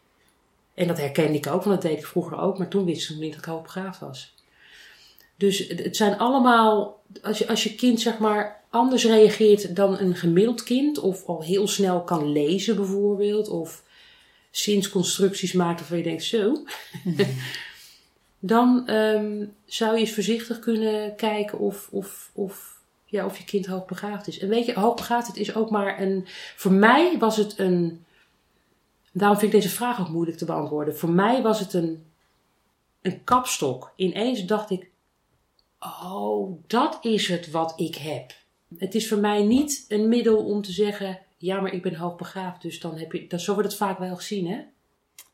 En 0.75 0.87
dat 0.87 0.99
herkende 0.99 1.39
ik 1.39 1.47
ook, 1.47 1.63
want 1.63 1.83
dat 1.83 1.91
deed 1.91 1.99
ik 1.99 2.07
vroeger 2.07 2.39
ook. 2.39 2.59
Maar 2.59 2.69
toen 2.69 2.85
wist 2.85 3.11
ik 3.11 3.17
niet 3.17 3.31
dat 3.31 3.41
ik 3.41 3.49
hoogbegaafd 3.49 4.01
was. 4.01 4.35
Dus 5.37 5.69
het 5.69 5.97
zijn 5.97 6.19
allemaal, 6.19 7.03
als 7.23 7.39
je, 7.39 7.49
als 7.49 7.65
je 7.65 7.75
kind 7.75 8.01
zeg 8.01 8.19
maar 8.19 8.65
anders 8.77 9.05
reageert 9.05 9.77
dan 9.77 9.99
een 9.99 10.15
gemiddeld 10.15 10.63
kind, 10.63 10.99
of 10.99 11.27
al 11.27 11.43
heel 11.43 11.69
snel 11.69 12.03
kan 12.03 12.33
lezen 12.33 12.77
bijvoorbeeld, 12.77 13.49
of 13.49 13.83
zinsconstructies 14.51 15.53
maakt 15.53 15.79
waarvan 15.79 15.99
je 15.99 16.05
denkt 16.05 16.25
zo, 16.25 16.65
dan 18.39 18.87
ehm, 18.87 19.45
zou 19.65 19.95
je 19.95 20.01
eens 20.01 20.15
voorzichtig 20.15 20.59
kunnen 20.59 21.17
kijken 21.17 21.59
of, 21.59 21.89
of, 21.91 22.31
of, 22.35 22.81
ja, 23.05 23.25
of 23.25 23.39
je 23.39 23.45
kind 23.45 23.67
hoogbegaafd 23.67 24.27
is. 24.27 24.39
En 24.39 24.49
weet 24.49 24.67
je, 24.67 24.75
hoogbegaafdheid 24.75 25.39
is 25.39 25.55
ook 25.55 25.71
maar 25.71 26.01
een, 26.01 26.25
voor 26.57 26.73
mij 26.73 27.19
was 27.19 27.37
het 27.37 27.59
een, 27.59 28.05
daarom 29.13 29.39
vind 29.39 29.55
ik 29.55 29.61
deze 29.61 29.75
vraag 29.75 30.01
ook 30.01 30.09
moeilijk 30.09 30.39
te 30.39 30.45
beantwoorden. 30.45 30.97
Voor 30.97 31.11
mij 31.11 31.43
was 31.43 31.61
het 31.61 31.73
een, 31.73 32.05
een 33.03 33.25
kapstok. 33.25 33.93
Ineens 33.97 34.45
dacht 34.45 34.71
ik, 34.71 34.91
Oh, 36.03 36.59
dat 36.67 36.99
is 37.01 37.29
het 37.29 37.51
wat 37.51 37.73
ik 37.77 37.95
heb. 37.95 38.33
Het 38.77 38.95
is 38.95 39.09
voor 39.09 39.19
mij 39.19 39.43
niet 39.43 39.85
een 39.89 40.09
middel 40.09 40.45
om 40.45 40.63
te 40.63 40.73
zeggen: 40.73 41.21
ja, 41.39 41.61
maar 41.61 41.73
ik 41.73 41.83
ben 41.83 41.95
hoogbegaafd, 41.95 42.63
dus 42.63 42.81
dan 42.81 42.97
heb 42.99 43.13
je. 43.13 43.27
Dat, 43.27 43.41
zo 43.41 43.53
wordt 43.55 43.69
het 43.69 43.79
vaak 43.79 43.99
wel 43.99 44.17
gezien, 44.17 44.47
hè? 44.47 44.61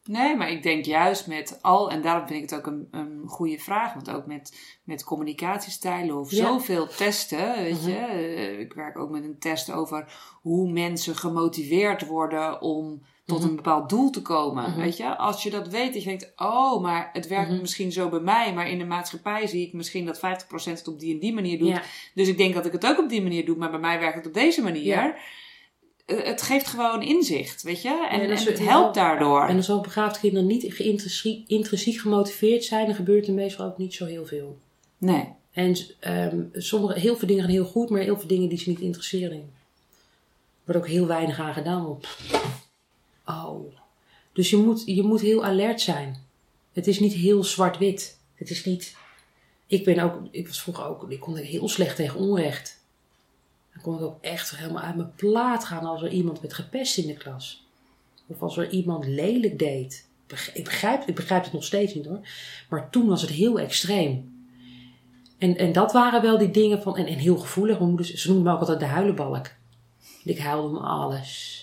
Nee, 0.04 0.36
maar 0.36 0.50
ik 0.50 0.62
denk 0.62 0.84
juist 0.84 1.26
met 1.26 1.58
al, 1.60 1.90
en 1.90 2.02
daarom 2.02 2.26
vind 2.26 2.42
ik 2.42 2.50
het 2.50 2.58
ook 2.58 2.66
een, 2.66 2.88
een 2.90 3.22
goede 3.26 3.58
vraag, 3.58 3.94
want 3.94 4.10
ook 4.10 4.26
met, 4.26 4.78
met 4.84 5.04
communicatiestijlen 5.04 6.18
of 6.18 6.30
Ja. 6.30 6.46
zoveel 6.46 6.86
testen, 6.86 7.54
weet 7.56 7.80
Mhm. 7.80 7.88
je. 7.90 7.94
Eh, 7.96 8.58
Ik 8.60 8.72
werk 8.72 8.98
ook 8.98 9.10
met 9.10 9.24
een 9.24 9.38
test 9.38 9.70
over 9.72 10.12
hoe 10.42 10.70
mensen 10.72 11.16
gemotiveerd 11.16 12.06
worden 12.06 12.60
om 12.60 13.02
tot 13.26 13.38
Mhm. 13.38 13.48
een 13.48 13.56
bepaald 13.56 13.88
doel 13.88 14.10
te 14.10 14.22
komen, 14.22 14.70
Mhm. 14.70 14.80
weet 14.80 14.96
je. 14.96 15.16
Als 15.16 15.42
je 15.42 15.50
dat 15.50 15.68
weet, 15.68 15.92
dat 15.92 16.02
je 16.02 16.08
denkt, 16.08 16.32
oh, 16.36 16.82
maar 16.82 17.10
het 17.12 17.26
werkt 17.28 17.50
Mhm. 17.50 17.60
misschien 17.60 17.92
zo 17.92 18.08
bij 18.08 18.20
mij, 18.20 18.54
maar 18.54 18.70
in 18.70 18.78
de 18.78 18.84
maatschappij 18.84 19.46
zie 19.46 19.66
ik 19.66 19.72
misschien 19.72 20.06
dat 20.06 20.18
50% 20.18 20.78
het 20.78 20.88
op 20.88 21.00
die 21.00 21.12
en 21.14 21.20
die 21.20 21.34
manier 21.34 21.58
doet. 21.58 21.68
Ja. 21.68 21.82
Dus 22.14 22.28
ik 22.28 22.36
denk 22.36 22.54
dat 22.54 22.66
ik 22.66 22.72
het 22.72 22.86
ook 22.86 22.98
op 22.98 23.08
die 23.08 23.22
manier 23.22 23.44
doe, 23.44 23.56
maar 23.56 23.70
bij 23.70 23.80
mij 23.80 23.98
werkt 23.98 24.16
het 24.16 24.26
op 24.26 24.34
deze 24.34 24.62
manier. 24.62 24.82
Ja. 24.84 25.14
Eh, 26.06 26.24
Het 26.24 26.42
geeft 26.42 26.66
gewoon 26.66 27.02
inzicht, 27.02 27.62
weet 27.62 27.82
je. 27.82 28.06
En, 28.10 28.20
Ja, 28.28 28.34
het 28.34 28.58
helpt 28.58 28.94
daardoor. 28.94 29.46
En 29.46 29.56
als 29.56 29.66
hoogbegaafde 29.66 30.20
kinderen 30.20 30.46
niet 30.46 30.62
intrinsiek 31.46 32.00
gemotiveerd 32.00 32.64
zijn, 32.64 32.86
dan 32.86 32.94
gebeurt 32.94 33.26
er 33.26 33.32
meestal 33.32 33.66
ook 33.66 33.78
niet 33.78 33.94
zo 33.94 34.04
heel 34.04 34.26
veel. 34.26 34.58
Nee. 34.98 35.28
En 35.52 35.76
ehm, 36.00 36.40
sommige, 36.52 36.98
heel 37.00 37.16
veel 37.16 37.28
dingen 37.28 37.42
gaan 37.42 37.52
heel 37.52 37.64
goed, 37.64 37.90
maar 37.90 38.00
heel 38.00 38.18
veel 38.18 38.28
dingen 38.28 38.48
die 38.48 38.58
ze 38.58 38.68
niet 38.68 38.80
interesseren. 38.80 39.36
Er 39.36 39.42
wordt 40.64 40.80
ook 40.80 40.88
heel 40.88 41.06
weinig 41.06 41.40
aan 41.40 41.54
gedaan. 41.54 41.86
Op. 41.86 42.06
Oh. 43.26 43.74
Dus 44.32 44.50
je 44.50 44.56
moet, 44.56 44.82
je 44.86 45.02
moet 45.02 45.20
heel 45.20 45.44
alert 45.44 45.80
zijn. 45.80 46.16
Het 46.72 46.86
is 46.86 47.00
niet 47.00 47.12
heel 47.12 47.44
zwart-wit. 47.44 48.18
Het 48.34 48.50
is 48.50 48.64
niet. 48.64 48.96
Ik 49.66 49.84
ben 49.84 49.98
ook, 49.98 50.18
ik 50.30 50.46
was 50.46 50.62
vroeger 50.62 50.84
ook, 50.84 51.10
ik 51.10 51.20
kon 51.20 51.36
heel 51.36 51.68
slecht 51.68 51.96
tegen 51.96 52.20
onrecht. 52.20 52.80
Dan 53.72 53.82
kon 53.82 53.94
ik 53.94 54.00
ook 54.00 54.18
echt 54.20 54.56
helemaal 54.56 54.82
uit 54.82 54.96
mijn 54.96 55.14
plaat 55.16 55.64
gaan 55.64 55.84
als 55.84 56.02
er 56.02 56.10
iemand 56.10 56.40
werd 56.40 56.54
gepest 56.54 56.98
in 56.98 57.06
de 57.06 57.14
klas. 57.14 57.66
Of 58.26 58.42
als 58.42 58.56
er 58.56 58.70
iemand 58.70 59.06
lelijk 59.06 59.58
deed. 59.58 60.06
Ik 60.54 60.64
begrijp, 60.64 61.08
ik 61.08 61.14
begrijp 61.14 61.44
het 61.44 61.52
nog 61.52 61.64
steeds 61.64 61.94
niet 61.94 62.06
hoor. 62.06 62.20
Maar 62.68 62.90
toen 62.90 63.06
was 63.06 63.20
het 63.20 63.30
heel 63.30 63.60
extreem. 63.60 64.46
En, 65.38 65.56
en 65.56 65.72
dat 65.72 65.92
waren 65.92 66.22
wel 66.22 66.38
die 66.38 66.50
dingen 66.50 66.82
van. 66.82 66.96
En, 66.96 67.06
en 67.06 67.18
heel 67.18 67.36
gevoelig. 67.36 67.78
Mijn 67.78 67.88
moeder, 67.88 68.06
ze 68.06 68.28
noemde 68.28 68.44
me 68.44 68.52
ook 68.54 68.60
altijd 68.60 68.80
de 68.80 68.86
huilenbalk. 68.86 69.50
Ik 70.24 70.38
huilde 70.38 70.76
om 70.76 70.84
alles. 70.84 71.61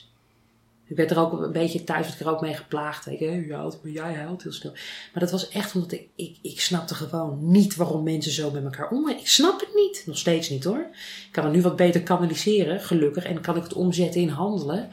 Ik 0.89 0.95
werd 0.95 1.11
er 1.11 1.19
ook 1.19 1.31
een 1.31 1.51
beetje 1.51 1.83
thuis, 1.83 2.07
werd 2.07 2.19
ik 2.19 2.27
ook 2.27 2.41
mee 2.41 2.53
geplaagd. 2.53 3.05
Je, 3.05 3.25
"Hé, 3.25 3.45
maar 3.47 3.91
jij 3.93 4.13
huilt 4.13 4.43
heel 4.43 4.51
snel. 4.51 4.71
Maar 5.13 5.23
dat 5.23 5.31
was 5.31 5.49
echt 5.49 5.75
omdat 5.75 5.91
ik, 5.91 6.07
ik, 6.15 6.37
ik 6.41 6.61
snapte 6.61 6.95
gewoon 6.95 7.51
niet 7.51 7.75
waarom 7.75 8.03
mensen 8.03 8.31
zo 8.31 8.51
met 8.51 8.63
elkaar 8.63 8.89
omgaan. 8.89 9.17
Ik 9.17 9.27
snap 9.27 9.59
het 9.59 9.69
niet. 9.75 10.03
Nog 10.05 10.17
steeds 10.17 10.49
niet 10.49 10.63
hoor. 10.63 10.87
Ik 11.25 11.31
kan 11.31 11.43
het 11.43 11.53
nu 11.53 11.61
wat 11.61 11.75
beter 11.75 12.01
kanaliseren, 12.01 12.79
gelukkig. 12.81 13.23
En 13.23 13.41
kan 13.41 13.55
ik 13.55 13.63
het 13.63 13.73
omzetten 13.73 14.21
in 14.21 14.29
handelen. 14.29 14.89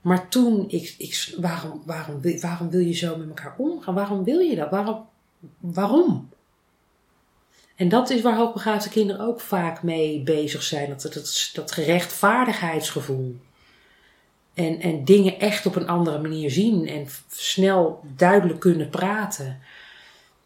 Maar 0.00 0.28
toen, 0.28 0.64
ik, 0.68 0.94
ik, 0.98 1.34
waarom, 1.38 1.82
waarom, 1.86 2.20
waarom 2.40 2.70
wil 2.70 2.80
je 2.80 2.94
zo 2.94 3.16
met 3.16 3.28
elkaar 3.28 3.54
omgaan? 3.58 3.94
Waarom 3.94 4.24
wil 4.24 4.38
je 4.38 4.56
dat? 4.56 4.70
Waarom? 4.70 5.06
waarom? 5.58 6.28
En 7.76 7.88
dat 7.88 8.10
is 8.10 8.20
waar 8.22 8.36
hoogbegaafde 8.36 8.88
kinderen 8.88 9.26
ook 9.26 9.40
vaak 9.40 9.82
mee 9.82 10.22
bezig 10.22 10.62
zijn. 10.62 10.88
Dat, 10.88 11.02
dat, 11.02 11.50
dat 11.52 11.72
gerechtvaardigheidsgevoel. 11.72 13.36
En, 14.54 14.80
en 14.80 15.04
dingen 15.04 15.40
echt 15.40 15.66
op 15.66 15.76
een 15.76 15.88
andere 15.88 16.18
manier 16.18 16.50
zien. 16.50 16.88
En 16.88 17.06
snel 17.28 18.00
duidelijk 18.16 18.60
kunnen 18.60 18.88
praten. 18.88 19.60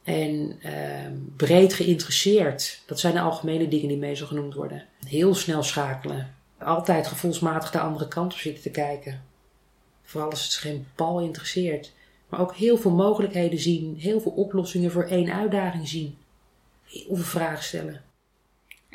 En 0.03 0.57
ehm, 0.63 1.13
breed 1.37 1.75
geïnteresseerd. 1.75 2.83
Dat 2.87 3.01
zijn 3.01 3.15
de 3.15 3.21
algemene 3.21 3.69
dingen 3.69 3.89
die 3.89 3.97
meestal 3.97 4.27
genoemd 4.27 4.55
worden. 4.55 4.85
Heel 5.07 5.35
snel 5.35 5.63
schakelen. 5.63 6.35
Altijd 6.59 7.07
gevoelsmatig 7.07 7.71
de 7.71 7.81
andere 7.81 8.09
kant 8.09 8.33
op 8.33 8.39
zitten 8.39 8.63
te 8.63 8.71
kijken. 8.71 9.23
Vooral 10.03 10.31
als 10.31 10.43
het 10.43 10.53
ze 10.53 10.61
geen 10.61 10.87
bal 10.95 11.21
interesseert. 11.21 11.93
Maar 12.29 12.41
ook 12.41 12.55
heel 12.57 12.77
veel 12.77 12.91
mogelijkheden 12.91 13.59
zien. 13.59 13.97
Heel 13.99 14.21
veel 14.21 14.33
oplossingen 14.33 14.91
voor 14.91 15.05
één 15.05 15.33
uitdaging 15.33 15.89
zien. 15.89 16.19
Heel 16.85 17.17
veel 17.17 17.25
vragen 17.25 17.65
stellen. 17.65 18.06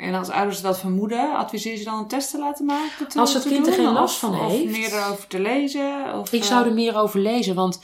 En 0.02 0.14
als 0.16 0.30
ouders 0.30 0.62
dat 0.62 0.80
vermoeden, 0.80 1.36
adviseer 1.38 1.78
je 1.78 1.84
dan 1.84 1.98
een 2.00 2.08
test 2.08 2.32
te 2.32 2.38
laten 2.40 2.66
maken? 2.66 3.08
te- 3.08 3.20
Als 3.20 3.34
het 3.34 3.44
kind 3.44 3.68
er 3.68 3.74
geen 3.74 3.94
last 3.94 4.14
Of- 4.14 4.20
van 4.20 4.40
of 4.40 4.52
heeft. 4.52 4.72
meer 4.72 4.94
erover 4.94 5.28
te 5.28 5.40
lezen? 5.40 6.14
Of, 6.20 6.32
Ik 6.34 6.42
eh, 6.42 6.48
zou 6.48 6.66
er 6.68 6.74
meer 6.74 6.96
over 6.98 7.20
lezen, 7.20 7.56
want 7.56 7.82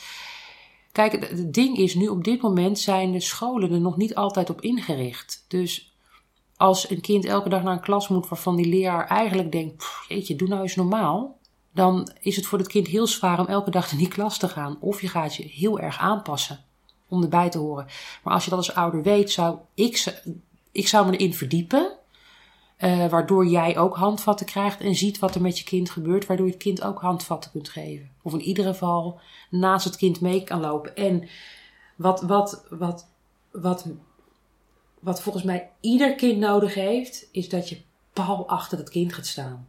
kijk, 0.92 1.12
het- 1.12 1.54
ding 1.54 1.78
is 1.78 1.96
nu 1.96 2.08
op 2.08 2.24
dit 2.24 2.42
moment 2.42 2.80
zijn 2.80 3.12
de 3.12 3.20
scholen 3.20 3.72
er 3.72 3.80
nog 3.82 3.98
niet 3.98 4.16
altijd 4.16 4.50
op 4.50 4.62
ingericht. 4.62 5.46
Dus 5.48 5.96
als 6.58 6.90
een 6.90 7.02
kind 7.02 7.26
elke 7.26 7.50
dag 7.50 7.64
naar 7.64 7.74
een 7.74 7.80
klas 7.80 8.08
moet 8.08 8.28
waarvan 8.30 8.56
die 8.56 8.66
leraar 8.68 9.08
eigenlijk 9.08 9.52
denkt, 9.52 9.76
"Pff, 9.78 10.06
jeetje, 10.08 10.36
doe 10.36 10.48
nou 10.48 10.62
eens 10.62 10.76
normaal. 10.76 11.38
Dan 11.74 12.10
is 12.20 12.36
het 12.36 12.46
voor 12.46 12.58
het 12.58 12.68
kind 12.68 12.88
heel 12.88 13.08
zwaar 13.08 13.40
om 13.40 13.46
elke 13.46 13.70
dag 13.72 13.92
in 13.92 13.98
die 13.98 14.08
klas 14.08 14.38
te 14.38 14.48
gaan. 14.50 14.78
Of 14.80 15.02
je 15.02 15.08
gaat 15.08 15.36
je 15.36 15.44
heel 15.44 15.80
erg 15.80 16.00
aanpassen 16.00 16.64
om 17.10 17.24
erbij 17.24 17.50
te 17.50 17.58
horen. 17.58 17.86
Maar 18.24 18.34
als 18.34 18.44
je 18.44 18.50
dat 18.50 18.60
als 18.60 18.74
ouder 18.76 19.02
weet, 19.04 19.32
zou 19.32 19.58
ik, 19.74 20.22
ik 20.72 20.88
zou 20.88 21.06
me 21.10 21.18
erin 21.18 21.34
verdiepen. 21.34 21.97
Eh, 22.78 23.08
waardoor 23.08 23.46
jij 23.46 23.78
ook 23.78 23.96
handvatten 23.96 24.46
krijgt 24.46 24.82
en 24.82 24.96
ziet 24.96 25.20
wat 25.20 25.36
er 25.36 25.42
met 25.42 25.58
je 25.58 25.64
kind 25.64 25.90
gebeurt. 25.90 26.26
Waardoor 26.26 26.46
je 26.46 26.52
het 26.52 26.62
kind 26.62 26.84
ook 26.84 27.00
handvatten 27.00 27.52
kunt 27.52 27.70
geven. 27.70 28.10
Of 28.22 28.34
in 28.34 28.42
ieder 28.42 28.66
geval 28.66 29.20
naast 29.50 29.86
het 29.86 29.96
kind 29.96 30.22
mee 30.22 30.44
kan 30.44 30.60
lopen. 30.60 30.96
En 30.96 31.28
wat, 31.96 32.22
wat, 32.22 32.66
wat, 32.70 33.08
wat, 33.52 33.86
wat 35.00 35.22
volgens 35.22 35.44
mij 35.44 35.70
ieder 35.80 36.16
kind 36.16 36.40
nodig 36.40 36.74
heeft, 36.74 37.28
is 37.32 37.50
dat 37.50 37.70
je 37.70 37.82
pal 38.14 38.48
achter 38.48 38.78
het 38.78 38.90
kind 38.90 39.14
gaat 39.14 39.26
staan. 39.26 39.68